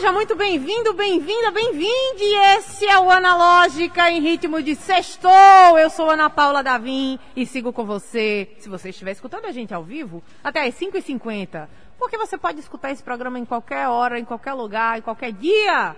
Seja 0.00 0.12
muito 0.12 0.34
bem-vindo, 0.34 0.94
bem-vinda, 0.94 1.50
bem-vinde! 1.50 2.24
Esse 2.56 2.86
é 2.86 2.98
o 2.98 3.10
Analógica 3.10 4.10
em 4.10 4.18
ritmo 4.18 4.62
de 4.62 4.74
sextou. 4.74 5.78
Eu 5.78 5.90
sou 5.90 6.08
Ana 6.08 6.30
Paula 6.30 6.62
Davim 6.62 7.18
e 7.36 7.44
sigo 7.44 7.70
com 7.70 7.84
você. 7.84 8.48
Se 8.60 8.70
você 8.70 8.88
estiver 8.88 9.10
escutando 9.10 9.44
a 9.44 9.52
gente 9.52 9.74
ao 9.74 9.84
vivo, 9.84 10.22
até 10.42 10.66
às 10.66 10.74
5h50. 10.74 11.68
Porque 11.98 12.16
você 12.16 12.38
pode 12.38 12.60
escutar 12.60 12.90
esse 12.90 13.02
programa 13.02 13.38
em 13.38 13.44
qualquer 13.44 13.88
hora, 13.88 14.18
em 14.18 14.24
qualquer 14.24 14.54
lugar, 14.54 14.96
em 14.98 15.02
qualquer 15.02 15.32
dia. 15.32 15.94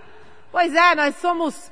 Pois 0.51 0.75
é, 0.75 0.95
nós 0.95 1.15
somos 1.15 1.71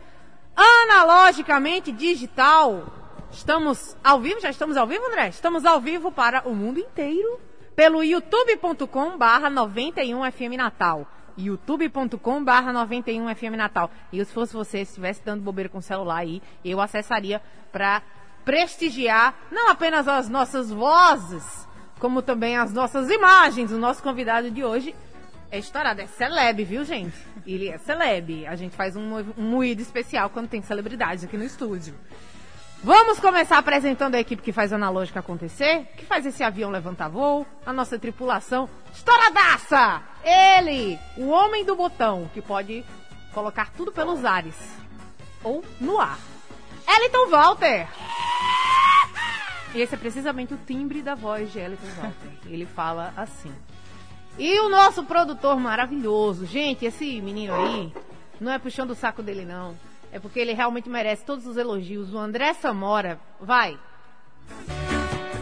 analogicamente 0.56 1.92
digital. 1.92 2.86
Estamos 3.30 3.98
ao 4.02 4.22
vivo, 4.22 4.40
já 4.40 4.52
estamos 4.52 4.78
ao 4.78 4.88
vivo, 4.88 5.06
André? 5.06 5.28
Estamos 5.28 5.66
ao 5.66 5.82
vivo 5.82 6.14
para 6.14 6.48
o 6.48 6.56
mundo 6.56 6.80
inteiro 6.80 7.42
pelo 7.76 8.02
youtube.com 8.02 9.18
barra 9.18 9.52
91FM 9.52 10.56
Natal 10.56 11.06
youtube.com 11.38 12.44
barra 12.44 12.74
91FM 12.74 13.56
Natal. 13.56 13.92
E 14.12 14.24
se 14.24 14.34
fosse 14.34 14.54
você, 14.54 14.78
se 14.80 14.92
estivesse 14.92 15.22
dando 15.24 15.42
bobeira 15.42 15.70
com 15.70 15.78
o 15.80 15.82
celular 15.82 16.18
aí, 16.18 16.42
eu 16.64 16.80
acessaria 16.80 17.42
para 17.72 18.02
prestigiar 18.44 19.36
não 19.52 19.70
apenas 19.70 20.08
as 20.08 20.28
nossas 20.28 20.72
vozes, 20.72 21.68
como 22.00 22.22
também 22.22 22.58
as 22.58 22.74
nossas 22.74 23.10
imagens. 23.10 23.72
O 23.72 23.78
nosso 23.78 24.02
convidado 24.02 24.50
de 24.50 24.64
hoje 24.64 24.96
é 25.52 25.60
estourado, 25.60 26.02
é 26.02 26.08
celeb, 26.08 26.64
viu, 26.64 26.84
gente? 26.86 27.16
Ele 27.46 27.68
é 27.68 27.78
celeb. 27.78 28.48
A 28.48 28.56
gente 28.56 28.76
faz 28.76 28.96
um, 28.96 29.20
um 29.38 29.50
moído 29.50 29.82
especial 29.82 30.30
quando 30.30 30.48
tem 30.48 30.62
celebridades 30.62 31.24
aqui 31.24 31.38
no 31.38 31.44
estúdio. 31.44 31.94
Vamos 32.84 33.20
começar 33.20 33.60
apresentando 33.60 34.16
a 34.16 34.20
equipe 34.20 34.42
que 34.42 34.52
faz 34.52 34.74
a 34.74 34.76
analógica 34.76 35.20
acontecer, 35.20 35.86
que 35.96 36.04
faz 36.04 36.26
esse 36.26 36.44
avião 36.44 36.72
levantar 36.72 37.10
voo, 37.10 37.46
a 37.64 37.72
nossa 37.72 38.00
tripulação 38.00 38.68
estouradaça! 38.92 40.02
Ele, 40.24 40.98
o 41.16 41.28
homem 41.28 41.64
do 41.64 41.76
botão, 41.76 42.28
que 42.34 42.42
pode 42.42 42.84
colocar 43.36 43.70
tudo 43.78 43.92
pelos 43.92 44.26
ares 44.26 44.56
ou 45.44 45.64
no 45.80 46.00
ar. 46.00 46.18
Eliton 46.88 47.30
Walter! 47.30 47.88
Esse 49.76 49.94
é 49.94 49.98
precisamente 49.98 50.56
o 50.56 50.58
timbre 50.58 51.04
da 51.04 51.14
voz 51.14 51.52
de 51.52 51.60
Eliton 51.60 51.88
Walter. 52.02 52.32
Ele 52.48 52.66
fala 52.66 53.14
assim. 53.16 53.54
E 54.40 54.60
o 54.60 54.70
nosso 54.70 55.04
produtor 55.04 55.56
maravilhoso. 55.60 56.48
Gente, 56.48 56.84
esse 56.86 57.22
menino 57.22 57.54
aí, 57.54 57.94
não 58.40 58.52
é 58.52 58.58
puxando 58.58 58.90
o 58.90 58.96
saco 58.96 59.22
dele, 59.22 59.46
não. 59.46 59.78
É 60.12 60.20
porque 60.20 60.40
ele 60.40 60.54
realmente 60.54 60.90
merece 60.90 61.26
todos 61.26 61.48
os 61.48 61.56
elogios. 61.58 62.14
O 62.14 62.18
André 62.18 62.54
Samora, 62.54 63.20
vai. 63.40 63.80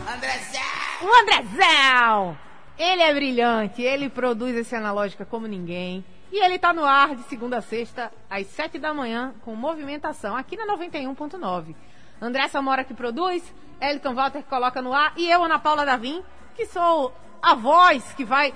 Andrezão! 0.08 0.61
O 1.02 1.22
Andrezão! 1.22 2.38
Ele 2.78 3.02
é 3.02 3.14
brilhante, 3.14 3.81
ele 3.81 4.09
produz 4.09 4.56
esse 4.56 4.76
analógica 4.76 5.26
como 5.26 5.48
ninguém. 5.48 6.06
E 6.31 6.44
ele 6.44 6.59
tá 6.59 6.72
no 6.72 6.86
ar 6.86 7.16
de 7.16 7.23
segunda 7.23 7.58
a 7.58 7.61
sexta, 7.61 8.11
às 8.30 8.48
sete 8.48 8.78
da 8.78 8.94
manhã, 8.94 9.34
com 9.44 9.56
movimentação, 9.56 10.36
aqui 10.36 10.56
na 10.56 10.66
91.9. 10.78 11.76
André 12.22 12.48
Samora 12.48 12.83
que 12.83 12.94
produz, 12.94 13.44
Elton 13.81 14.14
Walter 14.14 14.44
que 14.44 14.50
coloca 14.50 14.81
no 14.81 14.94
ar, 14.94 15.14
e 15.17 15.30
eu, 15.30 15.44
Ana 15.44 15.58
Paula 15.58 15.86
Davim, 15.86 16.23
que 16.56 16.66
sou 16.67 17.14
a 17.42 17.56
voz 17.56 18.14
que 18.14 18.23
vai 18.23 18.54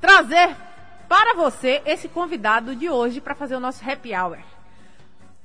trazer 0.00 0.54
para 1.08 1.34
você 1.34 1.82
esse 1.86 2.08
convidado 2.08 2.76
de 2.76 2.90
hoje 2.90 3.20
para 3.20 3.34
fazer 3.34 3.56
o 3.56 3.60
nosso 3.60 3.82
happy 3.88 4.14
hour. 4.14 4.38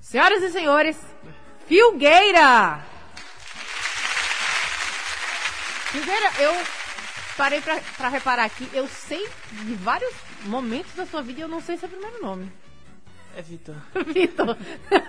Senhoras 0.04 0.44
e 0.44 0.50
senhores, 0.52 0.98
Filgueira! 1.66 2.84
Filgueira, 5.92 6.32
eu 6.40 6.54
parei 7.38 7.62
pra, 7.62 7.80
pra 7.98 8.10
reparar 8.10 8.44
aqui, 8.44 8.68
eu 8.74 8.86
sei 8.88 9.26
de 9.64 9.74
vários 9.76 10.14
momentos 10.46 10.94
da 10.94 11.06
sua 11.06 11.22
vida 11.22 11.40
eu 11.42 11.48
não 11.48 11.62
sei 11.62 11.78
seu 11.78 11.88
primeiro 11.88 12.22
nome. 12.22 12.52
É 13.36 13.42
Vitor. 13.42 13.76
Vitor. 14.14 14.58
eu 14.92 15.02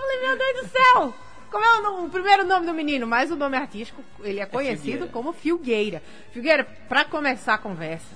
falei, 0.00 0.20
meu 0.20 0.36
Deus 0.36 0.62
do 0.66 0.68
céu! 0.68 1.14
Como 1.50 1.64
é 1.64 1.78
o, 1.78 1.82
nome- 1.82 2.06
o 2.08 2.10
primeiro 2.10 2.44
nome 2.44 2.66
do 2.66 2.74
menino? 2.74 3.06
Mas 3.06 3.30
o 3.30 3.36
nome 3.36 3.56
artístico, 3.56 4.02
ele 4.24 4.40
é 4.40 4.46
conhecido 4.46 4.82
Filgueira. 4.82 5.12
como 5.12 5.32
Filgueira. 5.32 6.02
Filgueira, 6.32 6.64
pra 6.88 7.04
começar 7.04 7.54
a 7.54 7.58
conversa, 7.58 8.12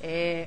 é, 0.00 0.46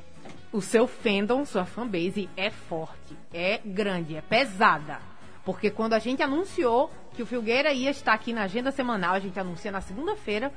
o 0.54 0.62
seu 0.62 0.88
fandom, 0.88 1.46
sua 1.46 1.66
fanbase 1.66 2.30
é 2.38 2.50
forte, 2.50 3.03
é 3.34 3.60
grande, 3.64 4.16
é 4.16 4.22
pesada. 4.22 5.00
Porque 5.44 5.70
quando 5.70 5.94
a 5.94 6.00
gente 6.00 6.22
anunciou 6.22 6.92
que 7.14 7.22
o 7.22 7.26
Filgueira 7.26 7.74
ia 7.74 7.90
estar 7.92 8.14
aqui 8.14 8.32
na 8.32 8.44
agenda 8.44 8.72
semanal, 8.72 9.16
a 9.16 9.20
gente 9.20 9.40
anuncia 9.40 9.72
na 9.72 9.82
segunda-feira, 9.82 10.52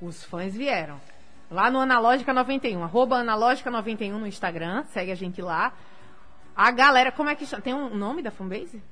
os 0.00 0.24
fãs 0.24 0.54
vieram. 0.54 1.00
Lá 1.50 1.70
no 1.70 1.80
Analógica 1.80 2.32
91, 2.32 2.82
arroba 2.82 3.16
Analógica 3.16 3.70
91 3.70 4.18
no 4.18 4.26
Instagram, 4.26 4.84
segue 4.84 5.12
a 5.12 5.14
gente 5.14 5.42
lá. 5.42 5.74
A 6.56 6.70
galera, 6.70 7.12
como 7.12 7.28
é 7.28 7.34
que 7.34 7.44
chama? 7.44 7.62
Tem 7.62 7.74
um 7.74 7.94
nome 7.94 8.22
da 8.22 8.30
fanbase? 8.30 8.82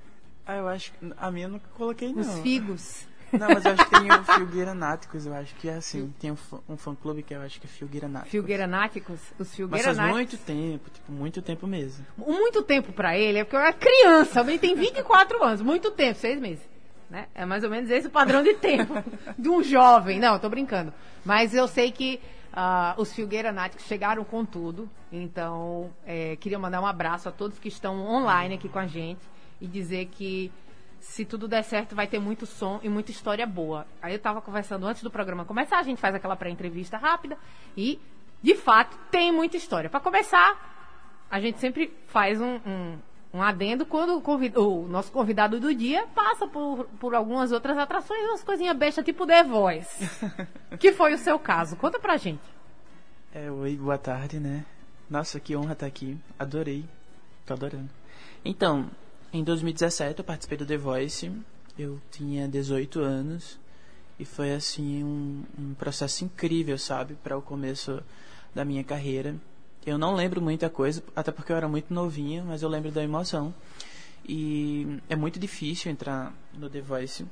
Ah, 0.47 0.57
eu 0.57 0.69
acho 0.69 0.93
que. 0.93 1.13
A 1.17 1.31
minha 1.31 1.47
eu 1.47 1.51
nunca 1.51 1.69
coloquei, 1.75 2.13
não. 2.13 2.21
Os 2.21 2.41
Figos. 2.41 3.07
Não, 3.33 3.49
mas 3.49 3.65
eu 3.65 3.73
acho 3.73 3.85
que 3.85 3.91
tem 4.01 4.11
o 4.13 4.25
Filgueira 4.25 4.75
Náticos, 4.75 5.27
eu 5.27 5.35
acho 5.35 5.55
que 5.57 5.69
é 5.69 5.75
assim. 5.75 6.13
Tem 6.19 6.31
um, 6.33 6.37
fã- 6.37 6.59
um 6.69 6.77
fã-clube 6.77 7.23
que 7.23 7.35
eu 7.35 7.41
acho 7.43 7.61
que 7.61 7.67
é 7.67 7.71
Filgueira 7.71 8.09
Náticos. 8.09 8.31
Filgueira 8.33 8.67
Náticos. 8.67 9.21
Os 9.21 9.33
Mas 9.39 9.55
Filgueira 9.55 9.85
faz 9.85 9.97
Náticos. 9.97 10.17
muito 10.17 10.37
tempo, 10.39 10.91
tipo, 10.91 11.13
muito 11.13 11.43
tempo 11.43 11.67
mesmo. 11.67 12.05
Muito 12.17 12.63
tempo 12.63 12.93
pra 12.93 13.17
ele, 13.17 13.39
é 13.39 13.45
porque 13.45 13.57
eu 13.57 13.61
era 13.61 13.73
criança, 13.73 14.41
ele 14.41 14.59
tem 14.59 14.75
24 14.75 15.43
anos, 15.45 15.61
muito 15.63 15.91
tempo, 15.91 16.19
seis 16.19 16.41
meses. 16.41 16.69
Né? 17.09 17.27
É 17.35 17.45
mais 17.45 17.65
ou 17.65 17.71
menos 17.71 17.91
esse 17.91 18.07
o 18.07 18.11
padrão 18.11 18.43
de 18.43 18.55
tempo 18.55 18.95
de 19.39 19.49
um 19.49 19.63
jovem. 19.65 20.21
Não, 20.21 20.39
tô 20.39 20.49
brincando. 20.49 20.93
Mas 21.25 21.53
eu 21.55 21.67
sei 21.67 21.91
que 21.91 22.21
ah, 22.53 22.95
os 22.97 23.13
Filgueira 23.13 23.51
Náticos 23.51 23.85
chegaram 23.87 24.23
com 24.25 24.45
tudo. 24.45 24.89
Então, 25.13 25.91
é, 26.07 26.37
queria 26.37 26.59
mandar 26.59 26.81
um 26.81 26.87
abraço 26.87 27.29
a 27.29 27.33
todos 27.33 27.59
que 27.59 27.67
estão 27.69 28.01
online 28.07 28.55
aqui 28.55 28.69
com 28.69 28.79
a 28.79 28.87
gente 28.87 29.21
e 29.61 29.67
dizer 29.67 30.07
que 30.07 30.53
se 31.01 31.25
tudo 31.25 31.49
der 31.49 31.63
certo, 31.65 31.95
vai 31.95 32.07
ter 32.07 32.19
muito 32.19 32.47
som 32.47 32.79
e 32.83 32.89
muita 32.89 33.11
história 33.11 33.47
boa. 33.47 33.87
Aí 34.03 34.13
eu 34.15 34.19
tava 34.19 34.41
conversando 34.41 34.87
antes 34.87 35.03
do 35.03 35.11
programa 35.11 35.45
começar, 35.45 35.79
a 35.79 35.83
gente 35.83 36.01
faz 36.01 36.15
aquela 36.15 36.37
pré-entrevista 36.37 36.97
rápida 36.97 37.37
e, 37.77 37.99
de 38.43 38.55
fato, 38.55 38.97
tem 39.11 39.33
muita 39.33 39.57
história. 39.57 39.89
Para 39.91 40.01
começar, 40.01 41.27
a 41.31 41.41
gente 41.41 41.59
sempre 41.59 41.93
faz 42.09 42.41
um, 42.41 42.57
um, 42.67 42.99
um 43.35 43.43
adendo 43.43 43.87
quando 43.87 44.17
o, 44.17 44.21
convid- 44.21 44.57
o 44.59 44.87
nosso 44.89 45.11
convidado 45.11 45.59
do 45.59 45.75
dia 45.75 46.07
passa 46.15 46.47
por, 46.47 46.85
por 47.01 47.15
algumas 47.15 47.51
outras 47.53 47.79
atrações, 47.79 48.23
umas 48.29 48.45
coisinhas 48.45 48.77
bestas 48.77 49.05
tipo 49.05 49.27
The 49.27 49.43
Voice. 49.45 50.09
que 50.79 50.93
foi 50.93 51.15
o 51.15 51.19
seu 51.19 51.39
caso. 51.39 51.77
Conta 51.77 51.99
pra 51.99 52.17
gente. 52.17 52.43
É, 53.33 53.51
oi, 53.51 53.77
boa 53.77 53.97
tarde, 53.99 54.39
né? 54.41 54.65
Nossa, 55.09 55.41
que 55.41 55.57
honra 55.57 55.73
estar 55.73 55.87
aqui. 55.87 56.19
Adorei. 56.39 56.85
Tô 57.47 57.55
adorando. 57.55 57.89
Então, 58.45 58.91
em 59.33 59.45
2017 59.45 60.19
eu 60.19 60.25
participei 60.25 60.59
do 60.59 60.67
The 60.67 60.77
Voice. 60.77 61.33
Eu 61.79 62.01
tinha 62.11 62.49
18 62.49 63.01
anos. 63.01 63.59
E 64.19 64.25
foi, 64.25 64.53
assim, 64.53 65.03
um, 65.03 65.45
um 65.59 65.75
processo 65.75 66.25
incrível, 66.25 66.77
sabe? 66.77 67.15
Para 67.15 67.39
o 67.39 67.43
começo 67.43 68.03
da 68.55 68.65
minha 68.65 68.85
carreira. 68.85 69.35
Eu 69.87 69.97
não 69.97 70.15
lembro 70.15 70.43
muita 70.43 70.69
coisa, 70.69 71.03
até 71.17 71.33
porque 71.33 71.51
eu 71.51 71.57
era 71.57 71.67
muito 71.67 71.95
novinho, 71.95 72.45
mas 72.45 72.63
eu 72.63 72.69
lembro 72.69 72.91
da 72.91 73.03
emoção. 73.03 73.55
E 74.29 75.01
é 75.09 75.17
muito 75.17 75.39
difícil 75.39 75.91
entrar 75.91 76.35
no 76.53 76.69
The 76.69 76.83
Voice. 76.83 77.25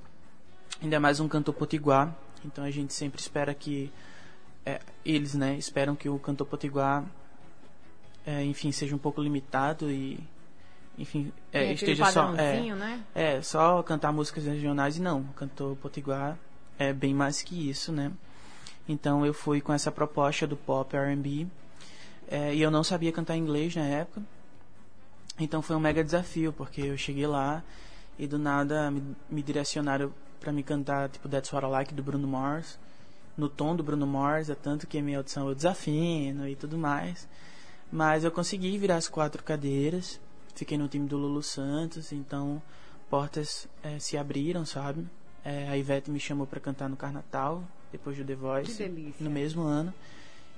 Ainda 0.82 0.98
mais 0.98 1.20
um 1.20 1.28
cantor 1.28 1.54
potiguar. 1.54 2.16
Então 2.44 2.64
a 2.64 2.70
gente 2.70 2.94
sempre 2.94 3.20
espera 3.20 3.52
que 3.52 3.92
é, 4.64 4.80
eles, 5.04 5.34
né, 5.34 5.56
esperam 5.58 5.94
que 5.94 6.08
o 6.08 6.18
cantor 6.18 6.46
potiguar, 6.46 7.04
é, 8.24 8.42
enfim, 8.44 8.72
seja 8.72 8.94
um 8.94 8.98
pouco 8.98 9.20
limitado 9.20 9.90
e, 9.90 10.18
enfim, 10.98 11.32
é, 11.52 11.72
esteja 11.72 12.04
só, 12.10 12.34
é, 12.34 12.60
né? 12.74 13.04
é, 13.14 13.40
só 13.40 13.82
cantar 13.82 14.12
músicas 14.12 14.44
regionais 14.44 14.96
e 14.96 15.00
não, 15.00 15.20
o 15.20 15.32
cantor 15.34 15.76
potiguar 15.76 16.36
é 16.78 16.92
bem 16.92 17.14
mais 17.14 17.42
que 17.42 17.70
isso, 17.70 17.92
né? 17.92 18.12
Então 18.88 19.24
eu 19.24 19.32
fui 19.32 19.60
com 19.60 19.72
essa 19.72 19.92
proposta 19.92 20.46
do 20.46 20.56
pop 20.56 20.96
R&B 20.96 21.46
é, 22.28 22.54
e 22.54 22.60
eu 22.60 22.70
não 22.70 22.82
sabia 22.82 23.12
cantar 23.12 23.36
inglês 23.36 23.74
na 23.76 23.84
época, 23.84 24.22
então 25.38 25.62
foi 25.62 25.76
um 25.76 25.80
mega 25.80 26.02
desafio 26.02 26.52
porque 26.52 26.80
eu 26.82 26.98
cheguei 26.98 27.26
lá 27.26 27.62
e 28.18 28.26
do 28.26 28.38
nada 28.38 28.90
me, 28.90 29.16
me 29.30 29.42
direcionaram 29.42 30.12
para 30.40 30.52
me 30.52 30.62
cantar 30.62 31.08
tipo 31.08 31.28
That's 31.28 31.52
What 31.52 31.66
I 31.66 31.70
Like 31.70 31.94
do 31.94 32.02
Bruno 32.02 32.26
Mars 32.26 32.78
no 33.38 33.48
tom 33.48 33.76
do 33.76 33.84
Bruno 33.84 34.06
Mars, 34.06 34.50
é 34.50 34.54
tanto 34.56 34.86
que 34.86 34.98
a 34.98 35.02
minha 35.02 35.18
audição 35.18 35.48
eu 35.48 35.54
desafino 35.54 36.48
e 36.48 36.56
tudo 36.56 36.76
mais. 36.76 37.28
Mas 37.90 38.24
eu 38.24 38.32
consegui 38.32 38.76
virar 38.76 38.96
as 38.96 39.08
quatro 39.08 39.42
cadeiras, 39.44 40.20
fiquei 40.58 40.76
no 40.76 40.88
time 40.88 41.06
do 41.06 41.16
Lulu 41.16 41.42
Santos, 41.42 42.12
então 42.12 42.60
portas 43.08 43.68
eh, 43.82 43.98
se 44.00 44.16
abriram, 44.16 44.66
sabe? 44.66 45.06
Eh, 45.44 45.68
a 45.68 45.78
Ivete 45.78 46.10
me 46.10 46.18
chamou 46.18 46.46
para 46.46 46.58
cantar 46.58 46.88
no 46.88 46.96
Carnatal, 46.96 47.62
depois 47.92 48.16
do 48.16 48.24
The 48.24 48.34
Voice. 48.34 48.72
No 49.20 49.30
mesmo 49.30 49.62
ano. 49.62 49.94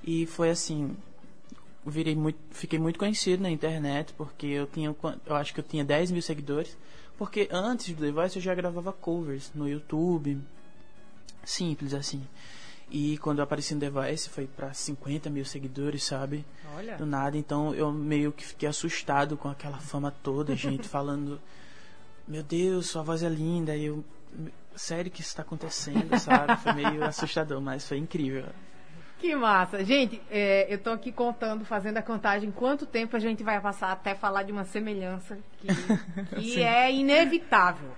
E 0.03 0.25
foi 0.25 0.49
assim, 0.49 0.97
virei 1.85 2.15
muito, 2.15 2.39
fiquei 2.49 2.79
muito 2.79 2.97
conhecido 2.97 3.43
na 3.43 3.51
internet, 3.51 4.11
porque 4.13 4.47
eu 4.47 4.65
tinha, 4.65 4.95
eu 5.25 5.35
acho 5.35 5.53
que 5.53 5.59
eu 5.59 5.63
tinha 5.63 5.85
10 5.85 6.11
mil 6.11 6.21
seguidores. 6.21 6.75
Porque 7.15 7.47
antes 7.51 7.93
do 7.93 8.03
The 8.03 8.11
Voice 8.11 8.35
eu 8.35 8.41
já 8.41 8.55
gravava 8.55 8.91
covers 8.91 9.51
no 9.53 9.69
YouTube, 9.69 10.39
simples 11.45 11.93
assim. 11.93 12.27
E 12.93 13.17
quando 13.19 13.37
eu 13.37 13.45
apareci 13.45 13.73
no 13.73 13.79
The 13.79 13.89
Voice 13.89 14.29
foi 14.29 14.45
para 14.45 14.73
50 14.73 15.29
mil 15.29 15.45
seguidores, 15.45 16.03
sabe? 16.03 16.45
Olha. 16.75 16.97
Do 16.97 17.05
nada, 17.05 17.37
então 17.37 17.73
eu 17.73 17.89
meio 17.89 18.33
que 18.33 18.45
fiquei 18.45 18.67
assustado 18.67 19.37
com 19.37 19.47
aquela 19.47 19.77
fama 19.77 20.11
toda, 20.11 20.53
gente 20.57 20.87
falando, 20.89 21.39
meu 22.27 22.43
Deus, 22.43 22.87
sua 22.87 23.01
voz 23.01 23.23
é 23.23 23.29
linda, 23.29 23.73
e 23.77 23.85
eu, 23.85 24.03
sério 24.75 25.09
que 25.09 25.21
isso 25.21 25.29
está 25.29 25.41
acontecendo, 25.41 26.19
sabe? 26.19 26.57
Foi 26.57 26.73
meio 26.73 27.01
assustador, 27.07 27.61
mas 27.61 27.87
foi 27.87 27.97
incrível. 27.97 28.45
Que 29.19 29.35
massa. 29.35 29.85
Gente, 29.85 30.21
é, 30.29 30.65
eu 30.67 30.77
tô 30.77 30.89
aqui 30.89 31.13
contando, 31.13 31.63
fazendo 31.63 31.97
a 31.97 32.01
contagem, 32.01 32.51
quanto 32.51 32.85
tempo 32.85 33.15
a 33.15 33.19
gente 33.19 33.41
vai 33.41 33.61
passar 33.61 33.91
até 33.91 34.15
falar 34.15 34.43
de 34.43 34.51
uma 34.51 34.65
semelhança 34.65 35.37
que, 35.59 35.67
que 36.35 36.61
é 36.61 36.91
inevitável. 36.91 37.91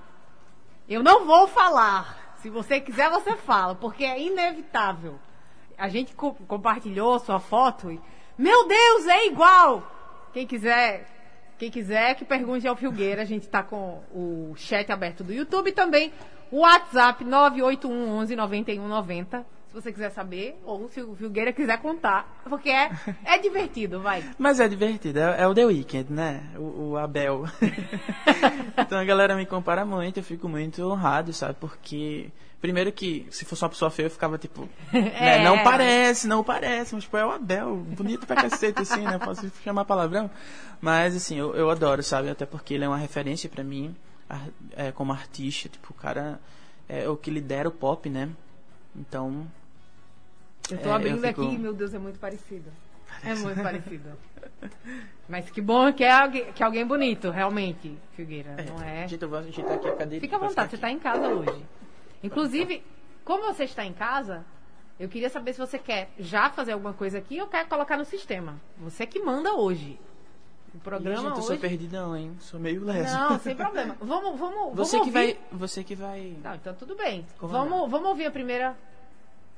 Eu 0.88 1.02
não 1.02 1.26
vou 1.26 1.48
falar. 1.48 2.23
Se 2.44 2.50
você 2.50 2.82
quiser, 2.82 3.10
você 3.10 3.38
fala, 3.38 3.74
porque 3.74 4.04
é 4.04 4.22
inevitável. 4.22 5.18
A 5.78 5.88
gente 5.88 6.14
co 6.14 6.34
compartilhou 6.46 7.18
sua 7.18 7.40
foto 7.40 7.90
e. 7.90 8.02
Meu 8.38 8.68
Deus, 8.68 9.08
é 9.08 9.28
igual! 9.28 9.82
Quem 10.34 10.46
quiser, 10.46 11.08
quem 11.58 11.72
quiser 11.72 12.16
que 12.16 12.26
pergunte 12.26 12.68
ao 12.68 12.76
Filgueira, 12.76 13.22
a 13.22 13.26
gente 13.26 13.44
está 13.44 13.64
com 13.64 14.04
o 14.12 14.54
chat 14.58 14.92
aberto 14.92 15.24
do 15.24 15.32
YouTube 15.32 15.70
e 15.70 15.72
também 15.72 16.12
o 16.52 16.60
WhatsApp 16.60 17.24
981 17.24 18.10
11 18.10 18.36
91 18.36 18.88
90 18.90 19.46
se 19.74 19.82
você 19.82 19.92
quiser 19.92 20.12
saber, 20.12 20.62
ou 20.64 20.88
se 20.88 21.02
o 21.02 21.16
Filgueira 21.16 21.52
quiser 21.52 21.82
contar, 21.82 22.42
porque 22.48 22.70
é, 22.70 22.92
é 23.26 23.40
divertido, 23.40 24.00
vai. 24.00 24.24
Mas 24.38 24.60
é 24.60 24.68
divertido, 24.68 25.18
é, 25.18 25.42
é 25.42 25.48
o 25.48 25.54
The 25.54 25.66
Weeknd, 25.66 26.14
né? 26.14 26.44
O, 26.56 26.92
o 26.92 26.98
Abel. 26.98 27.46
então 28.78 29.00
a 29.00 29.04
galera 29.04 29.36
me 29.36 29.48
compara 29.48 29.84
muito, 29.84 30.20
eu 30.20 30.24
fico 30.24 30.48
muito 30.48 30.84
honrado, 30.84 31.34
sabe? 31.34 31.56
Porque, 31.60 32.30
primeiro 32.62 32.92
que, 32.92 33.26
se 33.32 33.46
fosse 33.46 33.64
uma 33.64 33.70
pessoa 33.70 33.90
feia, 33.90 34.06
eu 34.06 34.12
ficava 34.12 34.38
tipo, 34.38 34.70
é. 34.94 35.40
né? 35.40 35.44
não 35.44 35.64
parece, 35.64 36.28
não 36.28 36.44
parece, 36.44 36.94
mas 36.94 37.06
tipo, 37.06 37.18
é 37.18 37.26
o 37.26 37.32
Abel, 37.32 37.78
bonito 37.78 38.28
pra 38.28 38.36
cacete, 38.36 38.84
assim, 38.84 39.02
né? 39.02 39.18
Posso 39.18 39.52
chamar 39.64 39.86
palavrão? 39.86 40.30
Mas, 40.80 41.16
assim, 41.16 41.40
eu, 41.40 41.56
eu 41.56 41.72
adoro, 41.72 42.04
sabe? 42.04 42.30
Até 42.30 42.46
porque 42.46 42.76
ele 42.76 42.86
é 42.86 42.88
uma 42.88 42.98
referência 42.98 43.50
para 43.50 43.64
mim, 43.64 43.96
é, 44.76 44.92
como 44.92 45.12
artista, 45.12 45.68
tipo, 45.68 45.92
o 45.92 45.96
cara 45.96 46.40
é 46.88 47.10
o 47.10 47.18
que 47.18 47.32
lidera 47.32 47.68
o 47.68 47.72
pop, 47.72 48.08
né? 48.08 48.30
Então, 48.96 49.48
eu 50.72 50.78
tô 50.78 50.90
é, 50.90 50.94
abrindo 50.94 51.24
eu 51.24 51.28
fico... 51.30 51.42
aqui, 51.42 51.58
meu 51.58 51.74
Deus, 51.74 51.94
é 51.94 52.00
muito 52.00 52.20
parecido. 52.20 52.72
É 53.24 53.36
muito 53.36 53.62
parecido. 53.62 54.10
Mas 55.28 55.50
que 55.50 55.62
bom 55.62 55.92
que 55.94 56.04
é 56.04 56.12
alguém, 56.12 56.52
que 56.52 56.64
é 56.64 56.66
alguém 56.66 56.86
bonito, 56.86 57.30
realmente, 57.30 57.98
Figueira. 58.14 58.56
É, 58.58 58.66
não 58.66 58.82
é? 58.82 59.08
Gente, 59.08 59.24
eu 59.24 59.30
vou 59.30 59.40
ajeitar 59.40 59.74
aqui 59.74 59.88
a 59.88 59.96
cadeira. 59.96 60.22
Fica 60.22 60.36
à 60.36 60.40
vontade, 60.40 60.70
você 60.70 60.76
está 60.76 60.92
em 60.92 61.00
casa 61.00 61.28
hoje. 61.28 61.66
Inclusive, 62.22 62.84
como 63.24 63.44
você 63.44 63.64
está 63.66 63.86
em 63.86 63.94
casa, 63.94 64.46
eu 65.00 65.10
queria 65.10 65.30
saber 65.30 65.54
se 65.54 65.60
você 65.60 65.78
quer 65.78 66.10
já 66.18 66.50
fazer 66.50 66.74
alguma 66.74 66.94
coisa 66.94 67.18
aqui 67.18 67.42
ou 67.42 67.48
quer 67.48 67.68
colocar 67.68 67.98
no 67.98 68.06
sistema. 68.06 68.60
Você 68.78 69.06
que 69.06 69.20
manda 69.20 69.54
hoje. 69.54 70.00
O 70.74 70.80
programa 70.80 71.14
Ih, 71.14 71.22
gente, 71.22 71.32
eu 71.32 71.38
hoje... 71.38 71.48
sou 71.48 71.58
perdidão, 71.58 72.18
hein? 72.18 72.36
Sou 72.40 72.60
meio 72.60 72.84
leso. 72.84 73.16
Não, 73.16 73.40
sem 73.40 73.56
problema. 73.56 73.96
Vamos, 74.02 74.40
vamos, 74.40 74.76
você 74.76 74.98
vamos 74.98 75.12
que 75.12 75.18
ouvir. 75.20 75.36
vai, 75.36 75.38
você 75.52 75.84
que 75.84 75.96
vai. 75.96 76.36
Não, 76.44 76.56
então 76.56 76.74
tudo 76.74 76.96
bem. 76.96 77.26
Vamos, 77.40 77.92
vamos 77.92 78.10
ouvir 78.10 78.26
a 78.26 78.32
primeira 78.32 78.76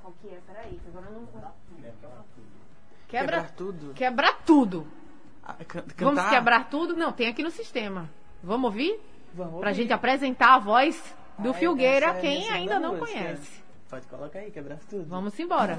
qual 0.06 0.14
que 0.22 0.28
é? 0.28 0.40
Peraí, 0.46 0.80
que 0.80 0.88
agora 0.88 1.08
eu 1.08 1.14
não. 1.14 1.28
Quebra, 3.08 3.38
quebrar 3.42 3.52
tudo? 3.56 3.94
Quebrar 3.96 4.44
tudo. 4.46 4.88
Ah, 5.44 5.56
can 5.68 5.84
Vamos 5.98 6.24
quebrar 6.30 6.70
tudo? 6.70 6.96
Não, 6.96 7.12
tem 7.12 7.28
aqui 7.28 7.42
no 7.42 7.50
sistema. 7.50 8.08
Vamos 8.44 8.66
ouvir? 8.66 9.00
Vamos 9.34 9.60
Pra 9.60 9.74
gente 9.74 9.92
apresentar 9.92 10.56
a 10.56 10.60
voz 10.60 11.16
do 11.40 11.50
ah, 11.50 11.54
Filgueira, 11.54 12.08
é 12.08 12.22
quem 12.22 12.50
ainda 12.50 12.80
não 12.80 12.98
música. 12.98 13.20
conhece. 13.20 13.64
Pode 13.90 14.06
colocar 14.08 14.40
aí, 14.40 14.52
quebrar 14.52 14.78
tudo. 14.88 15.06
Vamos 15.08 15.40
embora. 15.40 15.78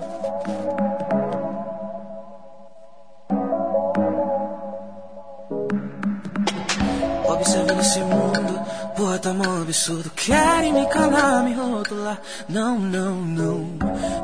Observando 7.29 7.81
esse 7.81 8.01
mundo, 8.01 8.67
porra, 8.97 9.19
tá 9.19 9.33
mó 9.33 9.63
absurdo. 9.63 10.11
Querem 10.11 10.73
me 10.73 10.87
calar, 10.87 11.45
me 11.45 11.55
rotular. 11.55 12.19
Não, 12.49 12.79
não, 12.79 13.15
não. 13.15 13.59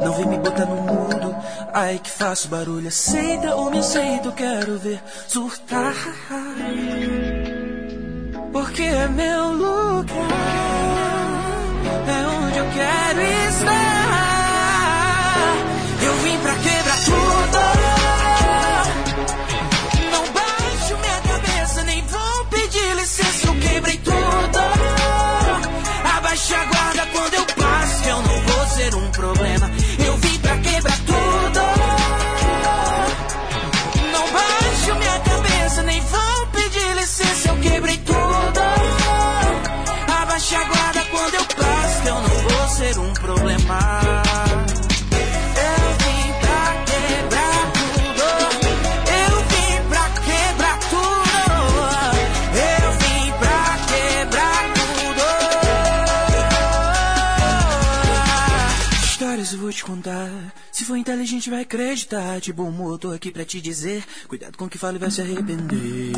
Não 0.02 0.12
vem 0.14 0.26
me 0.26 0.38
botar 0.38 0.66
no 0.66 0.76
mundo. 0.76 1.36
Ai 1.72 2.00
que 2.02 2.10
faço 2.10 2.48
barulho. 2.48 2.88
Aceita 2.88 3.54
ou 3.54 3.70
me 3.70 3.78
aceita, 3.78 4.32
quero 4.32 4.78
ver 4.78 5.00
surtar. 5.28 5.94
Porque 8.52 8.82
é 8.82 9.08
meu 9.08 9.52
lugar. 9.52 10.12
É 12.08 12.26
onde 12.26 12.58
eu 12.58 12.66
quero 12.70 13.20
estar. 13.20 14.01
Te 59.82 59.84
contar. 59.84 60.30
Se 60.70 60.84
for 60.84 60.96
inteligente, 60.96 61.50
vai 61.50 61.62
acreditar. 61.62 62.40
De 62.40 62.52
bom 62.52 62.68
humor, 62.68 62.98
tô 62.98 63.10
aqui 63.10 63.30
pra 63.30 63.44
te 63.44 63.60
dizer. 63.60 64.04
Cuidado 64.28 64.56
com 64.56 64.66
o 64.66 64.68
que 64.68 64.78
fala 64.78 64.96
e 64.96 65.00
vai 65.00 65.10
se 65.10 65.20
arrepender. 65.20 66.12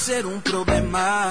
Ser 0.00 0.24
um 0.24 0.40
problema. 0.40 1.30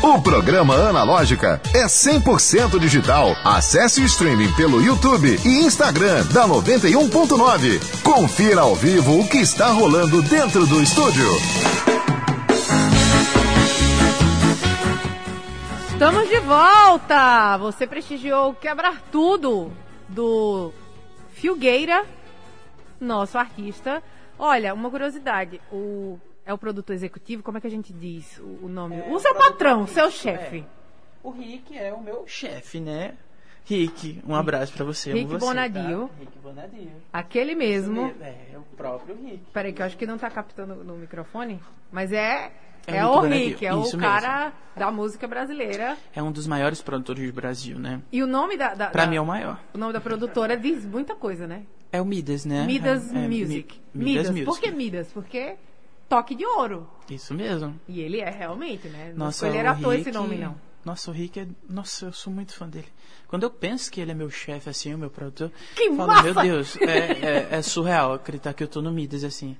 O 0.00 0.22
programa 0.22 0.76
Analógica 0.76 1.60
é 1.74 1.86
100% 1.86 2.78
digital. 2.78 3.34
Acesse 3.44 4.00
o 4.00 4.04
streaming 4.04 4.52
pelo 4.52 4.80
YouTube 4.80 5.40
e 5.44 5.48
Instagram 5.64 6.24
da 6.26 6.46
91.9. 6.46 8.02
Confira 8.04 8.60
ao 8.60 8.76
vivo 8.76 9.18
o 9.18 9.28
que 9.28 9.38
está 9.38 9.70
rolando 9.70 10.22
dentro 10.22 10.64
do 10.68 10.80
estúdio. 10.80 11.26
Estamos 15.90 16.28
de 16.28 16.38
volta! 16.38 17.56
Você 17.58 17.88
prestigiou 17.88 18.54
Quebrar 18.54 19.02
Tudo 19.10 19.72
do 20.08 20.72
Filgueira, 21.32 22.04
nosso 23.00 23.36
artista. 23.36 24.00
Olha, 24.42 24.72
uma 24.74 24.90
curiosidade: 24.90 25.60
o 25.70 26.18
é 26.44 26.52
o 26.54 26.58
produtor 26.58 26.94
executivo, 26.94 27.42
como 27.42 27.58
é 27.58 27.60
que 27.60 27.66
a 27.66 27.70
gente 27.70 27.92
diz 27.92 28.38
o, 28.38 28.64
o 28.64 28.68
nome? 28.68 28.96
É, 28.96 29.08
o 29.10 29.18
seu 29.18 29.32
o 29.32 29.38
patrão, 29.38 29.82
o 29.82 29.86
seu 29.86 30.06
executivo, 30.08 30.38
chefe. 30.38 30.64
O 31.22 31.30
Rick 31.30 31.76
é 31.76 31.92
o 31.92 32.00
meu 32.00 32.26
chefe, 32.26 32.80
né? 32.80 33.14
Rick, 33.64 34.22
um 34.26 34.34
abraço 34.34 34.72
pra 34.72 34.84
você. 34.84 35.12
Rick 35.12 35.26
você, 35.26 35.38
Bonadio. 35.46 36.08
Tá? 36.08 36.14
Rick 36.18 36.38
Bonadio. 36.38 36.90
Aquele 37.12 37.54
mesmo. 37.54 38.12
É, 38.20 38.56
o 38.56 38.62
próprio 38.76 39.14
Rick. 39.14 39.44
Peraí, 39.52 39.72
que 39.72 39.82
eu 39.82 39.86
acho 39.86 39.96
que 39.98 40.06
não 40.06 40.16
tá 40.16 40.30
captando 40.30 40.76
no 40.76 40.96
microfone. 40.96 41.60
Mas 41.92 42.10
é. 42.10 42.50
É 42.86 42.96
É, 42.96 43.06
o 43.06 43.10
o 43.10 43.20
Rick 43.20 43.50
Bonadio, 43.50 43.66
é 43.68 43.74
o 43.74 43.82
isso 43.82 43.98
cara 43.98 44.52
da 44.74 44.90
música 44.90 45.28
brasileira. 45.28 45.96
É 46.16 46.22
um 46.22 46.32
dos 46.32 46.46
maiores 46.46 46.80
produtores 46.80 47.24
do 47.26 47.32
Brasil, 47.34 47.78
né? 47.78 48.00
E 48.10 48.22
o 48.22 48.26
nome 48.26 48.56
da. 48.56 48.72
da- 48.74 48.86
Pra 48.88 49.04
da- 49.04 49.10
mim 49.10 49.16
é 49.16 49.20
o 49.20 49.26
maior. 49.26 49.60
O 49.74 49.78
nome 49.78 49.92
da 49.92 50.00
produtora 50.00 50.56
diz 50.56 50.84
muita 50.86 51.14
coisa, 51.14 51.46
né? 51.46 51.62
É 51.92 52.00
o 52.00 52.04
Midas, 52.04 52.44
né? 52.44 52.64
Midas 52.66 53.12
é, 53.12 53.24
é, 53.24 53.28
Music. 53.28 53.80
Mi- 53.92 54.04
Midas, 54.04 54.30
Music. 54.30 54.44
Por 54.46 54.60
que 54.60 54.70
Midas? 54.70 55.08
Porque 55.12 55.56
toque 56.08 56.34
de 56.34 56.44
ouro. 56.46 56.88
Isso 57.10 57.34
mesmo. 57.34 57.78
E 57.88 58.00
ele 58.00 58.20
é 58.20 58.30
realmente, 58.30 58.88
né? 58.88 59.12
Nossa, 59.16 59.46
à 59.46 59.72
o 59.72 59.80
toa 59.80 59.94
Rick... 59.94 60.08
esse 60.08 60.12
nome, 60.18 60.36
não. 60.36 60.54
Nossa, 60.84 61.10
o 61.10 61.14
Rick 61.14 61.38
é... 61.40 61.46
Nossa, 61.68 62.06
eu 62.06 62.12
sou 62.12 62.32
muito 62.32 62.54
fã 62.54 62.66
dele. 62.68 62.88
Quando 63.28 63.42
eu 63.42 63.50
penso 63.50 63.90
que 63.90 64.00
ele 64.00 64.12
é 64.12 64.14
meu 64.14 64.30
chefe, 64.30 64.70
assim, 64.70 64.94
o 64.94 64.98
meu 64.98 65.10
produtor... 65.10 65.50
Que 65.76 65.84
eu 65.84 65.96
falo, 65.96 66.08
massa! 66.08 66.22
meu 66.22 66.34
Deus, 66.34 66.76
é, 66.80 66.88
é, 66.88 67.48
é 67.58 67.62
surreal 67.62 68.14
acreditar 68.14 68.54
que 68.54 68.62
eu 68.62 68.68
tô 68.68 68.80
no 68.80 68.90
Midas, 68.90 69.22
assim. 69.22 69.56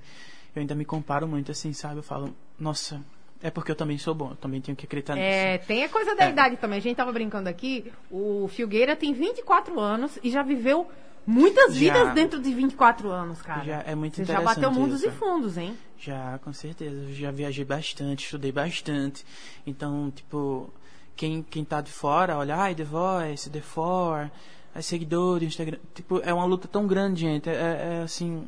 Eu 0.55 0.61
ainda 0.61 0.73
me 0.73 0.83
comparo 0.83 1.27
muito, 1.27 1.51
assim, 1.51 1.73
sabe? 1.73 1.97
Eu 1.97 2.03
falo, 2.03 2.35
nossa, 2.59 3.01
é 3.41 3.51
porque 3.51 3.71
eu 3.71 3.75
também 3.75 3.97
sou 3.99 4.15
bom. 4.15 4.31
Eu 4.31 4.35
também 4.35 4.59
tenho 4.61 4.75
que 4.75 4.85
acreditar 4.85 5.15
É, 5.17 5.53
nisso. 5.53 5.67
tem 5.67 5.83
a 5.83 5.89
coisa 5.89 6.15
da 6.15 6.25
É. 6.25 6.29
idade 6.31 6.57
também. 6.57 6.79
A 6.79 6.81
gente 6.81 6.95
tava 6.97 7.11
brincando 7.11 7.47
aqui. 7.49 7.91
O 8.09 8.47
Filgueira 8.47 8.95
tem 8.95 9.13
24 9.13 9.79
anos 9.79 10.17
e 10.23 10.31
já 10.31 10.41
viveu 10.41 10.89
muitas 11.25 11.73
Já. 11.75 11.79
vidas 11.79 12.13
dentro 12.13 12.41
de 12.41 12.53
24 12.53 13.09
anos, 13.09 13.41
cara. 13.41 13.63
Já 13.63 13.83
é 13.85 13.95
muito 13.95 14.15
Você 14.17 14.25
já 14.25 14.41
bateu 14.41 14.71
mundos 14.71 14.99
isso. 15.01 15.07
e 15.09 15.11
fundos, 15.11 15.57
hein? 15.57 15.77
Já, 15.97 16.39
com 16.43 16.51
certeza. 16.53 17.01
Eu 17.01 17.13
já 17.13 17.31
viajei 17.31 17.63
bastante, 17.65 18.25
estudei 18.25 18.51
bastante. 18.51 19.25
Então, 19.65 20.11
tipo, 20.11 20.69
quem, 21.15 21.43
quem 21.43 21.63
tá 21.63 21.81
de 21.81 21.91
fora, 21.91 22.37
olha, 22.37 22.55
ai, 22.55 22.73
The 22.75 22.83
Voice, 22.83 23.49
The 23.49 23.61
Four, 23.61 24.29
aí 24.73 24.81
seguidores, 24.83 25.49
Instagram. 25.49 25.77
Tipo, 25.93 26.19
é 26.23 26.33
uma 26.33 26.45
luta 26.45 26.67
tão 26.67 26.87
grande, 26.87 27.21
gente. 27.21 27.49
É, 27.49 27.53
é- 27.53 27.97
é 27.99 28.03
assim. 28.03 28.47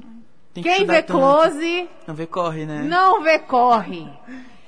Tem 0.54 0.62
que 0.64 0.70
Quem 0.70 0.80
estudar 0.82 0.94
vê 0.94 1.02
tanto. 1.04 1.20
close, 1.20 1.90
Não 2.08 2.14
vê 2.14 2.28
corre, 2.28 2.66
né? 2.66 2.84
não 2.84 3.24
vê 3.24 3.40
corre. 3.40 4.08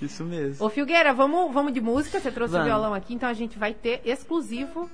Isso 0.01 0.23
mesmo. 0.23 0.65
Ô, 0.65 0.69
Filgueira, 0.69 1.13
vamos, 1.13 1.53
vamos 1.53 1.71
de 1.73 1.79
música. 1.79 2.19
Você 2.19 2.31
trouxe 2.31 2.51
Vamos. 2.53 2.67
o 2.67 2.69
violão 2.69 2.93
aqui, 2.93 3.13
então 3.13 3.29
a 3.29 3.33
gente 3.33 3.57
vai 3.57 3.73
ter 3.73 4.01
exclusivo 4.03 4.89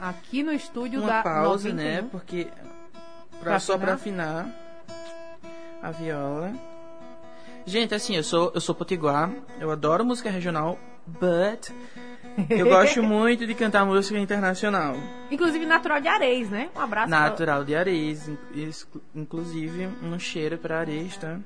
aqui 0.00 0.42
no 0.42 0.52
estúdio 0.52 1.00
Uma 1.00 1.08
da 1.08 1.22
pausa, 1.22 1.68
91. 1.68 1.74
né? 1.74 2.08
Porque. 2.10 2.48
Pra, 3.40 3.50
Pra 3.52 3.58
só 3.60 3.78
pra 3.78 3.94
afinar 3.94 4.46
a 5.82 5.90
viola. 5.90 6.52
Gente, 7.64 7.94
assim, 7.94 8.16
eu 8.16 8.22
sou, 8.22 8.50
eu 8.54 8.60
sou 8.60 8.74
potiguar, 8.74 9.30
eu 9.58 9.70
adoro 9.70 10.04
música 10.04 10.30
regional, 10.30 10.78
but 11.06 11.70
eu 12.50 12.68
gosto 12.68 13.00
muito 13.02 13.46
de 13.46 13.54
cantar 13.54 13.84
música 13.86 14.18
internacional. 14.18 14.94
Inclusive 15.30 15.64
natural 15.66 16.00
de 16.00 16.08
Areis, 16.08 16.50
né? 16.50 16.68
Um 16.76 16.80
abraço. 16.80 17.08
pra- 17.08 17.20
Natural 17.20 17.64
de 17.64 17.74
Areis, 17.74 18.30
inclusive 19.14 19.88
um 20.02 20.18
cheiro 20.18 20.58
pra 20.58 20.80
Areis, 20.80 21.16
tá? 21.16 21.38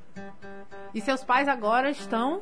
E 0.94 1.00
seus 1.00 1.22
pais 1.22 1.46
agora 1.48 1.90
estão. 1.90 2.40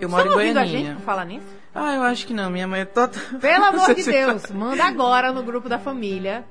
Eu 0.00 0.08
moro 0.08 0.24
estão 0.24 0.40
em 0.40 0.42
ouvindo 0.42 0.58
a 0.58 0.64
gente 0.64 0.72
Goianinha. 0.72 0.96
por 0.96 1.02
falar 1.04 1.24
nisso? 1.24 1.46
Ah, 1.74 1.94
eu 1.94 2.02
acho 2.02 2.26
que 2.26 2.34
não, 2.34 2.50
minha 2.50 2.66
mãe 2.68 2.80
é 2.80 2.84
total... 2.84 3.20
Pelo 3.40 3.64
amor 3.66 3.94
de 3.94 4.02
Você- 4.02 4.12
Deus, 4.12 4.50
manda 4.50 4.84
agora 4.84 5.32
no 5.32 5.42
grupo 5.42 5.68
da 5.68 5.78
família. 5.78 6.44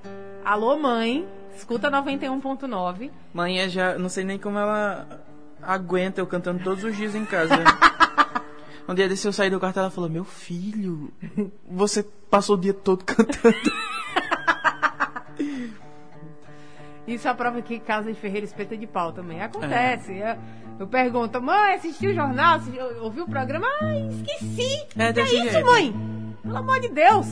Alô, 0.44 0.78
mãe, 0.80 1.28
escuta 1.56 1.92
91.9. 1.92 3.12
Mãe 3.34 3.60
é 3.60 3.70
já, 3.70 3.98
não 3.98 4.10
sei 4.10 4.24
nem 4.24 4.40
como 4.40 4.58
ela 4.58 5.08
aguenta 5.62 6.22
eu 6.22 6.26
cantando 6.28 6.64
todos 6.64 6.84
os 6.84 6.96
dias 6.96 7.14
em 7.14 7.26
casa. 7.26 7.54
um 8.88 8.96
dia 8.96 9.08
desse 9.08 9.28
eu 9.28 9.34
saí 9.34 9.50
do 9.50 9.60
quarto 9.60 9.78
ela 9.80 9.92
falou: 9.92 10.10
Meu 10.10 10.24
filho, 10.24 11.12
você 11.70 12.02
passou 12.30 12.56
o 12.56 12.60
dia 12.60 12.74
todo 12.74 13.04
cantando. 13.04 13.56
Isso 17.08 17.28
é 17.28 17.32
a 17.32 17.36
prova 17.36 17.62
que 17.62 17.80
casa 17.80 18.12
de 18.14 18.20
Ferreira 18.20 18.46
espeta 18.46 18.78
de 18.78 18.86
pau 18.86 19.12
também. 19.12 19.42
Acontece. 19.42 20.16
Eu, 20.18 20.38
eu 20.80 20.88
pergunto, 20.88 21.42
mãe, 21.42 21.74
assistiu 21.76 22.12
o 22.12 22.14
jornal? 22.14 22.56
Assistiu- 22.56 23.04
ouviu 23.04 23.26
o 23.26 23.30
programa? 23.30 23.68
Ai, 23.82 24.08
esqueci. 24.08 24.86
É, 24.98 25.14
que 25.14 25.20
é 25.20 25.24
isso, 25.24 25.52
jeito. 25.52 25.66
mãe? 25.66 25.94
Pelo 26.42 26.58
amor 26.58 26.80
de 26.80 26.90
Deus. 26.90 27.28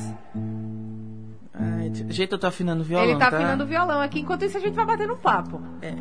Ai, 1.53 1.91
jeito 2.09 2.35
eu 2.35 2.39
tô 2.39 2.45
afinando 2.47 2.81
o 2.81 2.85
violão. 2.85 3.09
Ele 3.09 3.17
tá 3.17 3.27
afinando 3.29 3.63
o 3.63 3.67
violão 3.67 3.99
aqui, 4.01 4.19
enquanto 4.19 4.43
isso 4.45 4.57
a 4.57 4.59
gente 4.59 4.73
vai 4.75 4.85
batendo 4.85 5.13
um 5.13 5.17
papo. 5.17 5.61
É. 5.81 5.93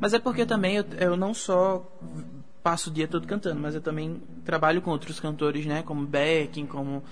Mas 0.00 0.14
é 0.14 0.18
porque 0.18 0.46
também 0.46 0.76
eu, 0.76 0.84
eu 0.98 1.16
não 1.16 1.34
só 1.34 1.84
passo 2.62 2.88
o 2.88 2.92
dia 2.92 3.08
todo 3.08 3.26
cantando, 3.26 3.60
mas 3.60 3.74
eu 3.74 3.80
também 3.80 4.22
trabalho 4.44 4.80
com 4.80 4.90
outros 4.90 5.18
cantores, 5.20 5.66
né? 5.66 5.82
Como 5.82 6.06
backing, 6.06 6.66
como. 6.66 7.02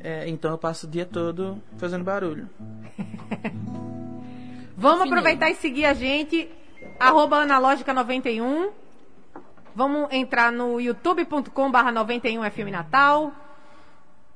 é, 0.00 0.28
então 0.28 0.50
eu 0.50 0.58
passo 0.58 0.86
o 0.86 0.90
dia 0.90 1.04
todo 1.04 1.60
fazendo 1.76 2.02
barulho. 2.02 2.48
Vamos 4.76 5.02
Afinei. 5.02 5.18
aproveitar 5.18 5.50
e 5.50 5.54
seguir 5.54 5.84
a 5.84 5.94
gente, 5.94 6.48
arroba 6.98 7.44
analógica91. 7.44 8.70
Vamos 9.74 10.12
entrar 10.12 10.52
no 10.52 10.80
youtube.com 10.80 11.70
barra 11.70 11.92
91FM 11.92 12.70
Natal. 12.70 13.32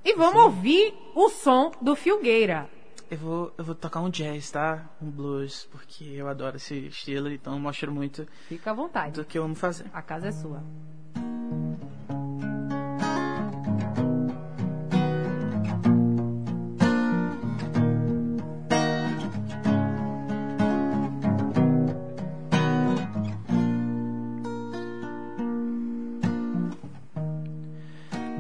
E 0.05 0.15
vamos 0.15 0.43
ouvir 0.43 0.95
o 1.15 1.29
som 1.29 1.71
do 1.81 1.95
Filgueira. 1.95 2.69
Eu 3.11 3.19
vou, 3.19 3.53
eu 3.57 3.65
vou 3.65 3.75
tocar 3.75 4.01
um 4.01 4.11
jazz, 4.11 4.51
tá? 4.51 4.85
Um 5.01 5.11
blues, 5.11 5.67
porque 5.71 6.05
eu 6.05 6.29
adoro 6.29 6.57
esse 6.57 6.75
estilo, 6.89 7.31
então 7.31 7.59
mostra 7.59 7.91
muito 7.91 8.27
Fica 8.49 8.71
à 8.71 8.75
vontade. 8.75 9.13
do 9.13 9.25
que 9.25 9.39
eu 9.39 9.45
amo 9.45 9.55
fazer. 9.55 9.87
A 9.95 10.03
casa 10.03 10.29
é 10.29 10.33
sua. 10.33 10.63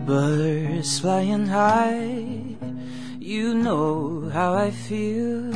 Birds 0.09 1.00
flying 1.00 1.49
high, 1.49 2.57
you 3.21 3.53
know 3.53 4.31
how 4.33 4.55
I 4.55 4.71
feel. 4.71 5.53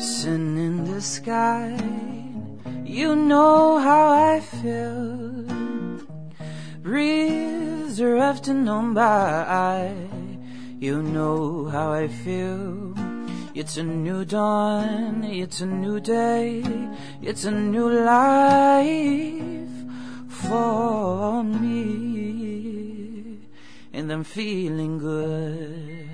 Sun 0.00 0.58
in 0.58 0.82
the 0.82 1.00
sky, 1.00 1.78
you 2.84 3.14
know 3.14 3.78
how 3.78 4.08
I 4.10 4.40
feel. 4.40 5.46
Breeze 6.82 8.00
are 8.00 8.16
afternoon 8.16 8.94
by, 8.94 9.94
you 10.80 11.04
know 11.04 11.66
how 11.66 11.92
I 11.92 12.08
feel. 12.08 12.94
It's 13.54 13.76
a 13.76 13.84
new 13.84 14.24
dawn, 14.24 15.22
it's 15.22 15.60
a 15.60 15.66
new 15.66 16.00
day, 16.00 16.64
it's 17.22 17.44
a 17.44 17.52
new 17.52 17.88
life 17.88 19.70
for 20.48 21.42
me, 21.42 22.18
and 23.92 24.12
I'm 24.12 24.24
feeling 24.24 24.98
good. 24.98 26.10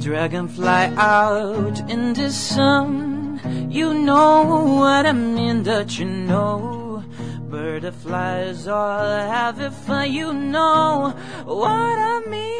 Dragonfly 0.00 0.84
out 0.96 1.90
in 1.90 2.12
the 2.14 2.30
sun, 2.30 3.40
you 3.70 3.92
know 3.92 4.64
what 4.78 5.04
I 5.06 5.12
mean, 5.12 5.62
that 5.64 5.98
you 5.98 6.06
know. 6.06 7.04
Butterflies 7.50 8.66
all 8.66 9.04
having 9.04 9.70
fun, 9.70 10.12
you 10.12 10.32
know 10.32 11.14
what 11.44 11.98
I 12.14 12.20
mean. 12.28 12.55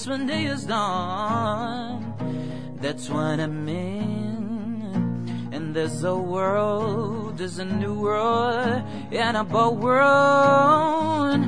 Peace 0.00 0.08
when 0.08 0.26
day 0.26 0.44
is 0.44 0.64
done. 0.64 2.14
That's 2.80 3.10
what 3.10 3.40
I 3.40 3.46
mean. 3.46 5.48
And 5.52 5.74
there's 5.74 6.04
a 6.04 6.16
world, 6.16 7.38
there's 7.38 7.58
a 7.58 7.64
new 7.64 8.00
world, 8.00 8.82
and 9.12 9.36
a 9.36 9.44
bold 9.44 9.82
world 9.82 11.40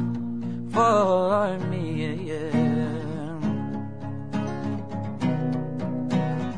for 0.72 1.58
me. 1.70 2.28
Yeah. 2.28 2.50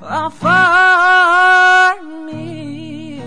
Oh, 0.02 0.30
for 0.30 2.02
me. 2.26 3.20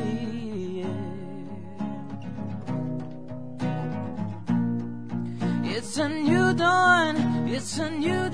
It's 5.63 5.97
a 5.97 6.09
new 6.09 6.53
dawn, 6.53 7.47
it's 7.47 7.77
a 7.77 7.89
new 7.89 8.26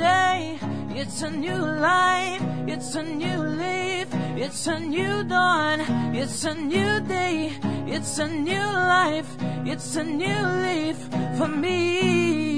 it's 1.04 1.22
a 1.22 1.30
new 1.30 1.58
life, 1.58 2.42
it's 2.66 2.96
a 2.96 3.04
new 3.04 3.38
leaf, 3.38 4.08
it's 4.38 4.68
a 4.68 4.80
new 4.80 5.26
dawn, 5.26 5.82
it's 6.16 6.46
a 6.46 6.56
new 6.56 7.02
day, 7.02 7.52
it's 7.86 8.20
a 8.20 8.28
new 8.28 8.68
life, 8.96 9.36
it's 9.66 9.98
a 9.98 10.04
new 10.04 10.42
leaf 10.64 10.98
for 11.38 11.50
me. 11.50 12.53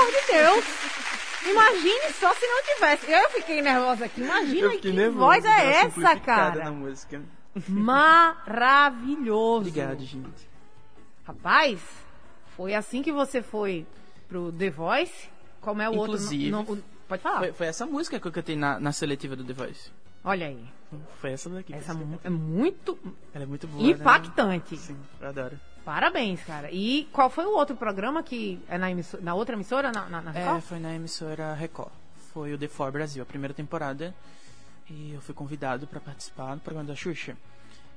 Amor 0.00 0.12
de 0.12 0.32
Deus. 0.32 0.64
Imagine 1.46 2.12
só 2.18 2.32
se 2.34 2.46
não 2.46 2.62
tivesse. 2.74 3.10
Eu 3.10 3.30
fiquei 3.30 3.60
nervosa 3.60 4.06
aqui. 4.06 4.20
Imagina 4.22 4.76
que 4.78 4.92
nervoso. 4.92 5.18
voz 5.18 5.44
é 5.44 5.72
essa, 5.82 6.16
cara. 6.20 6.72
Maravilhoso. 7.68 9.58
Obrigado, 9.68 10.02
gente. 10.04 10.48
Rapaz, 11.24 11.80
foi 12.56 12.74
assim 12.74 13.02
que 13.02 13.12
você 13.12 13.42
foi 13.42 13.86
pro 14.28 14.52
The 14.52 14.70
Voice? 14.70 15.28
Como 15.60 15.80
é 15.80 15.88
o 15.88 15.94
Inclusive, 15.94 16.52
outro? 16.54 16.74
Não- 16.74 16.76
não- 16.76 16.84
pode 17.08 17.22
falar. 17.22 17.38
Foi, 17.38 17.52
foi 17.52 17.66
essa 17.66 17.86
música 17.86 18.18
que 18.20 18.26
eu 18.26 18.32
cantei 18.32 18.56
na, 18.56 18.78
na 18.80 18.92
seletiva 18.92 19.34
do 19.36 19.44
The 19.44 19.52
Voice. 19.52 19.90
Olha 20.22 20.46
aí. 20.46 20.64
Foi 21.20 21.32
essa 21.32 21.48
daqui. 21.50 21.74
Essa 21.74 21.92
é 22.22 22.30
muito 22.30 22.98
Ela 23.34 23.44
é 23.44 23.46
muito 23.46 23.66
boa. 23.66 23.82
né? 23.82 23.90
impactante. 23.90 24.76
Sim, 24.76 24.96
eu 25.20 25.28
adoro. 25.28 25.58
Parabéns, 25.84 26.40
cara. 26.44 26.70
E 26.72 27.08
qual 27.12 27.28
foi 27.28 27.44
o 27.44 27.50
outro 27.56 27.76
programa 27.76 28.22
que 28.22 28.58
é 28.68 28.78
na, 28.78 28.90
emisso- 28.90 29.18
na 29.20 29.34
outra 29.34 29.54
emissora? 29.54 29.92
Na, 29.92 30.08
na, 30.08 30.20
na 30.22 30.30
É, 30.34 30.44
Record? 30.44 30.62
foi 30.62 30.78
na 30.78 30.94
emissora 30.94 31.52
Record. 31.54 31.92
Foi 32.32 32.52
o 32.54 32.58
The 32.58 32.68
For 32.68 32.90
Brasil, 32.90 33.22
a 33.22 33.26
primeira 33.26 33.52
temporada. 33.54 34.14
E 34.88 35.12
eu 35.14 35.20
fui 35.20 35.34
convidado 35.34 35.86
pra 35.86 36.00
participar 36.00 36.54
do 36.54 36.60
programa 36.60 36.88
da 36.88 36.94
Xuxa. 36.96 37.36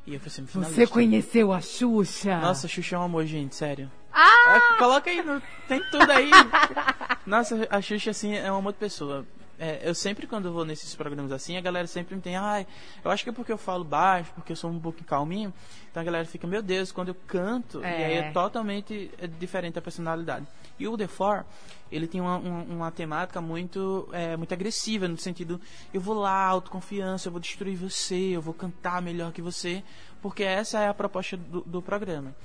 E 0.05 0.13
eu 0.13 0.19
fui 0.19 0.29
semifinalista. 0.29 0.75
Você 0.79 0.87
conheceu 0.87 1.51
a 1.53 1.59
Xuxa? 1.61 2.37
Nossa, 2.39 2.67
Xuxa 2.67 2.95
é 2.95 2.99
um 2.99 3.03
amor, 3.03 3.25
gente, 3.25 3.55
sério. 3.55 3.91
Ah! 4.13 4.55
É, 4.75 4.77
coloca 4.77 5.09
aí, 5.09 5.21
no- 5.21 5.41
tem 5.67 5.81
tudo 5.91 6.09
aí. 6.11 6.29
Nossa, 7.25 7.67
a 7.69 7.81
Xuxa, 7.81 8.11
assim, 8.11 8.35
é 8.35 8.49
uma 8.51 8.67
outra 8.69 8.79
pessoa. 8.79 9.25
É, 9.59 9.89
eu 9.89 9.95
sempre, 9.95 10.27
quando 10.27 10.45
eu 10.47 10.53
vou 10.53 10.63
nesses 10.63 10.93
programas 10.93 11.31
assim, 11.31 11.57
a 11.57 11.61
galera 11.61 11.87
sempre 11.87 12.15
me 12.15 12.21
tem, 12.21 12.35
ai, 12.35 12.67
eu 13.03 13.09
acho 13.09 13.23
que 13.23 13.29
é 13.31 13.33
porque 13.33 13.51
eu 13.51 13.57
falo 13.57 13.83
baixo, 13.83 14.31
porque 14.35 14.51
eu 14.51 14.55
sou 14.55 14.69
um 14.69 14.79
pouco 14.79 15.03
calminho. 15.03 15.51
Então 15.89 16.01
a 16.01 16.03
galera 16.03 16.25
fica, 16.25 16.45
meu 16.45 16.61
Deus, 16.61 16.91
quando 16.91 17.07
eu 17.07 17.15
canto, 17.15 17.83
É. 17.83 18.01
e 18.01 18.03
aí 18.03 18.13
é 18.13 18.31
totalmente 18.31 19.09
é 19.17 19.25
diferente 19.25 19.79
a 19.79 19.81
personalidade. 19.81 20.45
E 20.77 20.87
o 20.87 20.95
The 20.95 21.07
Four, 21.07 21.43
ele 21.91 22.07
tem 22.07 22.21
uma, 22.21 22.37
uma, 22.37 22.63
uma 22.63 22.91
temática 22.91 23.41
muito, 23.41 24.07
é, 24.11 24.37
muito 24.37 24.53
agressiva, 24.53 25.07
no 25.07 25.17
sentido, 25.17 25.59
eu 25.91 25.99
vou 25.99 26.13
lá, 26.13 26.45
autoconfiança, 26.45 27.27
eu 27.27 27.31
vou 27.31 27.41
destruir 27.41 27.75
você, 27.75 28.35
eu 28.35 28.41
vou 28.43 28.53
cantar 28.53 29.01
melhor 29.01 29.31
que 29.31 29.41
você, 29.41 29.83
porque 30.21 30.43
essa 30.43 30.79
é 30.79 30.87
a 30.87 30.93
proposta 30.93 31.35
do, 31.35 31.61
do 31.61 31.81
programa. 31.81 32.35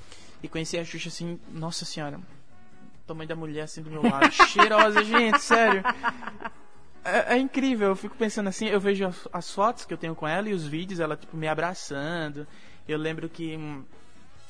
E 0.43 0.49
conheci 0.49 0.79
a 0.79 0.85
Xuxa 0.85 1.09
assim, 1.09 1.39
nossa 1.53 1.85
senhora, 1.85 2.19
tamanho 3.07 3.29
da 3.29 3.37
mulher 3.37 3.63
assim 3.65 3.83
do 3.83 3.91
meu 3.91 4.03
lado, 4.03 4.31
cheirosa, 4.49 5.05
gente, 5.05 5.41
sério. 5.41 5.83
É, 7.05 7.35
é 7.35 7.39
incrível, 7.39 7.89
eu 7.89 7.97
fico 7.97 8.17
pensando 8.17 8.49
assim, 8.49 8.67
eu 8.67 8.79
vejo 8.81 9.07
as, 9.07 9.29
as 9.33 9.51
fotos 9.51 9.85
que 9.85 9.93
eu 9.93 9.99
tenho 9.99 10.15
com 10.15 10.27
ela 10.27 10.49
e 10.49 10.53
os 10.53 10.67
vídeos, 10.67 11.01
ela 11.01 11.17
tipo 11.17 11.37
me 11.37 11.49
abraçando. 11.49 12.47
Eu 12.87 12.99
lembro 12.99 13.29
que 13.29 13.57
hum, 13.57 13.85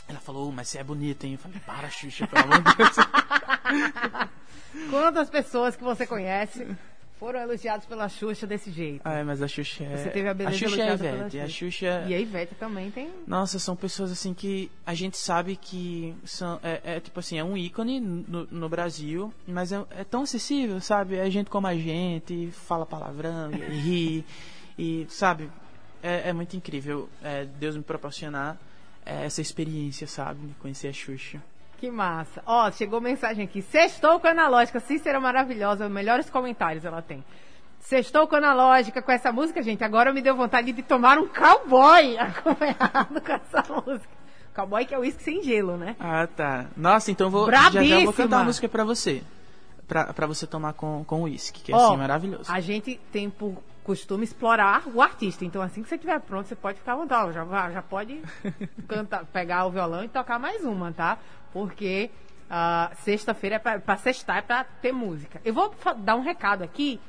ela 0.09 0.21
falou, 0.21 0.49
"Oh, 0.49 0.53
mas 0.53 0.69
você 0.69 0.79
é 0.79 0.85
bonita, 0.85 1.27
hein? 1.27 1.35
Eu 1.35 1.39
falei, 1.39 1.61
para, 1.61 1.89
Xuxa, 1.89 2.27
pelo 2.27 2.45
amor 2.45 2.63
de 2.63 2.77
Deus. 2.77 2.97
Quantas 4.91 5.31
pessoas 5.31 5.77
que 5.77 5.83
você 5.83 6.07
conhece 6.07 6.67
foram 7.23 7.41
elogiadas 7.41 7.87
pela 7.87 8.09
Xuxa 8.09 8.49
desse 8.49 8.73
jeito? 8.73 9.01
Ai, 9.05 9.23
mas 9.23 9.41
a 9.41 9.47
Xuxa 9.47 9.85
é. 9.85 9.97
Você 9.97 10.11
teve 10.11 10.29
a 10.29 10.35
beleza 10.35 10.59
Xuxa 10.59 10.81
é 10.81 10.83
a 10.83 10.87
elogiada 10.89 11.05
pela 11.05 11.17
Ivete. 11.19 11.39
A 11.39 11.47
Xuxa. 11.47 11.55
Xuxa. 11.55 12.05
E 12.09 12.15
a 12.15 12.21
Ivete 12.21 12.55
também 12.57 12.91
tem. 12.91 13.13
Nossa, 13.29 13.61
são 13.61 13.77
pessoas 13.77 14.11
assim 14.11 14.35
que 14.35 14.69
a 14.85 14.93
gente 14.93 15.17
sabe 15.17 15.55
que 15.55 16.17
são, 16.25 16.59
é, 16.65 16.81
é, 16.97 17.01
tipo 17.01 17.21
assim, 17.21 17.39
é 17.39 17.45
um 17.45 17.57
ícone 17.57 18.01
no, 18.01 18.49
no 18.51 18.69
Brasil, 18.69 19.33
mas 19.47 19.71
é, 19.71 19.85
é 19.91 20.03
tão 20.03 20.23
acessível, 20.23 20.81
sabe? 20.81 21.15
É 21.15 21.31
gente 21.31 21.49
como 21.49 21.69
a 21.69 21.77
gente, 21.77 22.51
fala 22.51 22.85
palavrão 22.85 23.53
e 23.53 23.57
ri, 23.57 24.25
e 24.77 25.07
sabe? 25.09 25.49
É, 26.03 26.31
é 26.31 26.33
muito 26.33 26.57
incrível 26.57 27.09
é, 27.23 27.45
Deus 27.45 27.77
me 27.77 27.85
proporcionar 27.85 28.59
é, 29.07 29.25
essa 29.25 29.41
experiência, 29.41 30.09
sabe? 30.09 30.45
De 30.45 30.55
conhecer 30.55 30.89
a 30.89 30.93
Xuxa. 30.93 31.41
Que 31.83 31.91
massa. 31.91 32.41
Ó, 32.47 32.71
chegou 32.71 33.01
mensagem 33.01 33.45
aqui. 33.45 33.61
Sextou 33.61 34.21
com 34.21 34.29
a 34.29 34.31
analógica. 34.31 34.79
Cícera 34.79 35.19
maravilhosa. 35.19 35.89
Melhores 35.89 36.31
comentários 36.31 36.85
ela 36.85 37.03
tem. 37.03 37.25
Sextou 37.81 38.29
com 38.29 38.37
a 38.37 38.39
analógica 38.39 39.03
com 39.03 39.11
essa 39.11 39.33
música, 39.33 39.61
gente. 39.65 39.83
Agora 39.83 40.13
me 40.13 40.23
deu 40.23 40.37
vontade 40.37 40.71
de 40.71 40.81
tomar 40.81 41.19
um 41.19 41.27
cowboy 41.27 42.17
acompanhado 42.23 43.21
com 43.21 43.33
essa 43.33 43.65
música. 43.69 44.09
Cowboy 44.55 44.87
que 44.87 44.95
é 44.95 44.99
uísque 45.01 45.25
sem 45.25 45.43
gelo, 45.43 45.77
né? 45.77 45.97
Ah, 45.99 46.29
tá. 46.29 46.67
Nossa, 46.77 47.11
então 47.11 47.29
vou, 47.29 47.51
já, 47.51 47.63
já 47.63 47.71
vou 47.81 47.89
Brabíssima. 47.89 48.13
cantar 48.13 48.37
uma 48.37 48.45
música 48.45 48.69
pra 48.69 48.85
você. 48.85 49.21
Pra, 49.89 50.13
pra 50.13 50.29
você 50.29 50.47
tomar 50.47 50.75
com, 50.75 51.03
com 51.05 51.23
uísque, 51.23 51.65
que 51.65 51.73
é 51.73 51.75
Ó, 51.75 51.89
assim, 51.89 51.97
maravilhoso. 51.97 52.45
A 52.53 52.61
gente 52.61 53.01
tem 53.11 53.29
por 53.29 53.61
costume 53.83 54.23
explorar 54.23 54.85
o 54.87 55.03
artista. 55.03 55.45
Então, 55.45 55.61
assim 55.61 55.83
que 55.83 55.89
você 55.89 55.97
estiver 55.97 56.21
pronto, 56.21 56.47
você 56.47 56.55
pode 56.55 56.79
ficar 56.79 56.93
à 56.93 56.97
vontade. 56.97 57.33
Já, 57.33 57.71
já 57.73 57.83
pode 57.83 58.23
cantar, 58.87 59.25
pegar 59.25 59.67
o 59.67 59.71
violão 59.73 60.05
e 60.05 60.09
tocar 60.09 60.39
mais 60.39 60.65
uma, 60.65 60.93
tá? 60.93 61.19
Porque 61.53 62.11
ah, 62.51 62.91
sexta-feira 62.97 63.57
é 63.57 63.79
pra 63.79 63.97
sextar, 63.97 64.37
é 64.37 64.43
pra 64.43 64.65
ter 64.65 64.93
música. 64.93 65.41
Eu 65.45 65.55
vou 65.55 65.75
dar 65.97 66.17
um 66.17 66.21
recado 66.21 66.63
aqui, 66.63 67.01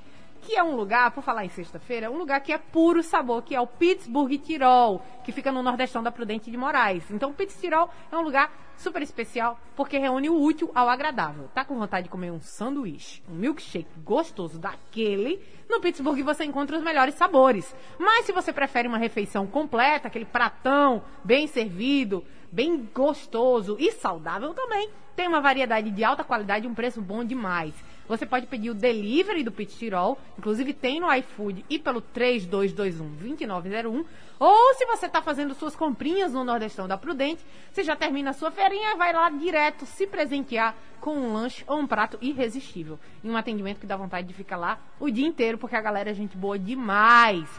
que 0.41 0.55
é 0.55 0.63
um 0.63 0.75
lugar, 0.75 1.11
por 1.11 1.23
falar 1.23 1.45
em 1.45 1.49
sexta-feira, 1.49 2.11
um 2.11 2.17
lugar 2.17 2.41
que 2.41 2.51
é 2.51 2.57
puro 2.57 3.01
sabor, 3.01 3.41
que 3.41 3.55
é 3.55 3.61
o 3.61 3.67
Pittsburgh 3.67 4.37
Tirol, 4.37 5.01
que 5.23 5.31
fica 5.31 5.51
no 5.51 5.63
nordestão 5.63 6.03
da 6.03 6.11
Prudente 6.11 6.51
de 6.51 6.57
Moraes. 6.57 7.09
Então, 7.11 7.31
o 7.31 7.33
Pitts 7.33 7.59
Tirol 7.59 7.89
é 8.11 8.17
um 8.17 8.21
lugar 8.21 8.51
super 8.77 9.01
especial, 9.01 9.59
porque 9.75 9.97
reúne 9.97 10.29
o 10.29 10.41
útil 10.41 10.71
ao 10.73 10.89
agradável. 10.89 11.49
Tá 11.53 11.63
com 11.63 11.77
vontade 11.77 12.05
de 12.05 12.09
comer 12.09 12.31
um 12.31 12.41
sanduíche, 12.41 13.21
um 13.29 13.35
milkshake 13.35 13.99
gostoso 14.03 14.59
daquele? 14.59 15.41
No 15.69 15.79
Pittsburgh 15.79 16.21
você 16.23 16.43
encontra 16.43 16.77
os 16.77 16.83
melhores 16.83 17.15
sabores. 17.15 17.73
Mas 17.97 18.25
se 18.25 18.31
você 18.31 18.51
prefere 18.51 18.87
uma 18.87 18.97
refeição 18.97 19.47
completa, 19.47 20.07
aquele 20.07 20.25
pratão 20.25 21.03
bem 21.23 21.47
servido, 21.47 22.23
bem 22.53 22.87
gostoso 22.93 23.75
e 23.79 23.91
saudável 23.93 24.53
também, 24.53 24.91
tem 25.15 25.27
uma 25.27 25.41
variedade 25.41 25.89
de 25.89 26.03
alta 26.03 26.23
qualidade 26.23 26.65
e 26.65 26.69
um 26.69 26.75
preço 26.75 27.01
bom 27.01 27.25
demais. 27.25 27.73
Você 28.07 28.27
pode 28.27 28.47
pedir 28.47 28.69
o 28.69 28.75
delivery 28.75 29.43
do 29.43 29.51
Pit 29.51 29.75
Tirol, 29.75 30.17
inclusive 30.37 30.73
tem 30.73 30.99
no 30.99 31.11
iFood 31.15 31.65
e 31.69 31.79
pelo 31.79 32.01
3221-2901. 32.01 34.05
Ou 34.39 34.73
se 34.75 34.85
você 34.85 35.07
está 35.07 35.21
fazendo 35.21 35.55
suas 35.55 35.73
comprinhas 35.75 36.33
no 36.33 36.43
Nordestão 36.43 36.87
da 36.87 36.97
Prudente, 36.97 37.45
você 37.71 37.83
já 37.83 37.95
termina 37.95 38.31
a 38.31 38.33
sua 38.33 38.51
feirinha 38.51 38.91
e 38.91 38.97
vai 38.97 39.13
lá 39.13 39.29
direto 39.29 39.85
se 39.85 40.05
presentear 40.05 40.75
com 40.99 41.15
um 41.15 41.31
lanche 41.33 41.63
ou 41.65 41.79
um 41.79 41.87
prato 41.87 42.17
irresistível. 42.21 42.99
E 43.23 43.29
um 43.29 43.37
atendimento 43.37 43.79
que 43.79 43.87
dá 43.87 43.97
vontade 43.97 44.27
de 44.27 44.33
ficar 44.33 44.57
lá 44.57 44.79
o 44.99 45.09
dia 45.09 45.25
inteiro, 45.25 45.57
porque 45.57 45.75
a 45.75 45.81
galera 45.81 46.11
é 46.11 46.13
gente 46.13 46.37
boa 46.37 46.59
demais. 46.59 47.49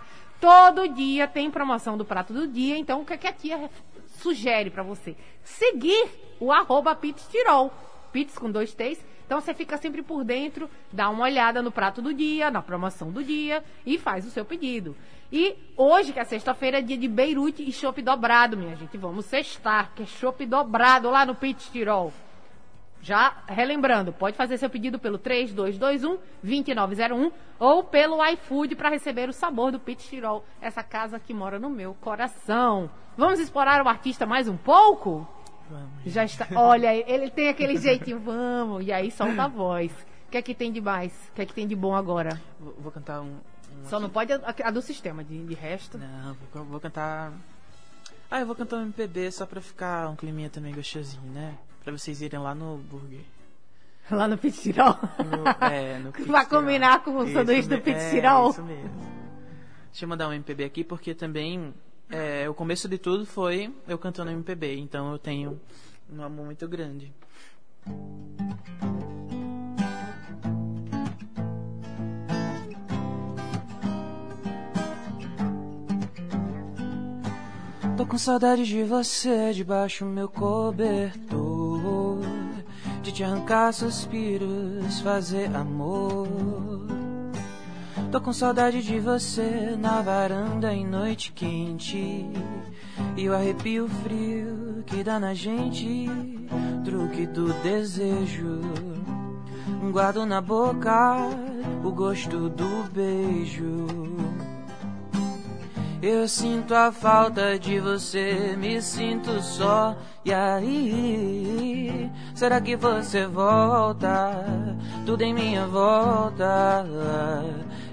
Todo 0.40 0.88
dia 0.88 1.26
tem 1.26 1.50
promoção 1.50 1.96
do 1.96 2.04
prato 2.04 2.34
do 2.34 2.46
dia, 2.46 2.76
então 2.76 3.00
o 3.00 3.04
que, 3.04 3.16
que 3.16 3.26
a 3.26 3.32
tia 3.32 3.70
sugere 4.14 4.70
para 4.70 4.82
você? 4.82 5.16
Seguir 5.42 6.08
o 6.40 6.52
arroba 6.52 6.94
Pits 6.94 7.26
Tirol. 7.28 7.72
Pits 8.12 8.38
com 8.38 8.50
dois 8.50 8.74
T's. 8.74 9.04
Então 9.26 9.40
você 9.40 9.54
fica 9.54 9.76
sempre 9.78 10.02
por 10.02 10.22
dentro, 10.22 10.68
dá 10.92 11.08
uma 11.08 11.24
olhada 11.24 11.62
no 11.62 11.72
prato 11.72 12.02
do 12.02 12.12
dia, 12.12 12.50
na 12.50 12.60
promoção 12.60 13.10
do 13.10 13.24
dia 13.24 13.64
e 13.86 13.98
faz 13.98 14.26
o 14.26 14.30
seu 14.30 14.44
pedido. 14.44 14.94
E 15.32 15.56
hoje, 15.76 16.12
que 16.12 16.20
é 16.20 16.24
sexta-feira, 16.24 16.78
é 16.78 16.82
dia 16.82 16.98
de 16.98 17.08
Beirute 17.08 17.66
e 17.66 17.72
chopp 17.72 18.00
dobrado, 18.02 18.56
minha 18.56 18.76
gente. 18.76 18.96
Vamos 18.98 19.24
sextar, 19.24 19.92
que 19.94 20.02
é 20.02 20.06
chopp 20.06 20.44
dobrado 20.44 21.10
lá 21.10 21.24
no 21.24 21.34
Pits 21.34 21.70
Tirol. 21.70 22.12
Já 23.04 23.36
relembrando, 23.46 24.12
pode 24.14 24.34
fazer 24.34 24.56
seu 24.56 24.70
pedido 24.70 24.98
pelo 24.98 25.18
3221-2901 25.18 27.30
ou 27.58 27.84
pelo 27.84 28.24
iFood 28.28 28.74
para 28.74 28.88
receber 28.88 29.28
o 29.28 29.32
sabor 29.32 29.70
do 29.70 29.78
Pit 29.78 30.08
Tirol, 30.08 30.42
essa 30.58 30.82
casa 30.82 31.20
que 31.20 31.34
mora 31.34 31.58
no 31.58 31.68
meu 31.68 31.92
coração. 32.00 32.90
Vamos 33.14 33.40
explorar 33.40 33.84
o 33.84 33.88
artista 33.88 34.24
mais 34.24 34.48
um 34.48 34.56
pouco? 34.56 35.28
Vamos. 35.68 35.90
Já 36.06 36.24
está. 36.24 36.48
Olha, 36.56 36.94
ele 36.94 37.28
tem 37.28 37.50
aquele 37.50 37.76
jeitinho, 37.76 38.18
vamos, 38.18 38.86
e 38.86 38.90
aí 38.90 39.10
solta 39.10 39.42
a 39.42 39.48
voz. 39.48 39.92
O 40.26 40.30
que 40.30 40.38
é 40.38 40.42
que 40.42 40.54
tem 40.54 40.72
de 40.72 40.80
mais? 40.80 41.12
O 41.28 41.32
que 41.34 41.42
é 41.42 41.46
que 41.46 41.52
tem 41.52 41.66
de 41.66 41.76
bom 41.76 41.94
agora? 41.94 42.40
Vou, 42.58 42.74
vou 42.78 42.90
cantar 42.90 43.20
um. 43.20 43.34
um 43.34 43.84
Só 43.84 44.00
não 44.00 44.08
pode 44.08 44.32
a, 44.32 44.40
a 44.64 44.70
do 44.70 44.80
sistema, 44.80 45.22
de, 45.22 45.44
de 45.44 45.52
resto. 45.52 45.98
Não, 45.98 46.34
vou, 46.54 46.64
vou 46.64 46.80
cantar. 46.80 47.34
Ah, 48.30 48.40
eu 48.40 48.46
vou 48.46 48.56
cantar 48.56 48.78
um 48.78 48.84
MPB 48.84 49.30
só 49.30 49.44
pra 49.44 49.60
ficar 49.60 50.08
um 50.08 50.16
climinha 50.16 50.48
também 50.48 50.74
gostosinho, 50.74 51.30
né? 51.30 51.54
Pra 51.84 51.92
vocês 51.92 52.20
irem 52.22 52.40
lá 52.40 52.54
no 52.54 52.78
burger. 52.78 53.20
Lá 54.10 54.28
no 54.28 54.36
Pit 54.36 54.60
Tirol. 54.60 54.98
No, 55.18 55.66
é, 55.66 55.98
no 55.98 56.12
Pit 56.12 56.28
Vai 56.28 56.44
Tirol. 56.44 56.60
combinar 56.60 57.02
com 57.02 57.10
o 57.12 57.24
Isso 57.24 57.32
sanduíche 57.32 57.68
do 57.68 57.76
me- 57.76 57.80
Pit 57.80 57.96
é. 57.98 58.48
Isso 58.50 58.62
mesmo. 58.62 58.90
Deixa 59.90 60.04
eu 60.04 60.08
mandar 60.08 60.28
um 60.28 60.32
MPB 60.34 60.64
aqui, 60.64 60.84
porque 60.84 61.14
também 61.14 61.72
é, 62.10 62.46
o 62.48 62.52
começo 62.52 62.86
de 62.88 62.98
tudo 62.98 63.24
foi 63.24 63.72
eu 63.88 63.96
cantando 63.98 64.30
MPB, 64.30 64.76
então 64.78 65.10
eu 65.12 65.18
tenho 65.18 65.58
um 66.12 66.22
amor 66.22 66.44
muito 66.44 66.68
grande. 66.68 67.10
Tô 77.80 78.04
Tô 78.04 78.06
com 78.06 78.18
saudade 78.18 78.64
de 78.66 78.82
você 78.84 79.52
debaixo 79.52 80.04
meu 80.04 80.28
cobertor. 80.28 81.43
De 83.14 83.22
arrancar 83.22 83.72
suspiros, 83.72 85.00
fazer 85.00 85.54
amor. 85.54 86.26
Tô 88.10 88.20
com 88.20 88.32
saudade 88.32 88.82
de 88.82 88.98
você 88.98 89.76
na 89.78 90.02
varanda 90.02 90.74
em 90.74 90.84
noite 90.84 91.30
quente. 91.30 92.26
E 93.16 93.28
o 93.28 93.32
arrepio 93.32 93.88
frio 94.02 94.82
que 94.84 95.04
dá 95.04 95.20
na 95.20 95.32
gente, 95.32 96.10
truque 96.84 97.24
do 97.24 97.52
desejo. 97.62 98.60
Guardo 99.92 100.26
na 100.26 100.40
boca 100.40 101.16
o 101.84 101.92
gosto 101.92 102.48
do 102.48 102.82
beijo. 102.92 104.13
Eu 106.06 106.28
sinto 106.28 106.74
a 106.74 106.92
falta 106.92 107.58
de 107.58 107.80
você, 107.80 108.54
me 108.58 108.82
sinto 108.82 109.40
só. 109.40 109.96
E 110.22 110.34
aí, 110.34 112.12
será 112.34 112.60
que 112.60 112.76
você 112.76 113.26
volta? 113.26 114.44
Tudo 115.06 115.22
em 115.22 115.32
minha 115.32 115.66
volta 115.66 116.76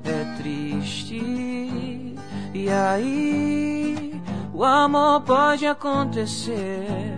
é 0.03 0.35
triste. 0.35 1.15
E 2.53 2.69
aí, 2.69 4.21
o 4.53 4.65
amor 4.65 5.21
pode 5.21 5.65
acontecer 5.65 7.15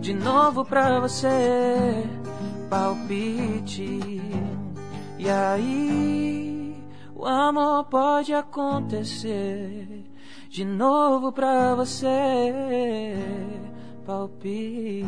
de 0.00 0.14
novo 0.14 0.64
pra 0.64 1.00
você. 1.00 1.28
Palpite. 2.70 4.22
E 5.18 5.28
aí, 5.28 6.80
o 7.16 7.26
amor 7.26 7.86
pode 7.86 8.32
acontecer 8.32 10.05
de 10.48 10.64
novo 10.64 11.32
pra 11.32 11.74
você. 11.74 12.06
Palpite. 14.06 15.02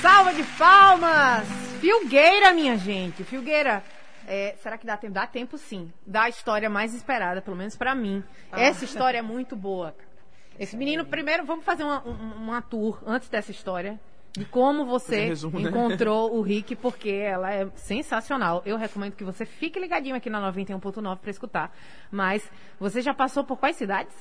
Salva 0.00 0.32
de 0.34 0.42
palmas! 0.58 1.46
Filgueira, 1.80 2.52
minha 2.52 2.76
gente. 2.76 3.24
Filgueira, 3.24 3.82
é, 4.26 4.54
será 4.62 4.76
que 4.76 4.86
dá 4.86 4.96
tempo? 4.96 5.14
Dá 5.14 5.26
tempo 5.26 5.56
sim. 5.58 5.92
Dá 6.06 6.22
a 6.24 6.28
história 6.28 6.68
mais 6.68 6.94
esperada, 6.94 7.40
pelo 7.40 7.56
menos 7.56 7.76
pra 7.76 7.94
mim. 7.94 8.22
Essa 8.52 8.84
história 8.84 9.18
é 9.18 9.22
muito 9.22 9.54
boa. 9.56 9.94
Esse 10.58 10.76
menino, 10.76 11.04
primeiro, 11.06 11.44
vamos 11.46 11.64
fazer 11.64 11.82
uma, 11.84 12.06
um- 12.06 12.34
uma 12.44 12.60
tour 12.62 13.00
antes 13.06 13.28
dessa 13.28 13.50
história. 13.50 13.98
De 14.32 14.44
como 14.46 14.86
você 14.86 15.24
um 15.24 15.28
resumo, 15.28 15.60
né? 15.60 15.68
encontrou 15.68 16.32
o 16.36 16.40
Rick, 16.40 16.74
porque 16.76 17.10
ela 17.10 17.52
é 17.52 17.68
sensacional. 17.74 18.62
Eu 18.64 18.76
recomendo 18.78 19.12
que 19.14 19.24
você 19.24 19.44
fique 19.44 19.78
ligadinho 19.78 20.16
aqui 20.16 20.30
na 20.30 20.40
91.9 20.52 21.18
pra 21.18 21.30
escutar. 21.30 21.76
Mas 22.10 22.50
você 22.80 23.02
já 23.02 23.12
passou 23.12 23.44
por 23.44 23.58
quais 23.58 23.76
cidades? 23.76 24.14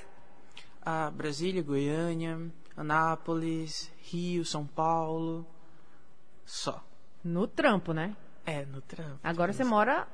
a 0.83 1.11
Brasília, 1.11 1.61
Goiânia, 1.61 2.39
Anápolis, 2.75 3.91
Rio, 4.01 4.43
São 4.43 4.65
Paulo. 4.65 5.45
Só. 6.45 6.83
No 7.23 7.45
trampo, 7.47 7.93
né? 7.93 8.15
É, 8.45 8.65
no 8.65 8.81
trampo. 8.81 9.19
Agora 9.23 9.53
você 9.53 9.63
mora. 9.63 10.07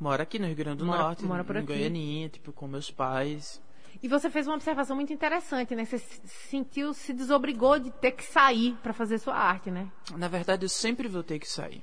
Mora 0.00 0.22
aqui 0.22 0.38
no 0.38 0.46
Rio 0.46 0.56
Grande 0.56 0.78
do 0.78 0.86
Mora- 0.86 1.02
Norte, 1.02 1.24
mora 1.24 1.44
por 1.44 1.56
em 1.56 1.58
aqui. 1.60 1.68
Goianinha, 1.68 2.28
tipo, 2.30 2.50
com 2.52 2.66
meus 2.66 2.90
pais. 2.90 3.62
E 4.02 4.08
você 4.08 4.30
fez 4.30 4.46
uma 4.46 4.54
observação 4.54 4.96
muito 4.96 5.12
interessante, 5.12 5.74
né? 5.74 5.84
Você 5.84 5.98
se 5.98 6.20
sentiu, 6.48 6.92
se 6.92 7.12
desobrigou 7.12 7.78
de 7.78 7.90
ter 7.90 8.12
que 8.12 8.22
sair 8.24 8.76
pra 8.82 8.92
fazer 8.92 9.18
sua 9.18 9.34
arte, 9.34 9.70
né? 9.70 9.88
Na 10.16 10.28
verdade, 10.28 10.64
eu 10.64 10.68
sempre 10.68 11.08
vou 11.08 11.22
ter 11.22 11.38
que 11.38 11.48
sair. 11.48 11.82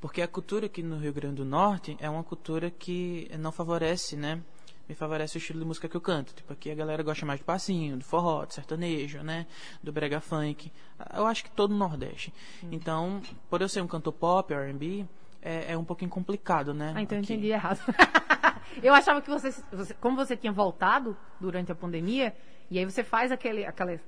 Porque 0.00 0.22
a 0.22 0.28
cultura 0.28 0.66
aqui 0.66 0.82
no 0.82 0.98
Rio 0.98 1.12
Grande 1.12 1.36
do 1.36 1.44
Norte 1.44 1.96
é 2.00 2.08
uma 2.08 2.24
cultura 2.24 2.70
que 2.70 3.30
não 3.38 3.52
favorece, 3.52 4.16
né? 4.16 4.40
Me 4.88 4.94
favorece 4.94 5.36
o 5.36 5.38
estilo 5.38 5.60
de 5.60 5.64
música 5.64 5.88
que 5.88 5.96
eu 5.96 6.00
canto. 6.00 6.34
Tipo, 6.34 6.52
aqui 6.52 6.70
a 6.70 6.74
galera 6.74 7.02
gosta 7.02 7.24
mais 7.24 7.38
de 7.38 7.44
passinho, 7.44 7.96
do 7.96 8.04
forró, 8.04 8.44
do 8.44 8.52
sertanejo, 8.52 9.22
né? 9.22 9.46
Do 9.82 9.92
brega 9.92 10.20
funk. 10.20 10.72
Eu 11.14 11.26
acho 11.26 11.44
que 11.44 11.50
todo 11.50 11.72
o 11.72 11.76
Nordeste. 11.76 12.32
Então, 12.72 13.22
por 13.48 13.60
eu 13.60 13.68
ser 13.68 13.82
um 13.82 13.86
cantor 13.86 14.14
pop, 14.14 14.52
R&B, 14.52 15.06
é, 15.42 15.72
é 15.72 15.78
um 15.78 15.84
pouquinho 15.84 16.10
complicado, 16.10 16.74
né? 16.74 16.92
Ah, 16.96 17.02
então 17.02 17.18
eu 17.18 17.22
aqui. 17.22 17.34
entendi 17.34 17.48
errado. 17.52 17.80
eu 18.82 18.94
achava 18.94 19.20
que 19.20 19.28
você, 19.30 19.50
você- 19.72 19.94
como 19.94 20.16
você 20.16 20.36
tinha 20.36 20.52
voltado 20.52 21.16
durante 21.40 21.70
a 21.72 21.74
pandemia, 21.74 22.34
e 22.70 22.78
aí 22.78 22.84
você 22.84 23.02
faz 23.04 23.30
aquele, 23.32 23.64
aquela, 23.66 23.98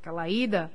aquela 0.00 0.28
ida 0.28 0.70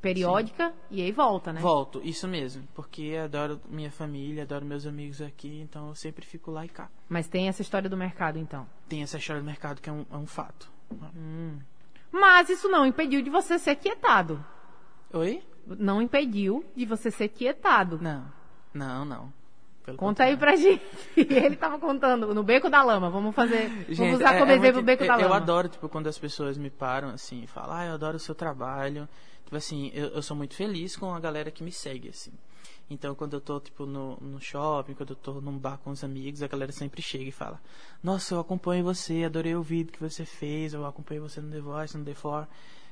periódica 0.00 0.74
e 0.90 1.00
aí 1.00 1.10
volta, 1.10 1.50
né? 1.52 1.60
Volto, 1.60 2.00
isso 2.04 2.28
mesmo. 2.28 2.68
Porque 2.74 3.16
adoro 3.22 3.58
minha 3.70 3.90
família, 3.90 4.42
adoro 4.42 4.64
meus 4.64 4.86
amigos 4.86 5.22
aqui, 5.22 5.60
então 5.62 5.88
eu 5.88 5.94
sempre 5.94 6.26
fico 6.26 6.50
lá 6.50 6.64
e 6.64 6.68
cá. 6.68 6.90
Mas 7.08 7.26
tem 7.26 7.48
essa 7.48 7.62
história 7.62 7.88
do 7.88 7.96
mercado, 7.96 8.38
então. 8.38 8.66
Tem 8.88 9.02
essa 9.02 9.16
história 9.16 9.40
do 9.40 9.46
mercado 9.46 9.80
que 9.80 9.88
é 9.88 9.92
um, 9.92 10.04
é 10.12 10.16
um 10.16 10.26
fato. 10.26 10.70
Mas 12.12 12.48
isso 12.50 12.68
não 12.68 12.86
impediu 12.86 13.22
de 13.22 13.30
você 13.30 13.58
ser 13.58 13.76
quietado. 13.76 14.44
Oi? 15.12 15.42
Não 15.66 16.02
impediu 16.02 16.64
de 16.76 16.84
você 16.84 17.10
ser 17.10 17.28
quietado. 17.28 17.98
Não, 18.00 18.26
não, 18.74 19.04
não. 19.04 19.32
Pelo 19.84 19.98
Conta 19.98 20.24
aí 20.24 20.36
pra 20.36 20.56
gente. 20.56 20.82
Ele 21.16 21.56
tava 21.56 21.78
contando 21.78 22.34
no 22.34 22.42
Beco 22.42 22.70
da 22.70 22.82
Lama. 22.82 23.10
Vamos 23.10 23.34
fazer. 23.34 23.68
Gente, 23.88 23.96
vamos 23.96 24.14
usar 24.14 24.34
é- 24.34 24.38
como 24.38 24.50
é 24.50 24.56
exemplo 24.56 24.80
o 24.80 24.84
Beco 24.84 25.06
da 25.06 25.14
eu, 25.14 25.18
Lama. 25.18 25.28
eu 25.28 25.34
adoro, 25.34 25.68
tipo, 25.68 25.88
quando 25.88 26.06
as 26.06 26.18
pessoas 26.18 26.56
me 26.56 26.70
param 26.70 27.10
assim 27.10 27.42
e 27.42 27.46
falam, 27.46 27.76
ah, 27.76 27.86
eu 27.86 27.94
adoro 27.94 28.16
o 28.16 28.20
seu 28.20 28.34
trabalho. 28.34 29.06
Tipo 29.44 29.56
assim, 29.56 29.90
eu, 29.94 30.08
eu 30.08 30.22
sou 30.22 30.34
muito 30.36 30.54
feliz 30.54 30.96
com 30.96 31.14
a 31.14 31.20
galera 31.20 31.50
que 31.50 31.62
me 31.62 31.70
segue, 31.70 32.08
assim. 32.08 32.32
Então, 32.88 33.14
quando 33.14 33.34
eu 33.34 33.40
tô, 33.40 33.60
tipo, 33.60 33.86
no, 33.86 34.16
no 34.20 34.40
shopping, 34.40 34.94
quando 34.94 35.10
eu 35.10 35.16
tô 35.16 35.40
num 35.40 35.56
bar 35.58 35.78
com 35.78 35.90
os 35.90 36.02
amigos, 36.04 36.42
a 36.42 36.46
galera 36.46 36.72
sempre 36.72 37.00
chega 37.00 37.24
e 37.24 37.32
fala, 37.32 37.60
nossa, 38.02 38.34
eu 38.34 38.40
acompanho 38.40 38.84
você, 38.84 39.24
adorei 39.24 39.54
o 39.54 39.62
vídeo 39.62 39.92
que 39.92 40.00
você 40.00 40.24
fez, 40.24 40.74
eu 40.74 40.84
acompanho 40.84 41.22
você 41.22 41.40
no 41.40 41.50
The 41.50 41.60
Voice, 41.60 41.96
no 41.96 42.04
The 42.04 42.14
For. 42.14 42.46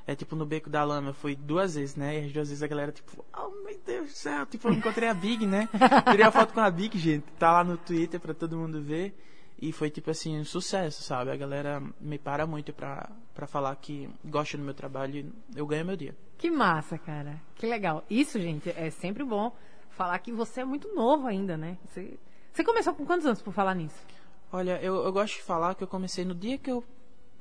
É 0.07 0.15
tipo 0.15 0.35
no 0.35 0.45
Beco 0.45 0.69
da 0.69 0.83
Lama, 0.83 1.11
eu 1.11 1.15
fui 1.15 1.37
duas 1.37 1.75
vezes, 1.77 1.95
né? 1.95 2.21
E 2.21 2.27
as 2.27 2.33
duas 2.33 2.49
vezes 2.49 2.63
a 2.63 2.67
galera, 2.67 2.91
tipo, 2.91 3.25
oh 3.37 3.65
meu 3.65 3.79
Deus 3.87 4.11
do 4.11 4.15
céu, 4.15 4.47
tipo, 4.47 4.69
eu 4.69 4.73
encontrei 4.73 5.09
a 5.09 5.15
Big, 5.15 5.47
né? 5.47 5.69
Tirei 6.11 6.27
a 6.27 6.31
foto 6.31 6.53
com 6.53 6.61
a 6.61 6.71
Big, 6.71 6.99
gente. 6.99 7.25
Tá 7.39 7.53
lá 7.53 7.65
no 7.65 7.77
Twitter 7.77 8.19
pra 8.19 8.35
todo 8.35 8.57
mundo 8.57 8.83
ver. 8.83 9.15
E 9.61 9.71
foi 9.71 9.91
tipo 9.91 10.11
assim, 10.11 10.41
um 10.41 10.45
sucesso, 10.45 11.05
sabe? 11.05 11.31
A 11.31 11.37
galera 11.37 11.81
me 12.01 12.19
para 12.19 12.45
muito 12.49 12.73
pra, 12.73 13.09
pra 13.33 13.47
falar 13.47 13.77
que 13.77 14.11
gosta 14.25 14.59
do 14.59 14.65
meu 14.65 14.75
trabalho 14.75 15.19
e 15.19 15.59
eu 15.59 15.65
ganho 15.65 15.85
meu 15.85 15.97
dia. 15.97 16.17
Que 16.37 16.51
massa, 16.51 16.99
cara. 16.99 17.41
Que 17.55 17.65
legal. 17.65 18.05
Isso, 18.11 18.41
gente, 18.41 18.71
é 18.71 18.91
sempre 18.91 19.23
bom 19.23 19.55
falar 19.91 20.19
que 20.19 20.33
você 20.33 20.63
é 20.63 20.65
muito 20.65 20.93
novo 20.93 21.29
ainda, 21.29 21.57
né? 21.57 21.79
Você, 21.87 22.19
você 22.53 22.65
começou 22.65 22.93
com 22.93 23.07
quantos 23.07 23.25
anos 23.25 23.41
por 23.41 23.53
falar 23.53 23.77
nisso? 23.77 24.05
Olha, 24.53 24.83
eu, 24.83 24.97
eu 24.97 25.13
gosto 25.13 25.37
de 25.37 25.43
falar 25.43 25.77
que 25.77 25.85
eu 25.85 25.89
comecei 25.89 26.25
no 26.25 26.35
dia 26.35 26.59
que 26.59 26.71
eu 26.71 26.83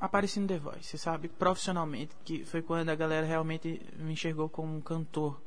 apareci 0.01 0.39
no 0.39 0.47
The 0.47 0.57
Voice, 0.57 0.97
sabe? 0.97 1.29
Profissionalmente, 1.29 2.13
que 2.25 2.43
foi 2.43 2.61
quando 2.61 2.89
a 2.89 2.95
galera 2.95 3.25
realmente 3.25 3.79
me 3.97 4.13
enxergou 4.13 4.49
como 4.49 4.75
um 4.75 4.81
cantor. 4.81 5.39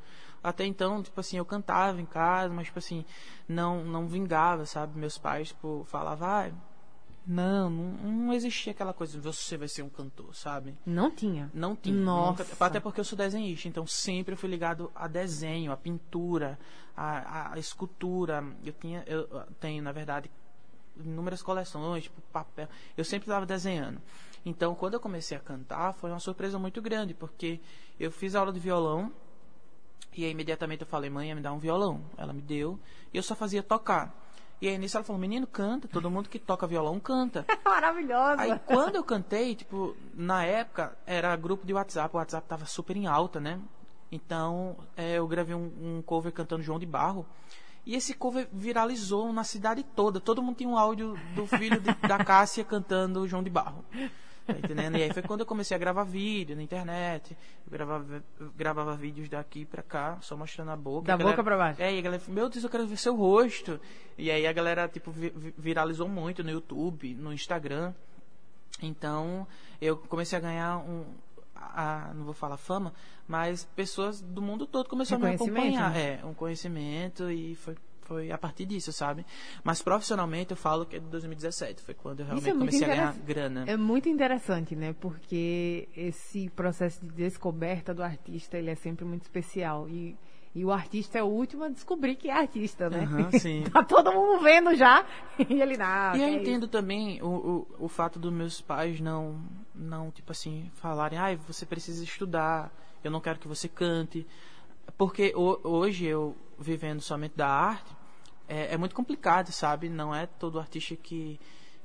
Até 0.42 0.64
então, 0.64 1.02
tipo 1.02 1.18
assim, 1.20 1.36
eu 1.38 1.44
cantava 1.44 2.00
em 2.00 2.06
casa, 2.06 2.52
mas 2.54 2.66
tipo 2.66 2.78
assim, 2.78 3.04
não 3.48 3.82
não 3.84 4.06
vingava, 4.06 4.64
sabe? 4.66 4.98
Meus 4.98 5.18
pais, 5.18 5.48
tipo, 5.48 5.84
falavam, 5.88 6.28
ah, 6.28 6.50
não, 7.26 7.70
não, 7.70 8.12
não 8.12 8.32
existia 8.34 8.72
aquela 8.72 8.92
coisa, 8.92 9.18
você 9.18 9.56
vai 9.56 9.66
ser 9.66 9.80
um 9.82 9.88
cantor, 9.88 10.34
sabe? 10.36 10.76
Não 10.84 11.10
tinha. 11.10 11.50
Não 11.54 11.74
tinha. 11.74 11.96
Nossa. 11.96 12.44
Nunca- 12.44 12.64
até 12.66 12.78
porque 12.78 13.00
eu 13.00 13.04
sou 13.04 13.16
desenhista, 13.16 13.66
então 13.66 13.86
sempre 13.86 14.36
fui 14.36 14.50
ligado 14.50 14.92
a 14.94 15.08
desenho, 15.08 15.72
a 15.72 15.76
pintura, 15.76 16.58
a, 16.94 17.54
a 17.54 17.58
escultura. 17.58 18.44
Eu 18.62 18.74
tinha, 18.74 19.02
eu 19.06 19.26
tenho, 19.58 19.82
na 19.82 19.92
verdade, 19.92 20.30
inúmeras 21.02 21.40
coleções, 21.42 22.04
tipo 22.04 22.20
papel. 22.30 22.68
Eu 22.94 23.04
sempre 23.04 23.24
estava 23.26 23.46
desenhando. 23.46 24.00
Então, 24.44 24.74
quando 24.74 24.94
eu 24.94 25.00
comecei 25.00 25.36
a 25.36 25.40
cantar, 25.40 25.94
foi 25.94 26.10
uma 26.10 26.20
surpresa 26.20 26.58
muito 26.58 26.82
grande, 26.82 27.14
porque 27.14 27.60
eu 27.98 28.10
fiz 28.10 28.34
aula 28.34 28.52
de 28.52 28.60
violão 28.60 29.10
e 30.16 30.24
aí 30.24 30.30
imediatamente 30.30 30.82
eu 30.82 30.86
falei, 30.86 31.08
mãe, 31.10 31.34
me 31.34 31.40
dá 31.40 31.52
um 31.52 31.58
violão. 31.58 32.02
Ela 32.16 32.32
me 32.32 32.42
deu 32.42 32.78
e 33.12 33.16
eu 33.16 33.22
só 33.22 33.34
fazia 33.34 33.62
tocar. 33.62 34.14
E 34.60 34.68
aí 34.68 34.78
nisso 34.78 34.96
ela 34.96 35.04
falou, 35.04 35.20
menino, 35.20 35.46
canta. 35.46 35.88
Todo 35.88 36.10
mundo 36.10 36.28
que 36.28 36.38
toca 36.38 36.66
violão 36.66 37.00
canta. 37.00 37.44
Maravilhosa. 37.64 38.42
Aí 38.42 38.58
quando 38.60 38.96
eu 38.96 39.02
cantei, 39.04 39.54
tipo, 39.54 39.96
na 40.14 40.44
época 40.44 40.96
era 41.06 41.34
grupo 41.36 41.66
de 41.66 41.72
WhatsApp, 41.74 42.14
o 42.14 42.18
WhatsApp 42.18 42.46
tava 42.46 42.64
super 42.66 42.96
em 42.96 43.06
alta, 43.06 43.40
né? 43.40 43.58
Então 44.12 44.76
é, 44.96 45.14
eu 45.18 45.26
gravei 45.26 45.54
um, 45.54 45.72
um 45.98 46.02
cover 46.02 46.32
cantando 46.32 46.62
João 46.62 46.78
de 46.78 46.86
Barro. 46.86 47.26
E 47.84 47.94
esse 47.94 48.14
cover 48.14 48.48
viralizou 48.52 49.30
na 49.32 49.44
cidade 49.44 49.82
toda. 49.82 50.18
Todo 50.20 50.42
mundo 50.42 50.56
tinha 50.56 50.68
um 50.68 50.78
áudio 50.78 51.18
do 51.34 51.46
filho 51.46 51.78
de- 51.80 51.92
da 52.08 52.16
Cássia 52.24 52.64
cantando 52.64 53.26
João 53.28 53.42
de 53.42 53.50
Barro. 53.50 53.84
Tá 54.46 54.52
entendendo? 54.52 54.96
E 54.98 55.02
aí 55.02 55.12
foi 55.12 55.22
quando 55.22 55.40
eu 55.40 55.46
comecei 55.46 55.74
a 55.74 55.78
gravar 55.78 56.04
vídeo 56.04 56.54
na 56.54 56.62
internet. 56.62 57.36
Eu 57.66 57.70
gravava, 57.72 58.22
eu 58.38 58.50
gravava 58.56 58.94
vídeos 58.96 59.28
daqui 59.28 59.64
pra 59.64 59.82
cá, 59.82 60.18
só 60.20 60.36
mostrando 60.36 60.70
a 60.70 60.76
boca. 60.76 61.06
Da 61.06 61.14
A 61.14 61.16
galera- 61.16 61.36
boca 61.36 61.44
pra 61.44 61.56
baixo. 61.56 61.80
É, 61.80 61.94
e 61.94 61.98
a 61.98 62.02
galera 62.02 62.22
meu 62.28 62.48
Deus, 62.50 62.62
eu 62.62 62.68
quero 62.70 62.86
ver 62.86 62.96
seu 62.98 63.16
rosto. 63.16 63.80
E 64.18 64.30
aí 64.30 64.46
a 64.46 64.52
galera, 64.52 64.86
tipo, 64.88 65.10
vi- 65.10 65.32
vi- 65.34 65.54
viralizou 65.56 66.08
muito 66.08 66.44
no 66.44 66.50
YouTube, 66.50 67.14
no 67.14 67.32
Instagram. 67.32 67.94
Então, 68.82 69.46
eu 69.80 69.96
comecei 69.96 70.36
a 70.36 70.40
ganhar 70.40 70.78
um. 70.78 71.04
A, 71.56 72.12
não 72.14 72.24
vou 72.24 72.34
falar 72.34 72.56
fama, 72.58 72.92
mas 73.26 73.64
pessoas 73.74 74.20
do 74.20 74.42
mundo 74.42 74.66
todo 74.66 74.88
começaram 74.88 75.24
a 75.24 75.28
me 75.30 75.34
acompanhar. 75.36 75.90
né? 75.92 76.20
É, 76.22 76.26
um 76.26 76.34
conhecimento 76.34 77.30
e 77.30 77.54
foi, 77.54 77.74
foi 78.04 78.30
a 78.30 78.38
partir 78.38 78.66
disso, 78.66 78.92
sabe? 78.92 79.24
Mas 79.62 79.82
profissionalmente 79.82 80.50
eu 80.52 80.56
falo 80.56 80.84
que 80.86 80.96
é 80.96 80.98
de 80.98 81.06
2017, 81.06 81.82
foi 81.82 81.94
quando 81.94 82.20
eu 82.20 82.26
Isso 82.26 82.46
realmente 82.46 82.50
é 82.54 82.58
comecei 82.58 82.84
a 82.84 82.88
ganhar 82.88 83.12
grana. 83.18 83.64
É 83.66 83.76
muito 83.76 84.08
interessante, 84.08 84.76
né? 84.76 84.94
Porque 85.00 85.88
esse 85.96 86.48
processo 86.50 87.00
de 87.04 87.12
descoberta 87.12 87.92
do 87.94 88.02
artista, 88.02 88.56
ele 88.58 88.70
é 88.70 88.74
sempre 88.74 89.04
muito 89.04 89.22
especial. 89.22 89.88
E, 89.88 90.16
e 90.54 90.64
o 90.64 90.70
artista 90.70 91.18
é 91.18 91.22
o 91.22 91.26
último 91.26 91.64
a 91.64 91.68
descobrir 91.68 92.14
que 92.14 92.28
é 92.30 92.32
artista, 92.38 92.88
né? 92.88 93.04
Aham, 93.04 93.30
sim. 93.32 93.64
tá 93.72 93.82
todo 93.82 94.12
mundo 94.12 94.40
vendo 94.42 94.74
já. 94.74 95.04
E 95.48 95.60
ele, 95.60 95.76
não. 95.76 96.14
E 96.16 96.20
eu 96.20 96.28
é 96.28 96.30
entendo 96.30 96.68
também 96.68 97.20
o, 97.22 97.26
o, 97.26 97.84
o 97.86 97.88
fato 97.88 98.18
dos 98.20 98.32
meus 98.32 98.60
pais 98.60 99.00
não, 99.00 99.40
não, 99.74 100.10
tipo 100.10 100.30
assim, 100.30 100.70
falarem, 100.74 101.18
ai, 101.18 101.36
você 101.36 101.66
precisa 101.66 102.04
estudar, 102.04 102.72
eu 103.02 103.10
não 103.10 103.20
quero 103.20 103.38
que 103.38 103.48
você 103.48 103.68
cante. 103.68 104.24
Porque 104.96 105.32
ho- 105.34 105.58
hoje 105.64 106.04
eu, 106.06 106.36
vivendo 106.58 107.00
somente 107.00 107.34
da 107.36 107.48
arte, 107.48 107.93
é, 108.48 108.74
é 108.74 108.76
muito 108.76 108.94
complicado, 108.94 109.50
sabe? 109.52 109.88
Não 109.88 110.14
é 110.14 110.26
todo 110.26 110.58
artista 110.58 110.94
que, 110.96 111.40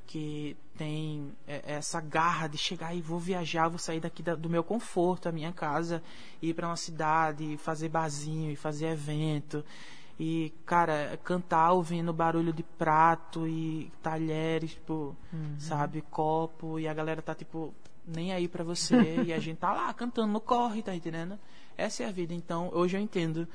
que 0.05 0.57
tem 0.77 1.31
é, 1.47 1.73
essa 1.75 2.01
garra 2.01 2.47
de 2.47 2.57
chegar 2.57 2.93
e 2.95 3.01
vou 3.01 3.19
viajar, 3.19 3.67
vou 3.69 3.79
sair 3.79 3.99
daqui 3.99 4.21
da- 4.23 4.35
do 4.35 4.49
meu 4.49 4.63
conforto, 4.63 5.29
a 5.29 5.31
minha 5.31 5.51
casa, 5.51 6.01
ir 6.41 6.53
para 6.53 6.67
uma 6.67 6.75
cidade, 6.75 7.57
fazer 7.57 7.89
barzinho, 7.89 8.51
e 8.51 8.55
fazer 8.55 8.87
evento. 8.87 9.63
E, 10.19 10.51
cara, 10.65 11.17
cantar 11.23 11.71
ouvindo 11.71 12.11
barulho 12.11 12.51
de 12.51 12.61
prato 12.63 13.47
e 13.47 13.89
talheres, 14.01 14.71
tipo, 14.73 15.15
sabe, 15.57 16.01
copo, 16.11 16.77
e 16.77 16.89
a 16.89 16.93
galera 16.93 17.21
tá, 17.21 17.33
tipo, 17.33 17.73
nem 18.05 18.33
aí 18.33 18.47
pra 18.47 18.63
você, 18.63 18.95
e 19.23 19.31
a 19.31 19.39
gente 19.39 19.59
tá 19.59 19.71
lá 19.71 19.93
cantando 19.93 20.33
no 20.33 20.41
corre, 20.41 20.81
tá 20.83 20.93
entendendo? 20.93 21.39
Essa 21.77 22.03
é 22.03 22.07
a 22.07 22.11
vida. 22.11 22.33
Então, 22.33 22.69
hoje 22.73 22.97
eu 22.97 23.01
entendo 23.01 23.47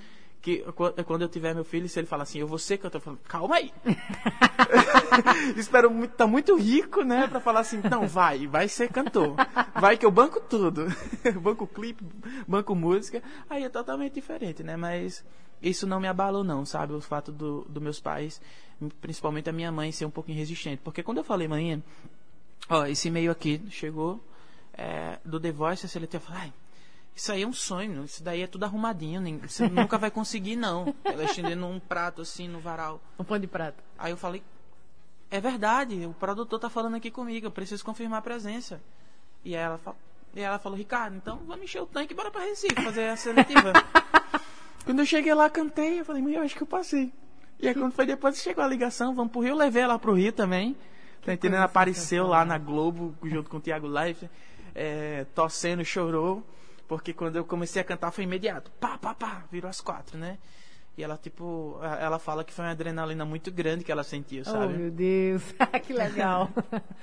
que 0.45 0.59
qu- 0.73 0.93
quando 1.05 1.23
eu 1.23 1.29
tiver 1.29 1.55
meu 1.55 1.65
filho, 1.65 1.89
se 1.89 1.99
ele 1.99 2.07
falar 2.07 2.25
assim, 2.25 2.39
eu 2.39 2.47
vou 2.47 2.59
ser 2.59 2.77
cantor, 2.77 2.99
eu 2.99 3.03
falo, 3.03 3.19
calma 3.27 3.57
aí. 3.57 3.73
Espero 5.57 5.91
muito, 5.91 6.11
tá 6.13 6.27
muito 6.27 6.55
rico, 6.55 7.03
né, 7.03 7.27
pra 7.27 7.41
falar 7.41 7.61
assim, 7.61 7.81
não, 7.91 8.07
vai, 8.07 8.47
vai 8.47 8.69
ser 8.69 8.91
cantor. 8.93 9.37
Vai 9.81 9.97
que 9.97 10.05
eu 10.05 10.11
banco 10.11 10.41
tudo. 10.41 10.87
banco 11.41 11.67
clipe, 11.67 12.05
banco 12.47 12.75
música. 12.75 13.23
Aí 13.49 13.65
é 13.65 13.71
totalmente 13.71 14.13
diferente, 14.13 14.63
né, 14.63 14.77
mas 14.77 15.25
isso 15.63 15.87
não 15.87 15.99
me 15.99 16.09
abalou 16.09 16.45
não, 16.45 16.67
sabe, 16.67 16.93
o 16.93 17.01
fato 17.01 17.33
do, 17.33 17.63
do 17.67 17.81
meus 17.81 17.99
pais, 17.99 18.39
principalmente 19.01 19.49
a 19.49 19.53
minha 19.53 19.73
mãe 19.73 19.91
ser 19.93 20.05
um 20.05 20.11
pouquinho 20.11 20.37
resistente. 20.37 20.83
Porque 20.85 21.03
quando 21.03 21.19
eu 21.19 21.25
falei, 21.25 21.49
mãe, 21.49 21.83
ó, 22.69 22.85
esse 22.85 23.09
e-mail 23.09 23.33
aqui 23.33 23.63
chegou 23.71 24.23
é, 24.75 25.19
do 25.25 25.41
The 25.41 25.53
Voice, 25.53 25.87
a 25.87 25.89
CLT 25.89 26.19
falou, 26.19 26.43
ai, 26.43 26.53
isso 27.15 27.31
aí 27.33 27.43
é 27.43 27.47
um 27.47 27.53
sonho, 27.53 28.05
isso 28.05 28.23
daí 28.23 28.43
é 28.43 28.47
tudo 28.47 28.65
arrumadinho, 28.65 29.21
nem- 29.21 29.39
você 29.39 29.69
nunca 29.71 29.97
vai 29.99 30.11
conseguir 30.11 30.57
não. 30.57 30.95
Ela 31.05 31.25
estendendo 31.25 31.67
um 31.67 31.79
prato 31.79 32.23
assim 32.23 32.49
no 32.49 32.59
varal. 32.61 33.01
Um 33.19 33.25
pão 33.25 33.39
de 33.39 33.47
prata. 33.47 33.83
Aí 33.99 34.11
eu 34.13 34.17
falei, 34.17 34.43
é 35.31 35.41
verdade, 35.41 36.07
o 36.07 36.13
produtor 36.15 36.59
tá 36.59 36.69
falando 36.69 36.97
aqui 36.97 37.11
comigo, 37.11 37.47
eu 37.47 37.51
preciso 37.51 37.85
confirmar 37.85 38.19
a 38.19 38.23
presença. 38.23 38.81
E 39.45 39.55
aí 39.55 39.63
ela, 39.63 39.81
e 40.35 40.41
ela 40.41 40.59
falou, 40.59 40.77
Ricardo, 40.77 41.17
então 41.17 41.39
vamos 41.47 41.65
encher 41.65 41.83
o 41.83 41.87
tanque 41.87 42.13
e 42.13 42.17
bora 42.17 42.31
pra 42.31 42.43
Recife 42.43 42.83
fazer 42.83 43.09
a 43.09 43.17
seletiva. 43.17 43.73
quando 44.85 44.99
eu 45.01 45.07
cheguei 45.07 45.35
lá, 45.35 45.49
cantei, 45.49 46.01
eu 46.01 46.05
falei, 46.05 46.23
mãe, 46.23 46.35
eu 46.35 46.43
acho 46.43 46.55
que 46.57 46.63
eu 46.63 46.67
passei. 46.67 47.13
E 47.61 47.69
aí 47.69 47.75
quando 47.75 47.93
foi 47.93 48.07
depois, 48.07 48.37
chegou 48.43 48.65
a 48.65 48.67
ligação, 48.67 49.15
vamos 49.15 49.31
pro 49.33 49.41
Rio, 49.41 49.51
eu 49.53 49.57
levei 49.57 49.83
ela 49.83 49.99
pro 49.99 50.15
Rio 50.15 50.33
também. 50.33 50.77
Tá 51.25 51.33
entendendo? 51.33 51.63
Apareceu 51.63 52.27
lá 52.27 52.45
na 52.45 52.59
Globo, 52.59 53.15
junto 53.23 53.49
com 53.49 53.57
o 53.57 53.61
Thiago 53.61 53.87
Life, 53.89 54.29
é, 54.75 55.25
tossendo, 55.35 55.83
chorou. 55.85 56.45
Porque 56.89 57.13
quando 57.13 57.37
eu 57.37 57.45
comecei 57.45 57.81
a 57.81 57.85
cantar 57.85 58.11
foi 58.11 58.25
imediato. 58.25 58.71
Pá, 58.81 58.99
pá, 58.99 59.15
pá, 59.15 59.45
virou 59.51 59.69
as 59.71 59.81
quatro, 59.81 60.19
né? 60.19 60.39
E 60.97 61.03
ela, 61.03 61.17
tipo, 61.17 61.77
ela 62.01 62.21
fala 62.21 62.45
que 62.45 62.53
foi 62.53 62.65
uma 62.65 62.71
adrenalina 62.71 63.25
muito 63.25 63.51
grande 63.51 63.83
que 63.83 63.91
ela 63.91 64.05
sentiu, 64.05 64.43
Oh, 64.43 64.51
sabe? 64.51 64.75
meu 64.75 64.91
Deus. 64.93 65.43
que 65.85 65.93
legal. 65.93 66.49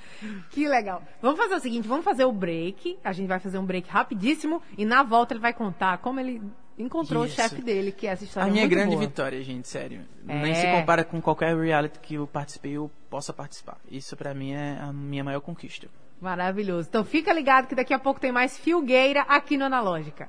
que 0.50 0.66
legal. 0.66 1.02
Vamos 1.20 1.38
fazer 1.38 1.56
o 1.56 1.60
seguinte, 1.60 1.86
vamos 1.86 2.04
fazer 2.04 2.24
o 2.24 2.32
break. 2.32 2.98
A 3.04 3.12
gente 3.12 3.28
vai 3.28 3.38
fazer 3.38 3.58
um 3.58 3.66
break 3.66 3.90
rapidíssimo 3.90 4.62
e 4.78 4.84
na 4.86 5.02
volta 5.02 5.34
ele 5.34 5.40
vai 5.40 5.52
contar 5.52 5.98
como 5.98 6.18
ele 6.20 6.40
encontrou 6.78 7.26
Isso. 7.26 7.34
o 7.34 7.36
chefe 7.36 7.60
dele, 7.60 7.92
que 7.92 8.06
essa 8.06 8.24
história 8.24 8.46
A 8.46 8.48
é 8.48 8.52
minha 8.52 8.66
grande 8.66 8.96
boa. 8.96 9.00
vitória, 9.00 9.42
gente, 9.42 9.68
sério. 9.68 10.00
É. 10.26 10.42
Nem 10.42 10.54
se 10.54 10.66
compara 10.72 11.04
com 11.04 11.20
qualquer 11.20 11.54
reality 11.54 11.98
que 12.00 12.14
eu 12.14 12.26
participei 12.26 12.78
ou 12.78 12.90
possa 13.10 13.30
participar. 13.30 13.76
Isso 13.90 14.16
pra 14.16 14.32
mim 14.32 14.52
é 14.52 14.78
a 14.80 14.90
minha 14.90 15.22
maior 15.22 15.40
conquista. 15.42 15.86
Maravilhoso. 16.22 16.86
Então 16.88 17.04
fica 17.04 17.32
ligado 17.32 17.66
que 17.66 17.74
daqui 17.74 17.92
a 17.92 17.98
pouco 17.98 18.20
tem 18.20 18.30
mais 18.30 18.56
Filgueira 18.56 19.22
aqui 19.22 19.56
no 19.56 19.64
Analógica. 19.64 20.28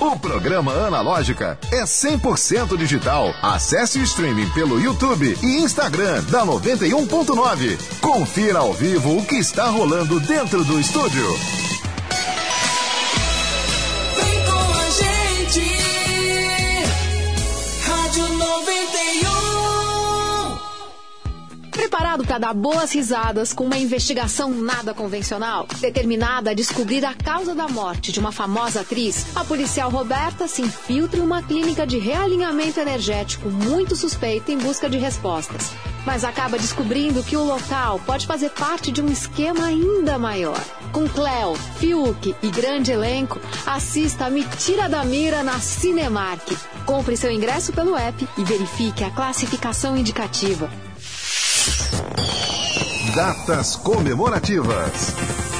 O 0.00 0.18
programa 0.18 0.72
Analógica 0.72 1.56
é 1.70 1.84
100% 1.84 2.76
digital. 2.76 3.32
Acesse 3.40 4.00
o 4.00 4.02
streaming 4.02 4.50
pelo 4.50 4.80
YouTube 4.80 5.38
e 5.40 5.62
Instagram 5.62 6.24
da 6.24 6.44
91.9. 6.44 8.00
Confira 8.00 8.58
ao 8.58 8.72
vivo 8.72 9.18
o 9.18 9.24
que 9.24 9.36
está 9.36 9.66
rolando 9.66 10.18
dentro 10.18 10.64
do 10.64 10.80
estúdio. 10.80 11.24
Preparado 21.92 22.24
para 22.24 22.38
dar 22.38 22.54
boas 22.54 22.90
risadas 22.90 23.52
com 23.52 23.64
uma 23.64 23.76
investigação 23.76 24.50
nada 24.50 24.94
convencional? 24.94 25.66
Determinada 25.78 26.50
a 26.50 26.54
descobrir 26.54 27.04
a 27.04 27.12
causa 27.12 27.54
da 27.54 27.68
morte 27.68 28.10
de 28.10 28.18
uma 28.18 28.32
famosa 28.32 28.80
atriz, 28.80 29.26
a 29.36 29.44
policial 29.44 29.90
Roberta 29.90 30.48
se 30.48 30.62
infiltra 30.62 31.20
em 31.20 31.22
uma 31.22 31.42
clínica 31.42 31.86
de 31.86 31.98
realinhamento 31.98 32.80
energético 32.80 33.50
muito 33.50 33.94
suspeita 33.94 34.50
em 34.50 34.56
busca 34.56 34.88
de 34.88 34.96
respostas. 34.96 35.70
Mas 36.06 36.24
acaba 36.24 36.58
descobrindo 36.58 37.22
que 37.22 37.36
o 37.36 37.44
local 37.44 38.00
pode 38.06 38.26
fazer 38.26 38.48
parte 38.52 38.90
de 38.90 39.02
um 39.02 39.08
esquema 39.12 39.66
ainda 39.66 40.18
maior. 40.18 40.64
Com 40.92 41.06
Cleo, 41.06 41.54
Fiuk 41.78 42.34
e 42.42 42.50
grande 42.50 42.90
elenco, 42.90 43.38
assista 43.66 44.24
a 44.24 44.30
Me 44.30 44.44
Tira 44.56 44.88
da 44.88 45.04
Mira 45.04 45.42
na 45.42 45.60
Cinemark. 45.60 46.56
Compre 46.86 47.18
seu 47.18 47.30
ingresso 47.30 47.70
pelo 47.70 47.94
app 47.94 48.26
e 48.38 48.44
verifique 48.44 49.04
a 49.04 49.10
classificação 49.10 49.94
indicativa. 49.94 50.70
Datas 53.14 53.76
comemorativas. 53.76 55.51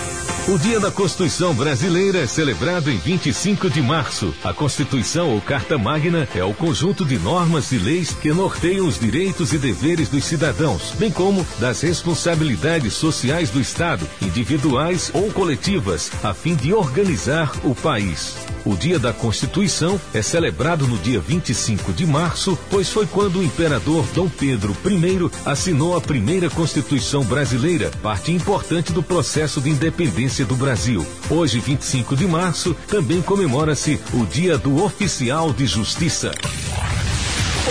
O 0.49 0.59
Dia 0.59 0.81
da 0.81 0.91
Constituição 0.91 1.55
Brasileira 1.55 2.19
é 2.19 2.27
celebrado 2.27 2.91
em 2.91 2.99
25 2.99 3.71
de 3.71 3.81
março. 3.81 4.35
A 4.43 4.53
Constituição 4.53 5.31
ou 5.31 5.41
Carta 5.41 5.79
Magna 5.79 6.29
é 6.35 6.43
o 6.43 6.53
conjunto 6.53 7.05
de 7.05 7.17
normas 7.17 7.71
e 7.71 7.79
leis 7.79 8.11
que 8.11 8.33
norteiam 8.33 8.89
os 8.89 8.99
direitos 8.99 9.53
e 9.53 9.59
deveres 9.59 10.09
dos 10.09 10.25
cidadãos, 10.25 10.95
bem 10.99 11.13
como 11.13 11.47
das 11.61 11.83
responsabilidades 11.83 12.93
sociais 12.95 13.51
do 13.51 13.61
Estado, 13.61 14.05
individuais 14.21 15.13
ou 15.15 15.31
coletivas, 15.31 16.11
a 16.25 16.35
fim 16.35 16.57
de 16.57 16.75
organizar 16.75 17.53
o 17.63 17.73
país. 17.73 18.35
O 18.65 18.77
Dia 18.77 18.99
da 18.99 19.13
Constituição 19.13 20.01
é 20.13 20.23
celebrado 20.23 20.87
no 20.87 20.99
dia 20.99 21.21
25 21.21 21.93
de 21.93 22.07
março, 22.07 22.59
pois 22.71 22.89
foi 22.89 23.07
quando 23.07 23.39
o 23.39 23.45
imperador 23.45 24.05
Dom 24.15 24.29
Pedro 24.29 24.77
I 24.85 25.31
assinou 25.45 25.97
a 25.97 26.01
primeira 26.01 26.51
Constituição 26.51 27.25
brasileira, 27.25 27.91
parte 28.03 28.33
importante 28.33 28.93
do 28.93 29.03
processo 29.03 29.61
de 29.61 29.71
independência 29.71 30.32
do 30.41 30.57
Brasil. 30.57 31.07
Hoje, 31.29 31.61
25 31.61 32.17
de 32.17 32.27
março, 32.27 32.75
também 32.89 33.21
comemora-se 33.21 34.01
o 34.15 34.25
Dia 34.25 34.57
do 34.57 34.83
Oficial 34.83 35.53
de 35.53 35.67
Justiça. 35.67 36.33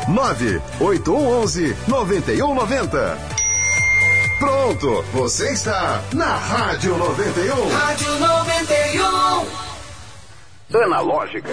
98111 0.07 1.77
9190. 1.87 3.17
Pronto, 4.39 5.05
você 5.13 5.51
está 5.51 6.01
na 6.11 6.35
Rádio 6.37 6.97
91. 6.97 7.69
Rádio 7.69 8.19
91. 8.19 9.45
Analógica. 10.83 11.51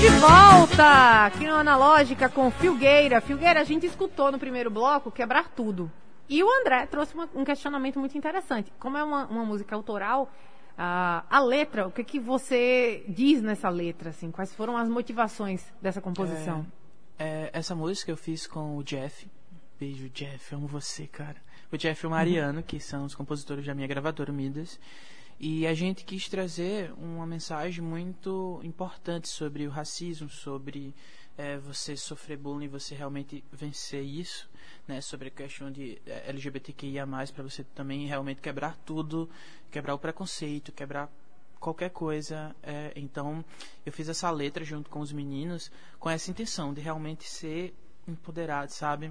De 0.00 0.08
volta 0.18 1.26
aqui 1.26 1.46
no 1.46 1.54
Analógica 1.56 2.28
com 2.28 2.50
Filgueira. 2.50 3.20
Filgueira, 3.20 3.60
a 3.60 3.64
gente 3.64 3.84
escutou 3.84 4.32
no 4.32 4.38
primeiro 4.38 4.70
bloco 4.70 5.10
Quebrar 5.10 5.50
Tudo. 5.50 5.90
E 6.28 6.42
o 6.42 6.48
André 6.60 6.86
trouxe 6.86 7.12
uma- 7.14 7.28
um 7.34 7.44
questionamento 7.44 7.98
muito 7.98 8.16
interessante. 8.16 8.72
Como 8.78 8.96
é 8.96 9.04
uma, 9.04 9.26
uma 9.26 9.44
música 9.44 9.74
autoral, 9.76 10.32
a, 10.78 11.24
a 11.28 11.40
letra, 11.40 11.86
o 11.86 11.90
que, 11.92 12.02
que 12.04 12.18
você 12.18 13.04
diz 13.08 13.42
nessa 13.42 13.68
letra, 13.68 14.10
assim? 14.10 14.30
Quais 14.30 14.54
foram 14.54 14.76
as 14.76 14.88
motivações 14.88 15.62
dessa 15.82 16.00
composição? 16.00 16.64
É, 17.18 17.50
essa 17.52 17.74
música 17.74 18.10
eu 18.10 18.16
fiz 18.16 18.46
com 18.46 18.76
o 18.78 18.82
Jeff. 18.82 19.28
Beijo, 19.78 20.08
Jeff, 20.10 20.54
amo 20.54 20.66
você, 20.66 21.06
cara. 21.06 21.36
O 21.70 21.76
Jeff 21.76 22.04
e 22.04 22.06
o 22.06 22.10
Mariano, 22.10 22.62
que 22.62 22.80
são 22.80 23.04
os 23.04 23.14
compositores 23.14 23.66
da 23.66 23.74
minha 23.74 23.86
gravadora 23.86 24.32
Midas. 24.32 24.80
E 25.42 25.66
a 25.66 25.72
gente 25.72 26.04
quis 26.04 26.28
trazer 26.28 26.92
uma 26.98 27.26
mensagem 27.26 27.82
muito 27.82 28.60
importante 28.62 29.26
sobre 29.26 29.66
o 29.66 29.70
racismo, 29.70 30.28
sobre 30.28 30.94
é, 31.34 31.56
você 31.56 31.96
sofrer 31.96 32.36
bullying, 32.36 32.68
você 32.68 32.94
realmente 32.94 33.42
vencer 33.50 34.04
isso, 34.04 34.50
né? 34.86 35.00
Sobre 35.00 35.28
a 35.28 35.30
questão 35.30 35.72
de 35.72 35.98
é, 36.04 36.28
LGBTQIA+, 36.28 37.06
para 37.34 37.42
você 37.42 37.64
também 37.64 38.06
realmente 38.06 38.42
quebrar 38.42 38.76
tudo, 38.84 39.30
quebrar 39.70 39.94
o 39.94 39.98
preconceito, 39.98 40.72
quebrar 40.72 41.10
qualquer 41.58 41.88
coisa. 41.88 42.54
É, 42.62 42.92
então, 42.94 43.42
eu 43.86 43.92
fiz 43.94 44.10
essa 44.10 44.30
letra 44.30 44.62
junto 44.62 44.90
com 44.90 45.00
os 45.00 45.10
meninos 45.10 45.72
com 45.98 46.10
essa 46.10 46.30
intenção 46.30 46.74
de 46.74 46.82
realmente 46.82 47.24
ser 47.26 47.74
empoderado, 48.06 48.72
sabe? 48.72 49.10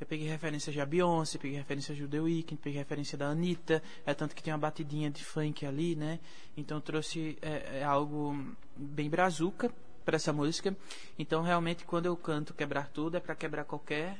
Eu 0.00 0.06
peguei 0.06 0.28
referências 0.28 0.74
de 0.74 0.84
Beyoncé, 0.84 1.38
peguei 1.38 1.56
referências 1.56 1.98
do 1.98 2.06
The 2.06 2.20
Weeknd, 2.20 2.60
peguei 2.62 2.78
referência 2.78 3.16
da 3.16 3.28
Anitta, 3.28 3.82
é 4.04 4.12
tanto 4.12 4.34
que 4.34 4.42
tem 4.42 4.52
uma 4.52 4.58
batidinha 4.58 5.10
de 5.10 5.24
funk 5.24 5.64
ali, 5.64 5.96
né? 5.96 6.20
Então 6.56 6.80
trouxe 6.80 7.38
é, 7.40 7.78
é 7.80 7.84
algo 7.84 8.36
bem 8.76 9.08
brazuca 9.08 9.72
para 10.04 10.16
essa 10.16 10.32
música. 10.32 10.76
Então 11.18 11.42
realmente 11.42 11.84
quando 11.84 12.06
eu 12.06 12.16
canto 12.16 12.52
quebrar 12.52 12.88
tudo 12.88 13.16
é 13.16 13.20
para 13.20 13.34
quebrar 13.34 13.64
qualquer 13.64 14.18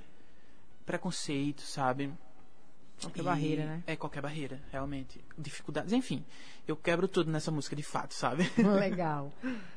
preconceito, 0.84 1.62
sabe? 1.62 2.12
Qualquer 3.00 3.20
E- 3.20 3.24
barreira, 3.24 3.64
né? 3.66 3.82
É 3.86 3.96
qualquer 3.96 4.22
barreira, 4.22 4.60
realmente. 4.72 5.22
Dificuldades, 5.36 5.92
enfim. 5.92 6.24
Eu 6.66 6.76
quebro 6.76 7.06
tudo 7.06 7.30
nessa 7.30 7.50
música 7.50 7.76
de 7.76 7.82
fato, 7.82 8.14
sabe? 8.14 8.50
Legal. 8.80 9.30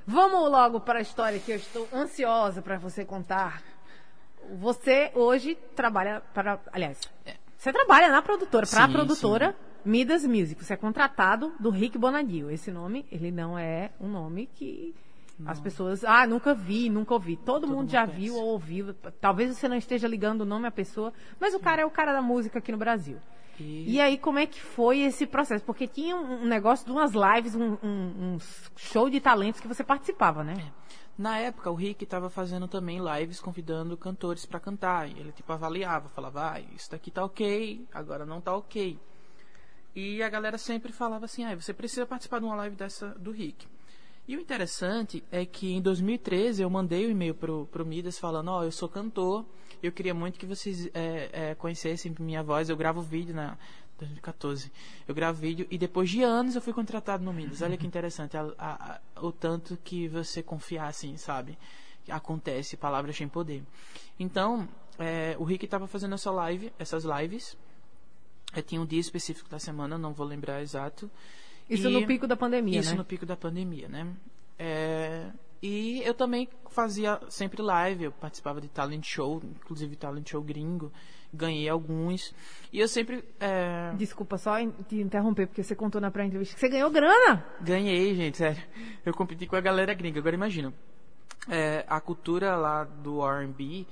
Vamos 0.07 0.49
logo 0.49 0.79
para 0.79 0.99
a 0.99 1.01
história 1.01 1.39
que 1.39 1.51
eu 1.51 1.57
estou 1.57 1.87
ansiosa 1.93 2.61
para 2.61 2.77
você 2.77 3.03
contar. 3.03 3.61
Você 4.59 5.11
hoje 5.15 5.55
trabalha 5.75 6.21
para. 6.33 6.59
Aliás, 6.71 6.99
você 7.57 7.71
trabalha 7.71 8.09
na 8.09 8.21
produtora, 8.21 8.65
para 8.65 8.79
a 8.79 8.83
É. 8.83 8.87
Sim, 8.87 8.93
produtora 8.93 9.55
Midas 9.85 10.25
Music. 10.25 10.63
Você 10.63 10.73
é 10.73 10.77
contratado 10.77 11.53
do 11.59 11.69
Rick 11.69 11.97
Bonadio. 11.97 12.49
Esse 12.49 12.71
nome, 12.71 13.05
ele 13.11 13.31
não 13.31 13.57
é 13.57 13.91
um 13.99 14.07
nome 14.09 14.47
que. 14.55 14.95
As 15.45 15.57
pessoas, 15.57 16.03
ah, 16.03 16.27
nunca 16.27 16.53
vi, 16.53 16.89
nunca 16.89 17.13
ouvi. 17.13 17.37
Todo, 17.37 17.65
mundo, 17.65 17.77
mundo 17.77 17.91
já 17.91 18.03
viu 18.03 18.35
ou 18.35 18.47
ouviu. 18.47 18.93
Talvez 19.21 19.55
você 19.57 19.69
não 19.69 19.77
esteja 19.77 20.05
ligando 20.05 20.41
o 20.41 20.45
nome 20.45 20.67
à 20.67 20.71
pessoa, 20.71 21.13
mas 21.39 21.53
o 21.53 21.59
cara 21.61 21.81
é 21.81 21.85
o 21.85 21.89
cara 21.89 22.11
da 22.11 22.21
música 22.21 22.59
aqui 22.59 22.73
no 22.73 22.77
Brasil. 22.77 23.15
E- 23.57 23.93
E 23.95 24.01
aí, 24.01 24.17
como 24.17 24.37
é 24.37 24.45
que 24.45 24.59
foi 24.59 24.99
esse 24.99 25.25
processo? 25.25 25.63
Porque 25.63 25.87
tinha 25.87 26.13
um 26.17 26.45
negócio 26.45 26.85
de 26.85 26.91
umas 26.91 27.13
lives, 27.13 27.55
um, 27.55 27.77
um- 27.81 28.33
um 28.35 28.37
show 28.75 29.09
de 29.09 29.21
talentos 29.21 29.61
que 29.61 29.67
você 29.67 29.81
participava, 29.81 30.43
né? 30.43 30.55
Na 31.19 31.37
época, 31.37 31.69
o 31.69 31.75
Rick 31.75 32.05
estava 32.05 32.29
fazendo 32.29 32.65
também 32.65 32.97
lives 32.97 33.41
convidando 33.41 33.97
cantores 33.97 34.45
para 34.45 34.57
cantar. 34.57 35.05
Ele 35.05 35.33
tipo 35.33 35.51
avaliava, 35.51 36.07
falava, 36.07 36.53
ah, 36.53 36.61
isso 36.61 36.89
daqui 36.89 37.11
tá 37.11 37.25
ok, 37.25 37.85
agora 37.93 38.25
não 38.25 38.39
tá 38.39 38.55
ok. 38.55 38.97
E 39.93 40.23
a 40.23 40.29
galera 40.29 40.57
sempre 40.57 40.93
falava 40.93 41.25
assim, 41.25 41.43
ah, 41.43 41.53
você 41.53 41.73
precisa 41.73 42.05
participar 42.05 42.39
de 42.39 42.45
uma 42.45 42.55
live 42.55 42.77
dessa 42.77 43.09
do 43.19 43.31
Rick. 43.31 43.67
E 44.29 44.37
o 44.37 44.39
interessante 44.39 45.21
é 45.29 45.45
que 45.45 45.73
em 45.73 45.81
2013 45.81 46.63
eu 46.63 46.69
mandei 46.69 47.05
um 47.05 47.11
e-mail 47.11 47.35
pro, 47.35 47.65
pro 47.65 47.85
Midas 47.85 48.17
falando, 48.17 48.51
ó, 48.51 48.63
eu 48.63 48.71
sou 48.71 48.87
cantor, 48.87 49.45
eu 49.83 49.91
queria 49.91 50.13
muito 50.13 50.39
que 50.39 50.45
vocês 50.45 50.85
é, 50.93 51.29
é, 51.33 51.55
conhecessem 51.55 52.15
minha 52.17 52.41
voz, 52.41 52.69
eu 52.69 52.77
gravo 52.77 53.01
vídeo 53.01 53.35
na 53.35 53.57
2014. 53.99 54.71
Eu 55.07 55.13
gravo 55.15 55.39
vídeo 55.39 55.67
e 55.69 55.77
depois 55.77 56.09
de 56.09 56.21
anos 56.23 56.55
eu 56.55 56.61
fui 56.61 56.73
contratado 56.73 57.23
no 57.23 57.31
Midas. 57.33 57.61
Olha 57.61 57.77
que 57.77 57.85
interessante 57.87 58.35
a- 58.37 58.53
a- 58.57 58.99
a- 59.15 59.21
o 59.21 59.31
tanto 59.31 59.77
que 59.83 60.07
você 60.07 60.41
confiar 60.43 60.87
assim, 60.87 61.15
sabe? 61.17 61.57
Acontece, 62.09 62.75
palavras 62.77 63.17
têm 63.17 63.27
poder. 63.27 63.63
Então, 64.19 64.67
é, 64.97 65.35
o 65.37 65.43
Rick 65.43 65.65
estava 65.65 65.85
fazendo 65.87 66.15
essa 66.15 66.31
live, 66.31 66.71
essas 66.79 67.03
lives. 67.03 67.55
É, 68.53 68.61
tinha 68.61 68.81
um 68.81 68.85
dia 68.85 68.99
específico 68.99 69.47
da 69.49 69.59
semana, 69.59 69.97
não 69.97 70.11
vou 70.13 70.25
lembrar 70.25 70.61
exato. 70.61 71.09
Isso 71.69 71.87
E- 71.87 71.91
no 71.93 72.07
pico 72.07 72.25
da 72.25 72.35
pandemia, 72.35 72.79
isso 72.79 72.91
né? 72.91 72.97
no 72.97 73.05
pico 73.05 73.25
da 73.25 73.37
pandemia, 73.37 73.87
né? 73.87 74.07
É, 74.57 75.29
e 75.61 76.01
eu 76.03 76.13
também 76.15 76.49
fazia 76.71 77.19
sempre 77.29 77.61
live, 77.61 78.05
eu 78.05 78.11
participava 78.11 78.59
de 78.59 78.67
talent 78.67 79.05
show, 79.05 79.39
inclusive 79.43 79.95
talent 79.95 80.27
show 80.29 80.41
gringo, 80.41 80.91
ganhei 81.33 81.67
alguns. 81.69 82.33
E 82.71 82.79
eu 82.79 82.87
sempre 82.87 83.23
é, 83.39 83.93
Desculpa 83.95 84.37
só 84.37 84.55
te 84.87 84.97
interromper, 84.97 85.47
porque 85.47 85.63
você 85.63 85.75
contou 85.75 85.99
na 86.01 86.11
pré-entrevista 86.11 86.53
que 86.55 86.59
você 86.59 86.69
ganhou 86.69 86.89
grana. 86.89 87.45
ganhei, 87.61 88.15
gente, 88.15 88.37
sério. 88.37 88.61
Eu 89.05 89.13
competi 89.13 89.45
com 89.47 89.55
a 89.55 89.61
galera 89.61 89.93
gringa. 89.93 90.19
Agora 90.19 90.35
imagina, 90.35 90.73
é, 91.47 91.85
a 91.87 91.99
cultura 91.99 92.55
lá 92.55 92.83
do 92.83 93.25
R&B 93.25 93.85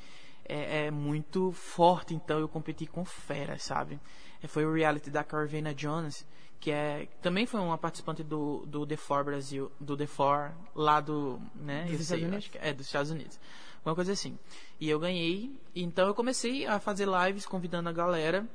é, 0.46 0.86
é 0.86 0.92
muito 0.92 1.52
forte, 1.52 2.14
então 2.14 2.40
eu 2.40 2.48
competi 2.48 2.86
com 2.86 3.04
feras, 3.04 3.64
sabe? 3.64 4.00
É, 4.42 4.48
foi 4.48 4.66
o 4.66 4.74
reality 4.74 5.10
da 5.10 5.24
Carvana 5.24 5.74
Jones, 5.74 6.26
que 6.60 6.72
é 6.72 7.08
também 7.22 7.46
foi 7.46 7.60
uma 7.60 7.78
participante 7.78 8.24
do, 8.24 8.66
do 8.66 8.86
The 8.86 8.98
Four 8.98 9.24
Brasil, 9.24 9.72
do 9.80 9.96
The 9.98 10.08
Four 10.08 10.52
lá 10.76 11.00
do, 11.02 11.40
né? 11.56 11.84
Dos 11.84 11.94
eu 11.94 12.00
Estados 12.00 12.08
sei, 12.08 12.28
Unidos? 12.28 12.50
é 12.56 12.74
dos 12.74 12.86
Estados 12.86 13.12
Unidos. 13.12 13.40
Uma 13.88 13.96
coisa 13.96 14.12
assim. 14.12 14.38
E 14.82 14.90
eu 14.90 15.00
ganhei, 15.00 15.50
então 15.74 16.08
eu 16.08 16.14
comecei 16.14 16.68
a 16.68 16.78
fazer 16.78 17.08
lives 17.08 17.46
convidando 17.46 17.88
a 17.88 17.94
galera. 17.94 18.46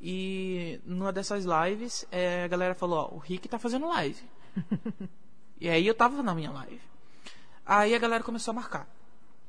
E 0.00 0.80
numa 0.84 1.12
dessas 1.12 1.44
lives, 1.44 2.06
é, 2.12 2.44
a 2.44 2.46
galera 2.46 2.76
falou, 2.76 3.10
ó, 3.10 3.16
o 3.16 3.18
Rick 3.18 3.48
tá 3.48 3.58
fazendo 3.58 3.88
live. 3.88 4.22
E 5.60 5.68
aí 5.68 5.84
eu 5.84 5.92
tava 5.92 6.22
na 6.22 6.32
minha 6.36 6.52
live. 6.52 6.80
Aí 7.66 7.92
a 7.92 7.98
galera 7.98 8.22
começou 8.22 8.52
a 8.52 8.54
marcar. 8.54 8.88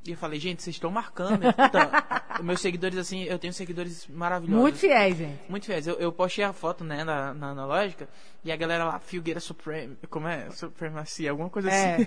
E 0.06 0.12
eu 0.12 0.18
falei, 0.18 0.40
gente, 0.40 0.64
vocês 0.64 0.76
estão 0.78 0.90
marcando. 0.90 1.42
Então, 1.46 1.82
meus 2.44 2.62
seguidores, 2.62 2.98
assim, 2.98 3.24
eu 3.24 3.38
tenho 3.38 3.52
seguidores 3.54 4.08
maravilhosos. 4.08 4.62
Muito 4.62 4.78
fiéis, 4.78 5.18
gente. 5.18 5.40
Muito 5.50 5.66
fiéis. 5.66 5.86
Eu, 5.88 5.96
eu 5.96 6.12
postei 6.12 6.44
a 6.44 6.54
foto, 6.54 6.84
né, 6.86 7.04
na, 7.04 7.34
na, 7.34 7.54
na 7.54 7.66
lógica, 7.66 8.08
e 8.44 8.52
a 8.52 8.56
galera 8.56 8.86
lá, 8.86 9.00
Filgueira 9.00 9.42
Supreme, 9.42 9.98
como 10.10 10.26
é? 10.28 10.50
Supremacia, 10.52 11.30
alguma 11.32 11.50
coisa 11.50 11.70
É. 11.70 11.96
assim. 11.96 12.06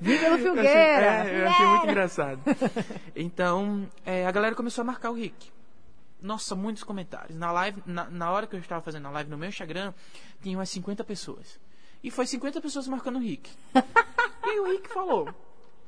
Viva 0.00 0.30
no 0.30 0.36
Eu 0.36 0.36
achei- 0.36 0.42
Filgueira! 0.44 0.70
é, 1.28 1.40
eu 1.42 1.48
achei 1.48 1.66
muito 1.66 1.86
engraçado. 1.86 2.40
Então, 3.14 3.88
é, 4.04 4.26
a 4.26 4.30
galera 4.30 4.54
começou 4.54 4.82
a 4.82 4.84
marcar 4.86 5.10
o 5.10 5.14
Rick. 5.14 5.52
Nossa, 6.20 6.54
muitos 6.54 6.82
comentários. 6.82 7.36
Na 7.38 7.52
live, 7.52 7.82
na, 7.84 8.08
na 8.10 8.30
hora 8.30 8.46
que 8.46 8.56
eu 8.56 8.60
estava 8.60 8.80
fazendo 8.82 9.06
a 9.06 9.10
live 9.10 9.30
no 9.30 9.36
meu 9.36 9.48
Instagram, 9.50 9.92
tinha 10.42 10.56
umas 10.56 10.70
50 10.70 11.04
pessoas. 11.04 11.60
E 12.02 12.10
foi 12.10 12.26
50 12.26 12.60
pessoas 12.62 12.88
marcando 12.88 13.16
o 13.16 13.20
Rick. 13.20 13.50
e 14.46 14.60
o 14.60 14.64
Rick 14.72 14.88
falou. 14.88 15.28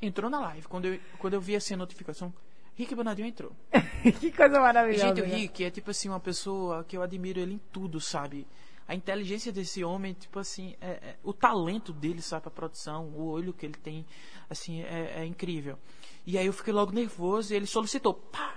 Entrou 0.00 0.30
na 0.30 0.40
live. 0.40 0.66
Quando 0.68 0.86
eu, 0.86 1.00
quando 1.18 1.34
eu 1.34 1.40
vi 1.40 1.56
assim 1.56 1.74
a 1.74 1.76
notificação, 1.76 2.32
Rick 2.74 2.94
Bonadinho 2.94 3.28
entrou. 3.28 3.52
que 4.20 4.30
coisa 4.30 4.60
maravilhosa. 4.60 5.08
gente, 5.08 5.22
o? 5.22 5.24
Rick 5.24 5.64
é 5.64 5.70
tipo 5.70 5.90
assim, 5.90 6.08
uma 6.08 6.20
pessoa 6.20 6.84
que 6.84 6.96
eu 6.96 7.02
admiro 7.02 7.40
ele 7.40 7.54
em 7.54 7.60
tudo, 7.72 8.00
sabe? 8.00 8.46
A 8.88 8.94
inteligência 8.94 9.50
desse 9.50 9.82
homem, 9.82 10.12
tipo 10.12 10.38
assim, 10.38 10.76
é- 10.80 10.90
é- 10.90 11.16
o 11.24 11.32
talento 11.32 11.92
dele, 11.92 12.22
sabe, 12.22 12.42
pra 12.42 12.50
produção, 12.52 13.06
o 13.06 13.26
olho 13.30 13.52
que 13.52 13.66
ele 13.66 13.74
tem, 13.74 14.06
assim, 14.48 14.82
é, 14.82 15.14
é 15.22 15.24
incrível. 15.24 15.76
E 16.24 16.38
aí 16.38 16.46
eu 16.46 16.52
fiquei 16.52 16.72
logo 16.72 16.92
nervoso 16.92 17.52
e 17.52 17.56
ele 17.56 17.66
solicitou, 17.66 18.14
pá! 18.14 18.54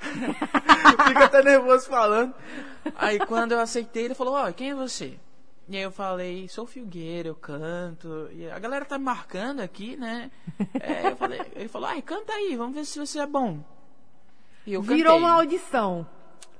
Fica 1.08 1.24
até 1.24 1.42
nervoso 1.42 1.86
falando. 1.88 2.34
Aí 2.96 3.18
quando 3.26 3.52
eu 3.52 3.60
aceitei, 3.60 4.04
ele 4.06 4.14
falou, 4.14 4.34
ó, 4.34 4.50
quem 4.52 4.70
é 4.70 4.74
você? 4.74 5.18
E 5.68 5.76
aí 5.76 5.82
eu 5.82 5.90
falei, 5.90 6.48
sou 6.48 6.66
Filgueira, 6.66 7.28
eu 7.28 7.34
canto. 7.34 8.28
E 8.32 8.48
a 8.48 8.58
galera 8.58 8.84
tá 8.84 8.98
me 8.98 9.04
marcando 9.04 9.60
aqui, 9.60 9.96
né? 9.96 10.30
É, 10.80 11.08
eu 11.08 11.16
falei, 11.16 11.40
ele 11.56 11.68
falou, 11.68 11.88
ai, 11.88 12.00
canta 12.00 12.32
aí, 12.32 12.54
vamos 12.56 12.74
ver 12.74 12.84
se 12.84 12.98
você 12.98 13.18
é 13.18 13.26
bom. 13.26 13.64
E 14.64 14.74
eu 14.74 14.82
Virou 14.82 15.14
cantei. 15.14 15.18
uma 15.18 15.32
audição. 15.32 16.06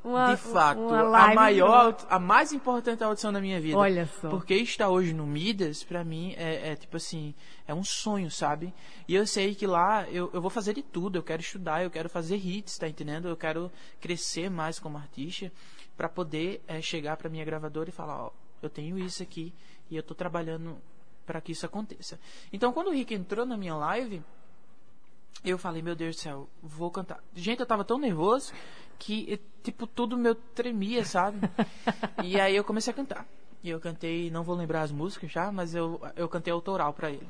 Uma, 0.02 0.30
De 0.30 0.36
fato, 0.36 0.94
a 0.94 1.34
maior, 1.34 1.96
a 2.08 2.16
mais 2.16 2.52
importante 2.52 3.02
audição 3.02 3.32
da 3.32 3.40
minha 3.40 3.60
vida. 3.60 3.76
Olha 3.76 4.06
só. 4.20 4.28
Porque 4.28 4.54
estar 4.54 4.88
hoje 4.88 5.12
no 5.12 5.26
Midas, 5.26 5.82
pra 5.82 6.04
mim, 6.04 6.32
é, 6.36 6.70
é 6.70 6.76
tipo 6.76 6.96
assim, 6.96 7.34
é 7.66 7.74
um 7.74 7.82
sonho, 7.82 8.30
sabe? 8.30 8.72
E 9.08 9.16
eu 9.16 9.26
sei 9.26 9.52
que 9.52 9.66
lá 9.66 10.08
eu, 10.08 10.30
eu 10.32 10.40
vou 10.40 10.50
fazer 10.50 10.74
de 10.74 10.82
tudo. 10.82 11.18
Eu 11.18 11.24
quero 11.24 11.42
estudar, 11.42 11.82
eu 11.82 11.90
quero 11.90 12.08
fazer 12.08 12.36
hits, 12.36 12.78
tá 12.78 12.86
entendendo? 12.88 13.26
Eu 13.26 13.36
quero 13.36 13.70
crescer 14.00 14.48
mais 14.48 14.78
como 14.78 14.96
artista 14.96 15.50
pra 15.96 16.08
poder 16.08 16.62
é, 16.68 16.80
chegar 16.80 17.16
pra 17.16 17.28
minha 17.28 17.44
gravadora 17.44 17.88
e 17.88 17.92
falar, 17.92 18.26
ó, 18.26 18.30
eu 18.62 18.70
tenho 18.70 18.98
isso 18.98 19.22
aqui 19.22 19.52
e 19.90 19.96
eu 19.96 20.02
tô 20.02 20.14
trabalhando 20.14 20.76
pra 21.24 21.40
que 21.40 21.52
isso 21.52 21.66
aconteça. 21.66 22.18
Então, 22.52 22.72
quando 22.72 22.88
o 22.88 22.92
Rick 22.92 23.14
entrou 23.14 23.44
na 23.44 23.56
minha 23.56 23.74
live, 23.74 24.22
eu 25.44 25.58
falei, 25.58 25.82
meu 25.82 25.94
Deus 25.94 26.16
do 26.16 26.22
céu, 26.22 26.48
vou 26.62 26.90
cantar. 26.90 27.22
Gente, 27.34 27.60
eu 27.60 27.66
tava 27.66 27.84
tão 27.84 27.98
nervoso 27.98 28.52
que, 28.98 29.40
tipo, 29.62 29.86
tudo 29.86 30.16
meu 30.16 30.34
tremia, 30.34 31.04
sabe? 31.04 31.38
e 32.24 32.40
aí 32.40 32.56
eu 32.56 32.64
comecei 32.64 32.92
a 32.92 32.96
cantar. 32.96 33.26
E 33.62 33.70
eu 33.70 33.80
cantei, 33.80 34.30
não 34.30 34.44
vou 34.44 34.54
lembrar 34.54 34.82
as 34.82 34.92
músicas 34.92 35.30
já, 35.30 35.50
mas 35.50 35.74
eu, 35.74 36.00
eu 36.14 36.28
cantei 36.28 36.52
autoral 36.52 36.92
pra 36.92 37.10
ele. 37.10 37.28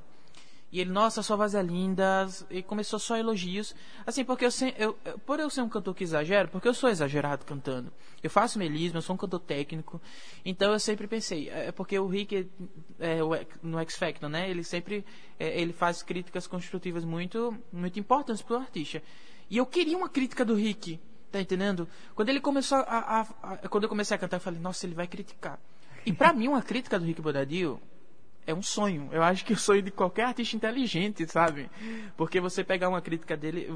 E 0.73 0.81
ele, 0.81 0.91
nossa, 0.91 1.23
sua 1.23 1.37
voz 1.37 1.55
é 1.55 1.63
linda. 1.63 2.27
E 2.51 2.63
começou 2.63 2.99
só 2.99 3.17
elogios. 3.17 3.75
Assim, 4.05 4.25
porque 4.25 4.45
eu, 4.45 4.51
eu, 4.77 4.95
por 5.21 5.39
eu 5.39 5.49
ser 5.49 5.63
um 5.63 5.69
cantor 5.69 5.95
que 5.95 6.03
exagero, 6.05 6.49
porque 6.49 6.67
eu 6.67 6.75
sou 6.75 6.91
exagerado 6.91 7.45
cantando. 7.45 7.93
Eu 8.23 8.29
faço 8.29 8.59
melisma, 8.59 8.99
eu 8.99 9.03
sou 9.03 9.15
um 9.15 9.17
cantor 9.17 9.41
técnico. 9.41 10.01
Então 10.45 10.73
eu 10.73 10.81
sempre 10.81 11.07
pensei, 11.07 11.49
é 11.49 11.71
porque 11.71 11.97
o 11.99 12.07
Rick 12.09 12.49
é, 12.99 13.19
X- 13.19 13.47
no 13.63 13.79
X 13.79 13.97
Factor, 13.97 14.29
né? 14.29 14.51
Ele 14.51 14.65
sempre 14.65 15.05
é, 15.39 15.61
ele 15.61 15.73
faz 15.73 16.03
críticas 16.03 16.47
construtivas 16.47 17.05
muito 17.05 17.57
muito 17.73 17.99
importantes 18.01 18.43
pro 18.43 18.57
artista. 18.57 19.01
E 19.49 19.57
eu 19.59 19.65
queria 19.67 19.97
uma 19.97 20.09
crítica 20.09 20.45
do 20.45 20.55
Rick, 20.55 20.99
tá 21.31 21.41
entendendo? 21.41 21.89
Quando 22.17 22.29
ele 22.31 22.41
começou 22.41 22.79
a, 22.79 22.83
a- 22.83 23.27
a- 23.53 23.69
quando 23.69 23.85
eu 23.85 23.89
comecei 23.89 24.17
a 24.17 24.19
cantar, 24.19 24.39
eu 24.39 24.41
falei, 24.41 24.59
nossa, 24.61 24.85
ele 24.85 24.95
vai 24.97 25.07
criticar. 25.07 25.59
E 26.05 26.13
pra 26.13 26.33
mim 26.33 26.49
uma 26.49 26.61
crítica 26.63 26.99
do 26.99 27.05
Rick 27.05 27.23
Bonadio 27.23 27.81
é 28.47 28.55
um 28.55 28.63
sonho. 28.63 29.09
Eu 29.13 29.23
acho 29.23 29.45
que 29.45 29.53
o 29.53 29.59
sonho 29.59 29.83
de 29.83 29.91
qualquer 29.91 30.27
artista 30.27 30.57
inteligente, 30.57 31.27
sabe? 31.27 31.69
Porque 32.17 32.41
você 32.41 32.63
pegar 32.63 32.89
uma 32.89 33.01
crítica 33.03 33.37
dele 33.37 33.67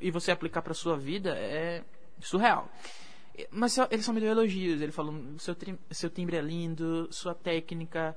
e 0.00 0.10
você- 0.10 0.30
aplicar 0.30 0.62
pra 0.62 0.74
sua 0.74 0.96
vida 0.96 1.30
é 1.36 1.82
surreal. 2.20 2.68
Mas 3.50 3.78
ele 3.90 4.02
só 4.02 4.12
me 4.12 4.20
deu 4.20 4.30
elogios. 4.30 4.80
Ele 4.82 4.92
falou: 4.92 5.14
seu, 5.38 5.56
seu 5.90 6.10
timbre 6.10 6.36
é 6.36 6.40
lindo, 6.40 7.08
sua 7.10 7.34
técnica, 7.34 8.16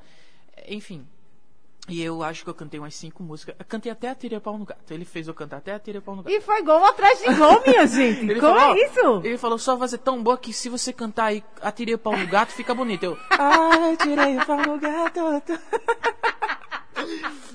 enfim. 0.68 1.07
E 1.92 2.02
eu 2.02 2.24
acho 2.24 2.44
que 2.44 2.50
eu 2.50 2.54
cantei 2.54 2.80
umas 2.80 2.96
cinco 2.96 3.22
músicas. 3.22 3.56
Eu 3.60 3.66
cantei 3.66 3.92
até 3.92 4.10
a 4.10 4.16
Tira 4.16 4.39
Pau 4.39 4.58
no 4.58 4.66
Gato. 4.66 4.92
Ele 4.94 5.06
fez 5.06 5.28
eu 5.28 5.34
cantar 5.34 5.58
até 5.58 5.74
a 5.74 5.80
Tira 5.80 6.02
Pau 6.02 6.16
no 6.16 6.24
Gato. 6.24 6.34
E 6.34 6.42
foi 6.42 6.62
gol 6.64 6.84
atrás 6.86 7.20
de 7.20 7.34
gol, 7.34 7.62
minha 7.68 7.86
gente. 7.86 8.22
Ele 8.30 8.39
Como 8.39 8.58
falou, 8.58 8.76
é 8.76 8.86
isso? 8.86 9.22
Ele 9.24 9.38
falou, 9.38 9.58
sua 9.60 9.76
voz 9.76 9.94
é 9.94 9.98
tão 9.98 10.24
boa 10.24 10.38
que 10.38 10.54
se 10.54 10.70
você 10.70 10.94
cantar 10.94 11.26
aí, 11.26 11.44
atirei 11.62 11.94
o 11.96 12.00
pau 12.00 12.16
no 12.18 12.26
gato, 12.28 12.52
fica 12.52 12.74
bonito. 12.74 13.04
Eu, 13.04 13.18
ah, 13.32 13.96
tirei 14.02 14.38
o 14.38 14.46
pau 14.46 14.58
no 14.58 14.80
gato. 14.80 15.20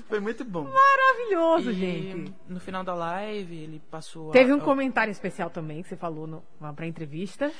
Foi 0.07 0.19
muito 0.19 0.45
bom. 0.45 0.63
Maravilhoso, 0.65 1.71
E 1.71 1.73
gente. 1.73 2.33
no 2.47 2.59
final 2.59 2.83
da 2.83 2.93
live, 2.93 3.55
ele 3.55 3.81
passou 3.91 4.29
a- 4.29 4.33
Teve 4.33 4.53
um 4.53 4.57
a- 4.57 4.61
comentário 4.61 5.11
especial 5.11 5.49
também 5.49 5.81
que 5.83 5.89
você 5.89 5.97
falou 5.97 6.25
no, 6.27 6.43
pra 6.73 6.87
entrevista. 6.87 7.51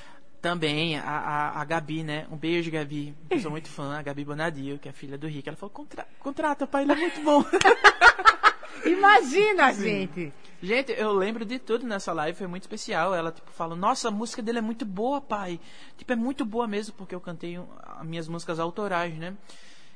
Também, 0.41 0.97
a, 0.97 1.03
a, 1.03 1.61
a 1.61 1.65
Gabi, 1.65 2.03
né? 2.03 2.27
Um 2.31 2.37
beijo, 2.37 2.71
Gabi. 2.71 3.15
Eu 3.29 3.39
sou 3.39 3.49
muito 3.51 3.69
fã, 3.69 3.97
a 3.97 4.01
Gabi 4.01 4.23
Bonadio, 4.23 4.77
que 4.77 4.87
é 4.87 4.91
filha 4.91 5.17
do 5.17 5.27
Rick. 5.27 5.47
Ela 5.47 5.57
falou, 5.57 5.73
Contra, 5.73 6.07
contrata, 6.19 6.67
pai, 6.67 6.83
ele 6.83 6.93
é 6.93 6.95
muito 6.95 7.21
bom. 7.21 7.43
Imagina, 8.85 9.73
gente. 9.73 10.31
Gente, 10.61 10.91
eu 10.91 11.11
lembro 11.11 11.43
de 11.43 11.59
tudo 11.59 11.85
nessa 11.85 12.13
live, 12.13 12.37
foi 12.37 12.47
muito 12.47 12.63
especial. 12.63 13.13
Ela, 13.13 13.31
tipo, 13.31 13.49
fala, 13.51 13.75
nossa, 13.75 14.07
a 14.07 14.11
música 14.11 14.41
dele 14.41 14.59
é 14.59 14.61
muito 14.61 14.85
boa, 14.85 15.19
pai. 15.19 15.59
Tipo, 15.97 16.13
é 16.13 16.15
muito 16.15 16.45
boa 16.45 16.67
mesmo, 16.67 16.93
porque 16.95 17.15
eu 17.15 17.21
cantei 17.21 17.57
as 17.83 18.05
minhas 18.05 18.27
músicas 18.27 18.59
autorais, 18.59 19.15
né? 19.17 19.35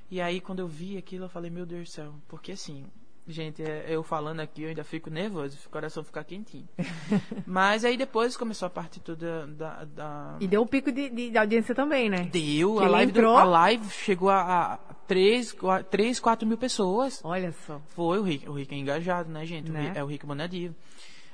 E 0.09 0.19
aí, 0.19 0.41
quando 0.41 0.59
eu 0.59 0.67
vi 0.67 0.97
aquilo, 0.97 1.25
eu 1.25 1.29
falei, 1.29 1.49
meu 1.49 1.65
Deus 1.65 1.89
do 1.89 1.91
céu. 1.91 2.13
Porque, 2.27 2.51
assim, 2.51 2.85
gente, 3.31 3.61
é- 3.63 3.85
eu 3.89 4.03
falando 4.03 4.39
aqui, 4.39 4.63
eu 4.63 4.69
ainda 4.69 4.83
fico 4.83 5.09
nervoso, 5.09 5.57
o 5.65 5.69
coração 5.69 6.03
fica 6.03 6.23
quentinho. 6.23 6.67
Mas 7.45 7.83
aí 7.85 7.97
depois 7.97 8.35
começou 8.37 8.65
a 8.67 8.69
parte 8.69 8.99
toda 8.99 9.47
da... 9.47 9.83
da... 9.85 10.37
E 10.39 10.47
deu 10.47 10.61
um 10.61 10.67
pico 10.67 10.91
de, 10.91 11.09
de- 11.09 11.29
de 11.31 11.37
audiência 11.37 11.73
também, 11.75 12.09
né? 12.09 12.29
Deu, 12.31 12.77
Que 12.77 12.83
a 12.83 12.87
live, 12.89 13.11
do- 13.11 13.19
entrou? 13.19 13.37
a 13.37 13.43
live 13.43 13.89
chegou 13.89 14.29
a, 14.29 14.73
a 14.73 14.77
3, 15.07 15.55
3, 15.89 16.19
4 16.19 16.47
mil 16.47 16.57
pessoas. 16.57 17.21
Olha 17.23 17.51
só. 17.65 17.79
Foi 17.89 18.19
o 18.19 18.23
Rick, 18.23 18.47
o 18.49 18.53
Rick 18.53 18.73
é 18.73 18.77
engajado, 18.77 19.29
né, 19.29 19.45
gente? 19.45 19.69
O 19.69 19.73
Né? 19.73 19.81
Rick- 19.87 19.97
é 19.97 20.03
o 20.03 20.07
Rick 20.07 20.25
Bonadio. 20.25 20.75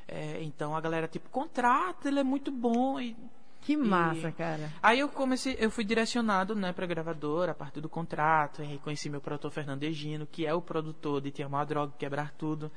É, 0.08 0.42
então 0.42 0.76
a 0.76 0.80
galera, 0.82 1.08
tipo, 1.08 1.30
contrata, 1.30 2.08
ele 2.08 2.20
é 2.20 2.24
muito 2.24 2.52
bom. 2.52 3.00
E... 3.00 3.16
Que 3.68 3.76
massa, 3.76 4.32
cara. 4.32 4.72
Aí 4.82 5.02
eu 5.02 5.10
comecei, 5.10 5.58
eu 5.60 5.70
fui 5.70 5.84
direcionado, 5.84 6.56
né, 6.56 6.72
pra 6.72 6.86
gravadora, 6.86 7.52
a 7.52 7.54
partir 7.54 7.82
do 7.82 7.90
contrato, 7.90 8.64
e 8.64 8.66
aí 8.66 8.78
conheci 8.78 9.10
meu 9.10 9.20
produtor 9.20 9.52
Fernando 9.52 9.84
Egino, 9.84 10.26
que 10.26 10.46
é 10.46 10.54
o 10.54 10.62
produtor 10.62 11.20
de 11.20 11.32
Te 11.32 11.44
Amar 11.44 11.66
Droga, 11.66 11.92
Quebrar 11.98 12.32
Tudo. 12.32 12.72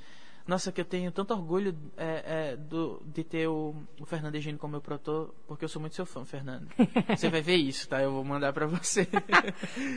Nossa, 0.49 0.73
que 0.73 0.81
eu 0.81 0.85
tenho 0.85 1.13
tanto 1.13 1.33
orgulho 1.33 1.79
é, 1.97 2.25
é, 2.27 2.57
do, 2.57 3.01
de 3.07 3.23
ter 3.23 3.47
o, 3.47 3.73
o 4.01 4.05
Fernando 4.05 4.35
Egino 4.35 4.59
como 4.59 4.73
meu 4.73 4.81
produtor, 4.81 5.33
porque 5.47 5.65
eu 5.65 5.69
sou 5.69 5.79
muito 5.79 5.95
seu 5.95 6.05
fã, 6.05 6.25
Fernando. 6.25 6.67
Você 7.17 7.29
vai 7.29 7.41
ver 7.41 7.55
isso, 7.55 7.89
tá? 7.89 8.03
Eu 8.03 8.11
vou 8.11 8.25
mandar 8.25 8.53
pra 8.53 8.67
você. 8.67 9.07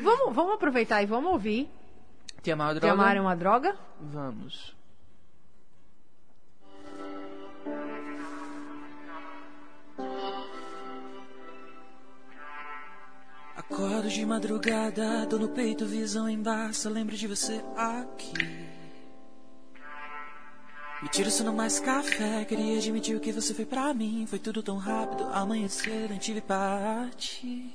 Vamos, 0.03 0.35
vamos 0.35 0.53
aproveitar 0.53 1.01
e 1.01 1.07
vamos 1.07 1.31
ouvir. 1.31 1.71
Te 2.43 2.51
Amar 2.51 2.75
Te 2.75 2.81
Droga? 2.81 2.93
amar 2.93 3.17
é 3.17 3.21
uma 3.21 3.35
droga? 3.35 3.75
Vamos. 3.99 4.75
Acordo 13.69 14.09
de 14.09 14.25
madrugada, 14.25 15.25
dou 15.25 15.39
no 15.39 15.49
peito, 15.49 15.85
visão 15.85 16.29
embaça. 16.29 16.89
Lembro 16.89 17.15
de 17.15 17.27
você 17.27 17.63
aqui. 17.75 18.33
Me 21.01 21.09
tiro 21.09 21.29
sono 21.29 21.51
mais 21.51 21.79
café. 21.79 22.45
Queria 22.45 22.77
admitir 22.77 23.15
o 23.15 23.19
que 23.19 23.31
você 23.31 23.53
foi 23.53 23.65
pra 23.65 23.93
mim. 23.93 24.25
Foi 24.25 24.39
tudo 24.39 24.63
tão 24.63 24.77
rápido. 24.77 25.25
Amanhecer, 25.33 26.09
nem 26.09 26.17
tive 26.17 26.39
parte. 26.39 27.73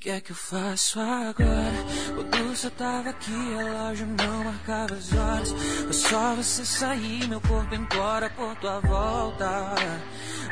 Que 0.00 0.10
é 0.10 0.20
que 0.20 0.30
eu 0.30 0.36
faço 0.36 1.00
agora? 1.00 1.84
Quando 2.14 2.50
você 2.50 2.70
tava 2.70 3.10
aqui, 3.10 3.32
a 3.32 3.62
relógio 3.62 4.06
não 4.06 4.44
marcava 4.44 4.94
as 4.94 5.12
horas. 5.12 5.52
Foi 5.52 5.92
só 5.92 6.34
você 6.36 6.64
sair, 6.64 7.28
meu 7.28 7.40
corpo 7.40 7.74
implora 7.74 8.30
por 8.30 8.54
tua 8.56 8.78
volta. 8.78 9.74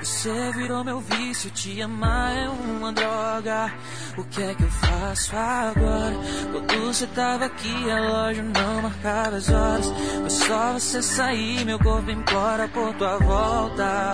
Você 0.03 0.51
virou 0.51 0.83
meu 0.83 0.99
vício, 0.99 1.49
te 1.53 1.81
amar 1.81 2.37
é 2.37 2.49
uma 2.49 2.93
droga. 2.93 3.73
O 4.19 4.25
que 4.25 4.43
é 4.43 4.53
que 4.53 4.65
eu 4.65 4.71
faço 4.71 5.37
agora? 5.37 6.17
Quando 6.51 6.87
você 6.87 7.07
tava 7.07 7.45
aqui, 7.45 7.91
a 7.91 8.01
relógio 8.01 8.43
não 8.43 8.83
marcava 8.83 9.37
as 9.37 9.49
horas. 9.49 9.87
Foi 10.23 10.31
só 10.31 10.73
você 10.73 11.01
sair, 11.01 11.65
meu 11.65 11.79
corpo 11.79 12.11
implora 12.11 12.67
por 12.67 12.93
tua 12.95 13.17
volta. 13.19 14.11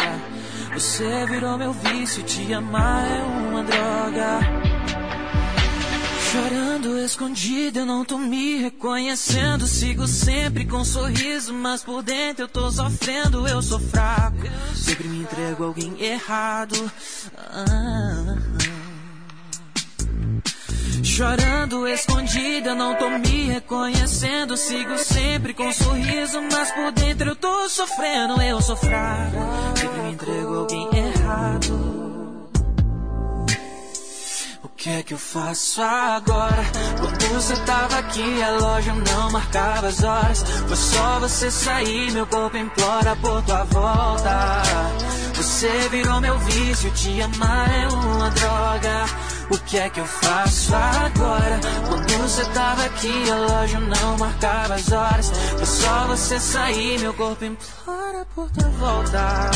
Você 0.74 1.24
virou 1.24 1.56
meu 1.56 1.72
vício, 1.72 2.22
te 2.22 2.52
amar 2.52 3.06
é 3.10 3.22
uma 3.22 3.62
droga. 3.62 4.71
Chorando 6.32 6.98
escondido, 6.98 7.80
eu 7.80 7.84
não 7.84 8.06
tô 8.06 8.16
me 8.16 8.56
reconhecendo. 8.56 9.66
Sigo 9.66 10.06
sempre 10.06 10.64
com 10.64 10.82
sorriso, 10.82 11.52
mas 11.52 11.84
por 11.84 12.02
dentro 12.02 12.44
eu 12.44 12.48
tô 12.48 12.70
sofrendo. 12.70 13.46
Eu 13.46 13.60
sou 13.60 13.78
fraco, 13.78 14.38
sempre 14.74 15.08
me 15.08 15.18
entrego 15.18 15.62
a 15.62 15.66
alguém 15.66 15.94
errado. 16.02 16.90
Ah. 17.36 18.36
Chorando 21.04 21.86
escondido, 21.86 22.70
eu 22.70 22.76
não 22.76 22.94
tô 22.94 23.10
me 23.10 23.48
reconhecendo. 23.48 24.56
Sigo 24.56 24.96
sempre 24.96 25.52
com 25.52 25.70
sorriso, 25.70 26.40
mas 26.50 26.72
por 26.72 26.92
dentro 26.92 27.28
eu 27.28 27.36
tô 27.36 27.68
sofrendo. 27.68 28.40
Eu 28.40 28.62
sou 28.62 28.76
fraco, 28.76 29.36
sempre 29.76 30.00
me 30.00 30.12
entrego 30.12 30.54
a 30.54 30.58
alguém 30.60 30.88
errado. 30.96 31.91
Que 34.82 34.90
é 34.90 35.02
que 35.04 35.14
eu 35.14 35.18
faço 35.18 35.80
agora? 35.80 36.64
Quando 36.98 37.34
você 37.34 37.54
tava 37.58 37.98
aqui, 37.98 38.42
a 38.42 38.50
loja 38.58 38.92
não 38.92 39.30
marcava 39.30 39.86
as 39.86 40.02
horas. 40.02 40.42
Foi 40.42 40.76
só 40.76 41.20
você 41.20 41.52
sair, 41.52 42.10
meu 42.10 42.26
corpo 42.26 42.56
implora 42.56 43.14
por 43.14 43.40
tua 43.44 43.62
volta. 43.62 44.62
Você 45.36 45.68
virou 45.88 46.20
meu 46.20 46.36
vício, 46.36 46.90
te 46.94 47.22
amar 47.22 47.70
é 47.70 47.86
uma 47.86 48.28
droga. 48.30 49.04
O 49.50 49.58
que 49.58 49.78
é 49.78 49.88
que 49.88 50.00
eu 50.00 50.04
faço 50.04 50.74
agora? 50.74 51.60
Quando 51.88 52.18
você 52.18 52.44
tava 52.46 52.84
aqui, 52.84 53.30
a 53.30 53.36
loja 53.36 53.78
não 53.78 54.18
marcava 54.18 54.74
as 54.74 54.90
horas. 54.90 55.30
Foi 55.58 55.66
só 55.66 56.06
você 56.08 56.40
sair, 56.40 56.98
meu 56.98 57.14
corpo 57.14 57.44
implora 57.44 58.26
por 58.34 58.50
tua 58.50 58.68
volta. 58.70 59.48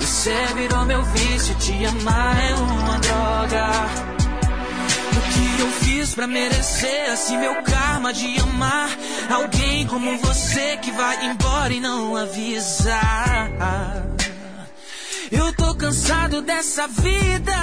Você 0.00 0.34
virou 0.54 0.84
meu 0.84 1.02
vício, 1.02 1.54
te 1.54 1.86
amar 1.86 2.36
é 2.44 2.54
uma 2.56 2.98
droga. 2.98 4.19
Que 5.32 5.62
eu 5.62 5.70
fiz 5.72 6.14
pra 6.14 6.26
merecer 6.26 7.10
assim 7.10 7.36
meu 7.36 7.62
karma 7.62 8.12
de 8.12 8.38
amar 8.40 8.90
alguém 9.32 9.86
como 9.86 10.18
você 10.18 10.76
que 10.78 10.90
vai 10.90 11.26
embora 11.26 11.72
e 11.72 11.80
não 11.80 12.16
avisa? 12.16 13.00
Eu 15.30 15.52
tô 15.54 15.74
cansado 15.76 16.42
dessa 16.42 16.86
vida. 16.88 17.54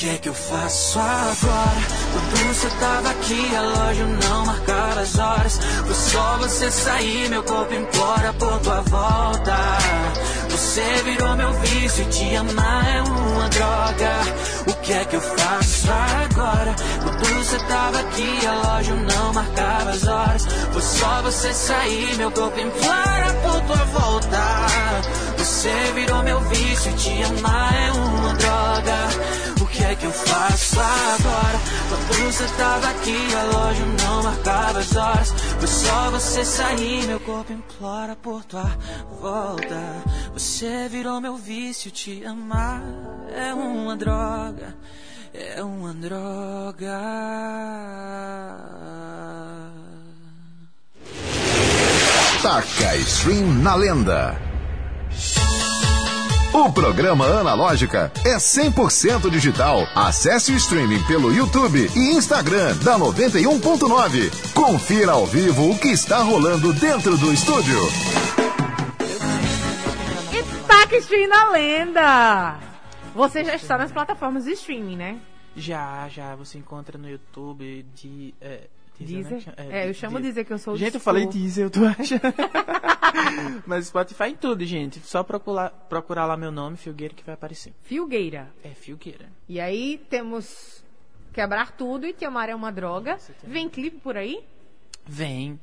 Que 0.00 0.08
é 0.08 0.16
que 0.16 0.28
eu 0.30 0.34
faço 0.34 0.98
agora? 0.98 1.80
Quando 2.12 2.54
você 2.54 2.70
tava 2.80 3.10
aqui, 3.10 3.54
a 3.54 3.60
loja 3.60 4.06
não 4.06 4.46
marcava 4.46 5.00
as 5.00 5.18
horas. 5.18 5.58
Foi 5.58 5.94
só 5.94 6.38
você 6.38 6.70
sair, 6.70 7.28
meu 7.28 7.42
corpo 7.42 7.74
implora 7.74 8.32
por 8.32 8.58
tua 8.60 8.80
volta. 8.80 9.56
Você 10.48 11.02
virou 11.04 11.36
meu 11.36 11.52
vício, 11.52 12.04
te 12.06 12.34
amar 12.34 12.96
é 12.96 13.02
uma 13.02 13.48
droga. 13.50 14.10
O 14.68 14.74
que 14.80 14.92
é 14.94 15.04
que 15.04 15.16
eu 15.16 15.20
faço 15.20 15.88
agora? 15.90 16.74
Quando 17.02 17.44
você 17.44 17.58
tava 17.58 18.00
aqui, 18.00 18.46
a 18.46 18.54
loja 18.54 18.94
não 18.94 19.34
marcava 19.34 19.90
as 19.90 20.06
horas. 20.06 20.46
Foi 20.72 20.82
só 20.82 21.20
você 21.20 21.52
sair, 21.52 22.16
meu 22.16 22.30
corpo 22.30 22.58
implora 22.58 23.34
por 23.42 23.60
tua 23.66 23.84
volta. 23.84 24.40
Você 25.36 25.92
virou 25.94 26.22
meu 26.22 26.40
vício, 26.40 26.90
te 26.94 27.22
amar 27.22 27.74
é 27.74 27.92
uma 27.92 28.09
que 29.90 29.92
é 29.92 29.96
que 29.96 30.04
eu 30.06 30.12
faço 30.12 30.80
agora? 30.80 31.58
Quando 32.06 32.32
você 32.32 32.46
tava 32.56 32.90
aqui, 32.90 33.34
a 33.34 33.42
loja 33.44 33.86
não 34.04 34.22
marcava 34.22 34.78
as 34.78 34.94
horas. 34.94 35.30
Foi 35.58 35.66
só 35.66 36.10
você 36.10 36.44
sair, 36.44 37.06
meu 37.06 37.20
corpo 37.20 37.52
implora 37.52 38.14
por 38.16 38.44
tua 38.44 38.70
volta. 39.20 39.80
Você 40.32 40.88
virou 40.88 41.20
meu 41.20 41.36
vício, 41.36 41.90
te 41.90 42.24
amar 42.24 42.82
é 43.34 43.52
uma 43.52 43.96
droga, 43.96 44.76
é 45.34 45.62
uma 45.62 45.92
droga. 45.92 47.00
Taca 52.42 52.96
Stream 52.96 53.54
na 53.62 53.74
Lenda. 53.74 54.49
O 56.52 56.72
programa 56.72 57.26
Analógica 57.26 58.10
é 58.24 58.36
100% 58.36 59.30
digital. 59.30 59.86
Acesse 59.94 60.52
o 60.52 60.56
streaming 60.56 61.00
pelo 61.04 61.32
YouTube 61.32 61.88
e 61.94 62.10
Instagram 62.10 62.76
da 62.78 62.98
91.9. 62.98 64.52
Confira 64.52 65.12
ao 65.12 65.24
vivo 65.24 65.70
o 65.70 65.78
que 65.78 65.88
está 65.88 66.18
rolando 66.24 66.72
dentro 66.72 67.16
do 67.16 67.32
estúdio. 67.32 67.78
Taca 70.66 70.96
Stream 70.96 71.28
na 71.28 71.50
Lenda. 71.50 72.58
Você 73.14 73.44
já 73.44 73.54
está 73.54 73.78
nas 73.78 73.92
plataformas 73.92 74.44
de 74.44 74.50
streaming, 74.52 74.96
né? 74.96 75.20
Já, 75.54 76.08
já, 76.08 76.34
você 76.34 76.58
encontra 76.58 76.98
no 76.98 77.08
YouTube 77.08 77.86
de. 77.94 78.34
É, 78.40 78.66
Deezer, 79.04 79.32
né, 79.32 79.54
Deezer? 79.56 79.74
É, 79.74 79.88
eu 79.88 79.94
chamo 79.94 80.18
de- 80.18 80.28
dizer 80.28 80.44
que 80.44 80.52
eu 80.52 80.58
sou 80.58 80.76
Gente, 80.76 80.94
eu 80.94 81.00
falei 81.00 81.26
Deezer, 81.26 81.70
tu 81.70 81.80
acha? 81.84 82.20
Mas 83.66 83.86
Spotify 83.86 84.24
em 84.30 84.36
tudo, 84.36 84.64
gente. 84.64 85.00
Só 85.00 85.22
procurar, 85.22 85.70
procurar 85.88 86.26
lá 86.26 86.36
meu 86.36 86.50
nome, 86.50 86.76
Filgueira, 86.76 87.14
que 87.14 87.24
vai 87.24 87.34
aparecer. 87.34 87.72
Filgueira. 87.82 88.48
É 88.62 88.68
Filgueira. 88.70 89.26
E 89.48 89.60
aí 89.60 90.00
temos 90.08 90.82
Quebrar 91.32 91.72
Tudo 91.72 92.06
e 92.06 92.12
Te 92.12 92.24
Amar 92.24 92.48
é 92.48 92.54
uma 92.54 92.70
Droga. 92.72 93.18
Vem 93.44 93.68
clipe 93.68 93.98
por 93.98 94.16
aí? 94.16 94.42
Vem. 95.06 95.58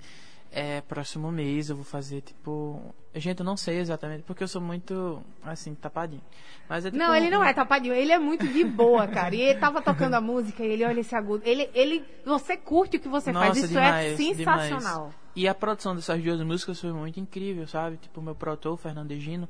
É, 0.52 0.82
próximo 0.82 1.32
mês 1.32 1.70
eu 1.70 1.76
vou 1.76 1.86
fazer, 1.86 2.22
tipo. 2.22 2.94
Gente, 3.20 3.40
eu 3.40 3.46
não 3.46 3.58
sei 3.58 3.80
exatamente, 3.80 4.24
porque 4.24 4.44
eu 4.44 4.48
sou 4.48 4.62
muito, 4.62 5.22
assim, 5.44 5.74
tapadinho. 5.76 6.22
Mas 6.70 6.86
é 6.86 6.92
tipo 6.92 7.02
Não, 7.04 7.16
ele 7.16 7.30
não 7.30 7.42
um- 7.42 7.44
é 7.44 7.54
tapadinho, 7.54 7.94
ele 7.94 8.12
é 8.12 8.20
muito 8.20 8.48
de 8.48 8.64
boa, 8.64 9.08
cara. 9.08 9.34
E 9.36 9.42
ele 9.42 9.60
tava 9.60 9.82
tocando 9.82 10.14
a 10.16 10.22
música 10.22 10.64
e 10.64 10.72
ele 10.72 10.84
olha 10.86 11.00
esse 11.00 11.16
agudo. 11.16 11.42
Ele, 11.46 11.70
ele, 11.74 12.04
você 12.26 12.58
curte 12.58 12.98
o 12.98 13.00
que 13.00 13.08
você 13.08 13.32
faz, 13.32 13.48
Nossa, 13.50 13.60
isso 13.60 13.68
demais, 13.70 14.14
é 14.14 14.16
sensacional. 14.18 14.98
demais. 15.08 15.16
E 15.36 15.48
a 15.48 15.54
produção 15.54 15.96
dessas 15.96 16.22
duas 16.22 16.42
músicas 16.42 16.80
foi 16.82 16.92
muito 16.92 17.20
incrível, 17.20 17.68
sabe? 17.68 17.98
Tipo, 17.98 18.20
o 18.20 18.24
meu 18.24 18.36
produtor, 18.36 18.74
o 18.74 18.78
Fernando 18.78 19.12
Egino, 19.12 19.48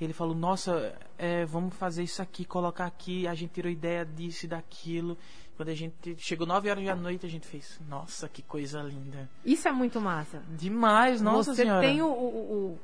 ele 0.00 0.12
falou, 0.12 0.34
nossa, 0.34 0.94
é, 1.16 1.44
vamos 1.44 1.74
fazer 1.76 2.02
isso 2.02 2.20
aqui, 2.20 2.44
colocar 2.44 2.86
aqui, 2.86 3.26
a 3.26 3.34
gente 3.34 3.50
tirou 3.52 3.70
ideia 3.70 4.04
disso 4.04 4.46
e 4.46 4.48
daquilo. 4.48 5.16
Quando 5.56 5.68
a 5.68 5.74
gente 5.74 6.16
chegou 6.18 6.46
9 6.46 6.68
horas 6.70 6.84
da 6.84 6.96
noite, 6.96 7.24
a 7.24 7.28
gente 7.28 7.46
fez, 7.46 7.78
nossa, 7.88 8.28
que 8.28 8.42
coisa 8.42 8.80
linda. 8.82 9.30
Isso 9.44 9.68
é 9.68 9.72
muito 9.72 10.00
massa. 10.00 10.42
Demais, 10.48 11.20
nossa 11.22 11.54
você 11.54 11.62
senhora. 11.62 11.86
tem 11.86 12.02
o, 12.02 12.06
o, 12.06 12.10
o, 12.10 12.78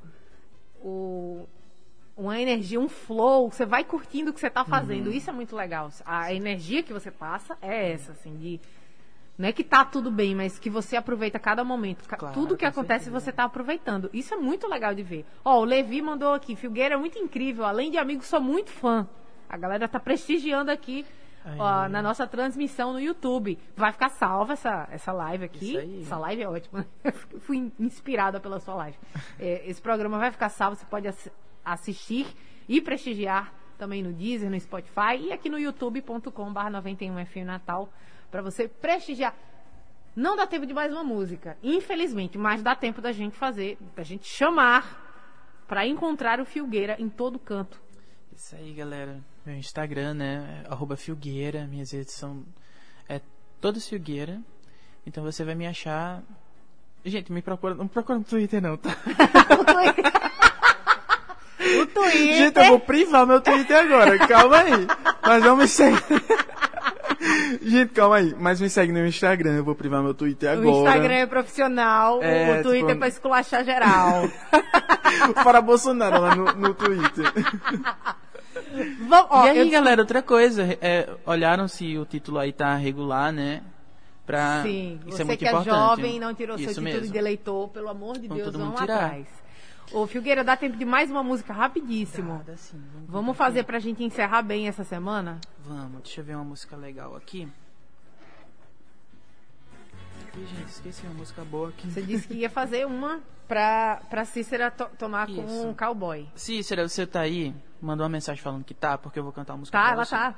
o- 0.82 1.46
uma 2.16 2.40
energia, 2.40 2.80
um 2.80 2.88
flow, 2.88 3.50
você 3.50 3.64
vai 3.64 3.84
curtindo 3.84 4.30
o 4.30 4.34
que 4.34 4.40
você 4.40 4.50
tá 4.50 4.62
Uhum. 4.62 4.66
fazendo. 4.66 5.12
Isso 5.12 5.30
é 5.30 5.32
muito 5.32 5.54
legal. 5.54 5.90
A 6.04 6.34
energia 6.34 6.82
que 6.82 6.92
você 6.92 7.10
passa 7.10 7.56
é 7.62 7.92
essa, 7.92 8.12
assim, 8.12 8.36
de. 8.36 8.60
Não 9.36 9.48
é 9.48 9.52
que 9.52 9.62
tá 9.62 9.84
tudo 9.84 10.10
bem, 10.10 10.34
mas 10.34 10.58
que 10.58 10.68
você 10.68 10.96
aproveita 10.96 11.38
cada 11.38 11.62
momento. 11.62 12.08
Claro, 12.08 12.34
tudo 12.34 12.56
que 12.56 12.64
acontece 12.64 13.04
certeza. 13.04 13.20
você 13.26 13.30
tá 13.32 13.44
aproveitando. 13.44 14.10
Isso 14.12 14.34
é 14.34 14.36
muito 14.36 14.66
legal 14.66 14.92
de 14.92 15.02
ver. 15.04 15.24
Ó, 15.44 15.60
o 15.60 15.64
Levi 15.64 16.02
mandou 16.02 16.34
aqui, 16.34 16.56
Filgueira 16.56 16.96
é 16.96 16.98
muito 16.98 17.16
incrível. 17.20 17.64
Além 17.64 17.88
de 17.88 17.98
amigo, 17.98 18.24
sou 18.24 18.40
muito 18.40 18.70
fã. 18.72 19.06
A 19.48 19.56
galera 19.56 19.86
tá 19.86 20.00
prestigiando 20.00 20.72
aqui 20.72 21.06
ó, 21.58 21.88
na 21.88 22.02
nossa 22.02 22.26
transmissão 22.26 22.92
no 22.92 23.00
YouTube. 23.00 23.58
Vai 23.76 23.92
ficar 23.92 24.08
salva 24.10 24.52
essa, 24.54 24.88
essa 24.90 25.12
live 25.12 25.44
aqui. 25.44 25.70
Isso 25.70 25.78
aí. 25.78 26.02
Essa 26.02 26.18
live 26.18 26.42
é 26.42 26.48
ótima. 26.48 26.86
Fui 27.40 27.72
inspirada 27.78 28.40
pela 28.40 28.58
sua 28.60 28.74
live. 28.74 28.98
É, 29.40 29.62
esse 29.70 29.80
programa 29.80 30.18
vai 30.18 30.30
ficar 30.32 30.48
salvo, 30.48 30.76
você 30.76 30.84
pode 30.86 31.06
ass- 31.06 31.30
assistir 31.64 32.26
e 32.68 32.80
prestigiar 32.80 33.52
também 33.78 34.02
no 34.02 34.12
Deezer, 34.12 34.50
no 34.50 34.58
Spotify 34.58 35.16
e 35.20 35.32
aqui 35.32 35.48
no 35.48 35.58
youtube.com.br 35.58 36.30
91FM 36.32 37.44
Natal 37.44 37.88
para 38.30 38.42
você 38.42 38.66
prestigiar. 38.66 39.34
Não 40.16 40.34
dá 40.36 40.46
tempo 40.46 40.66
de 40.66 40.74
mais 40.74 40.90
uma 40.92 41.04
música, 41.04 41.56
infelizmente, 41.62 42.36
mas 42.36 42.60
dá 42.62 42.74
tempo 42.74 43.00
da 43.00 43.12
gente 43.12 43.36
fazer, 43.36 43.78
da 43.94 44.02
gente 44.02 44.26
chamar 44.26 45.06
para 45.68 45.86
encontrar 45.86 46.40
o 46.40 46.44
Filgueira 46.44 46.96
em 46.98 47.08
todo 47.08 47.38
canto. 47.38 47.80
Isso 48.34 48.56
aí, 48.56 48.72
galera. 48.72 49.20
Meu 49.48 49.56
Instagram, 49.56 50.12
né? 50.12 50.62
é 50.62 50.70
arroba 50.70 50.94
Filgueira. 50.94 51.66
Minhas 51.66 51.90
redes 51.90 52.12
são. 52.12 52.44
É 53.08 53.18
todas 53.62 53.88
Filgueira. 53.88 54.38
Então 55.06 55.24
você 55.24 55.42
vai 55.42 55.54
me 55.54 55.66
achar. 55.66 56.22
Gente, 57.02 57.32
me 57.32 57.40
procura. 57.40 57.74
Não 57.74 57.88
procura 57.88 58.18
no 58.18 58.24
Twitter, 58.24 58.60
não, 58.60 58.76
tá? 58.76 58.90
o 61.80 61.86
Twitter. 61.86 62.36
Gente, 62.36 62.58
eu 62.58 62.64
vou 62.66 62.78
privar 62.80 63.26
meu 63.26 63.40
Twitter 63.40 63.78
agora. 63.78 64.18
Calma 64.28 64.58
aí. 64.58 64.86
Mas 65.22 65.42
não 65.42 65.56
me 65.56 65.66
segue. 65.66 65.96
Gente, 67.64 67.94
calma 67.94 68.16
aí. 68.16 68.34
Mas 68.38 68.60
me 68.60 68.68
segue 68.68 68.92
no 68.92 69.06
Instagram. 69.06 69.56
Eu 69.56 69.64
vou 69.64 69.74
privar 69.74 70.02
meu 70.02 70.12
Twitter 70.12 70.50
agora. 70.50 70.68
O 70.68 70.80
Instagram 70.80 71.14
é 71.14 71.26
profissional, 71.26 72.22
É, 72.22 72.60
o 72.60 72.62
Twitter 72.64 72.80
tipo- 72.80 72.90
é 72.90 72.94
pra 72.96 73.08
esculachar 73.08 73.64
geral. 73.64 74.28
Para 75.42 75.62
Bolsonaro 75.62 76.20
lá 76.20 76.36
no, 76.36 76.44
no 76.52 76.74
Twitter. 76.74 77.32
Vamos, 79.08 79.28
ó, 79.30 79.46
e 79.46 79.50
aí, 79.50 79.70
galera, 79.70 80.02
outra 80.02 80.22
coisa. 80.22 80.62
É, 80.80 81.08
olharam 81.26 81.66
se 81.66 81.96
o 81.98 82.04
título 82.04 82.38
aí 82.38 82.52
tá 82.52 82.74
regular, 82.76 83.32
né? 83.32 83.62
Pra... 84.26 84.62
Sim, 84.62 85.00
Isso 85.06 85.16
você 85.16 85.22
é 85.22 85.24
muito 85.24 85.38
que 85.38 85.46
é 85.46 85.48
importante. 85.48 85.74
jovem 85.74 86.16
e 86.16 86.20
não 86.20 86.34
tirou 86.34 86.58
seu 86.58 86.66
Isso 86.70 86.80
título 86.80 86.98
mesmo. 87.00 87.12
de 87.12 87.18
eleitor, 87.18 87.68
pelo 87.70 87.88
amor 87.88 88.18
de 88.18 88.28
Deus, 88.28 88.54
vamos 88.54 88.78
tirar. 88.78 89.04
atrás. 89.06 89.26
Ô, 89.90 90.06
Filgueira, 90.06 90.44
dá 90.44 90.54
tempo 90.54 90.76
de 90.76 90.84
mais 90.84 91.10
uma 91.10 91.22
música 91.22 91.50
rapidíssimo. 91.54 92.34
Nada, 92.34 92.52
assim, 92.52 92.78
vamos, 92.92 93.08
Vamos 93.08 93.36
fazer 93.38 93.62
pra 93.64 93.78
gente 93.78 94.04
encerrar 94.04 94.42
bem 94.42 94.68
essa 94.68 94.84
semana? 94.84 95.40
Vamos, 95.64 96.02
deixa 96.02 96.20
eu 96.20 96.24
ver 96.26 96.34
uma 96.34 96.44
música 96.44 96.76
legal 96.76 97.16
aqui. 97.16 97.48
Ih, 100.36 100.46
gente, 100.46 100.68
esqueci 100.68 101.06
uma 101.06 101.14
música 101.14 101.42
boa 101.44 101.70
aqui. 101.70 101.90
Você 101.90 102.02
disse 102.02 102.28
que 102.28 102.34
ia 102.34 102.50
fazer 102.50 102.86
uma 102.86 103.20
pra, 103.48 104.02
pra 104.10 104.24
Cícera 104.26 104.70
to- 104.70 104.90
tomar 104.98 105.26
com 105.26 105.42
Isso. 105.44 105.66
um 105.66 105.72
cowboy. 105.74 106.28
Cícera, 106.34 106.86
você 106.86 107.06
tá 107.06 107.20
aí? 107.20 107.54
Mandou 107.80 108.04
uma 108.04 108.10
mensagem 108.10 108.42
falando 108.42 108.64
que 108.64 108.74
tá, 108.74 108.98
porque 108.98 109.18
eu 109.18 109.22
vou 109.22 109.32
cantar 109.32 109.52
uma 109.54 109.60
música 109.60 109.78
Tá, 109.78 109.92
ela 109.92 110.04
você. 110.04 110.16
tá. 110.16 110.34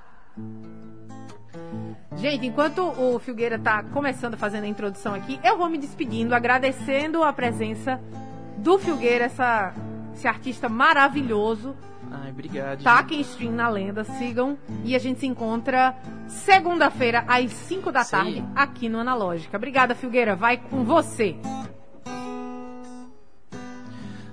Gente, 2.16 2.47
enquanto 2.47 2.80
o 2.82 3.18
Filgueira 3.18 3.59
tá 3.59 3.82
começando 3.82 4.36
fazendo 4.36 4.64
a 4.64 4.68
introdução 4.68 5.14
aqui, 5.14 5.41
eu 5.43 5.57
vou 5.57 5.68
me 5.68 5.78
despedindo, 5.78 6.34
agradecendo 6.34 7.22
a 7.22 7.32
presença 7.32 8.01
do 8.59 8.78
Filgueira, 8.78 9.24
essa, 9.24 9.72
esse 10.14 10.28
artista 10.28 10.68
maravilhoso. 10.68 11.74
Ai, 12.12 12.30
obrigado. 12.30 12.82
Taquem 12.82 13.20
stream 13.20 13.53
na 13.53 13.68
lenda, 13.68 14.05
sigam. 14.05 14.59
E 14.84 14.95
a 14.95 14.99
gente 14.99 15.20
se 15.20 15.26
encontra 15.26 15.97
segunda-feira, 16.26 17.24
às 17.26 17.51
5 17.53 17.91
da 17.91 18.01
aí. 18.01 18.07
tarde, 18.07 18.45
aqui 18.55 18.88
no 18.88 18.99
Analógica. 18.99 19.57
Obrigada, 19.57 19.95
Filgueira. 19.95 20.34
Vai 20.36 20.57
com 20.59 20.84
você. 20.84 21.36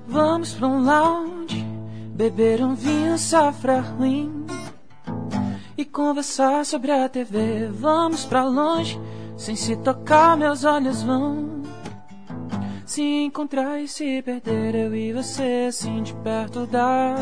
Vamos 0.07 0.53
pra 0.53 0.67
um 0.67 0.81
lounge, 0.83 1.63
beber 2.17 2.63
um 2.63 2.73
vinho 2.73 3.15
safra 3.15 3.79
ruim 3.79 4.43
e 5.77 5.85
conversar 5.85 6.65
sobre 6.65 6.91
a 6.91 7.07
TV. 7.07 7.69
Vamos 7.71 8.25
pra 8.25 8.43
longe, 8.43 8.99
sem 9.37 9.55
se 9.55 9.75
tocar, 9.77 10.35
meus 10.35 10.63
olhos 10.63 11.03
vão 11.03 11.61
se 12.83 13.03
encontrar 13.03 13.79
e 13.79 13.87
se 13.87 14.19
perder. 14.23 14.73
Eu 14.73 14.95
e 14.95 15.13
você, 15.13 15.67
assim 15.69 16.01
de 16.01 16.15
perto 16.15 16.65
dá 16.65 17.13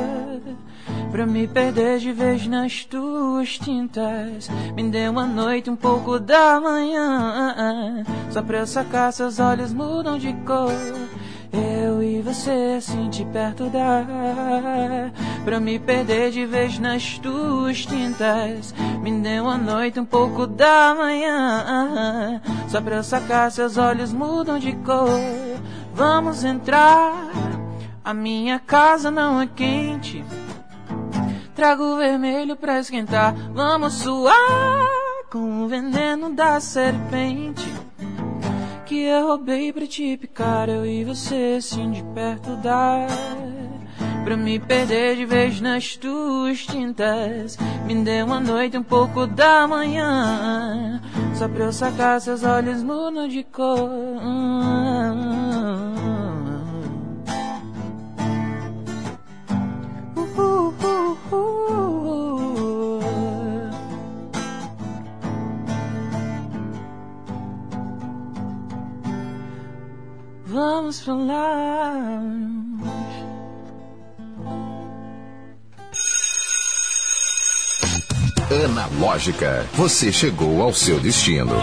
pra 1.12 1.26
me 1.26 1.46
perder 1.46 2.00
de 2.00 2.14
vez 2.14 2.48
nas 2.48 2.86
tuas 2.86 3.58
tintas. 3.58 4.48
Me 4.78 4.90
dê 4.90 5.10
uma 5.10 5.26
noite, 5.26 5.70
um 5.70 5.76
pouco 5.76 6.18
da 6.18 6.62
manhã, 6.62 8.02
só 8.32 8.42
pra 8.42 8.60
eu 8.60 8.68
sacar 8.68 9.12
seus 9.12 9.42
olhos 9.42 9.74
mudam 9.74 10.18
de 10.18 10.32
cor. 10.46 10.72
Eu 11.52 12.02
e 12.04 12.22
você 12.22 12.80
de 13.10 13.26
perto 13.26 13.70
dá 13.70 14.06
Pra 15.44 15.60
me 15.60 15.80
perder 15.80 16.32
de 16.32 16.46
vez 16.46 16.80
nas 16.80 17.18
tuas 17.20 17.86
tintas. 17.86 18.74
Me 19.02 19.12
dê 19.22 19.40
uma 19.40 19.58
noite, 19.58 20.00
um 20.00 20.06
pouco 20.06 20.48
da 20.48 20.96
manhã 20.96 22.42
Só 22.68 22.82
pra 22.82 22.98
eu 22.98 23.04
sacar 23.04 23.52
seus 23.52 23.78
olhos 23.78 24.12
mudam 24.12 24.60
de 24.60 24.74
cor. 24.78 25.10
Vamos 25.94 26.44
entrar 26.44 27.30
A 28.04 28.14
minha 28.14 28.60
casa 28.60 29.10
não 29.12 29.40
é 29.42 29.48
quente. 29.48 30.24
Trago 31.56 31.96
vermelho 31.96 32.56
pra 32.56 32.80
esquentar 32.80 33.34
Vamos 33.54 33.94
suar 33.94 34.34
Com 35.32 35.64
o 35.64 35.68
veneno 35.68 36.30
da 36.32 36.60
serpente 36.60 37.85
que 38.96 39.02
eu 39.02 39.28
roubei 39.28 39.74
pra 39.74 39.86
te 39.86 40.16
picar, 40.16 40.70
eu 40.70 40.86
e 40.86 41.04
você 41.04 41.56
assim 41.58 41.92
de 41.92 42.02
perto 42.14 42.56
dá. 42.64 43.06
Pra 44.24 44.38
me 44.38 44.58
perder 44.58 45.18
de 45.18 45.26
vez 45.26 45.62
nas 45.62 45.96
tuas 45.98 46.66
tintas 46.66 47.58
Me 47.86 47.94
dê 48.04 48.24
uma 48.24 48.40
noite 48.40 48.76
um 48.76 48.84
pouco 48.84 49.28
da 49.28 49.68
manhã. 49.68 51.02
Só 51.36 51.48
pra 51.50 51.66
eu 51.66 51.74
sacar 51.74 52.22
seus 52.22 52.44
olhos 52.44 52.82
mudos 52.82 53.32
de 53.32 53.44
cor 53.44 53.90
Vamos 70.56 71.02
falar. 71.02 72.22
Analógica, 78.64 79.68
você 79.74 80.14
chegou 80.14 80.62
ao 80.62 80.74
seu 80.74 80.98
destino. 80.98 81.58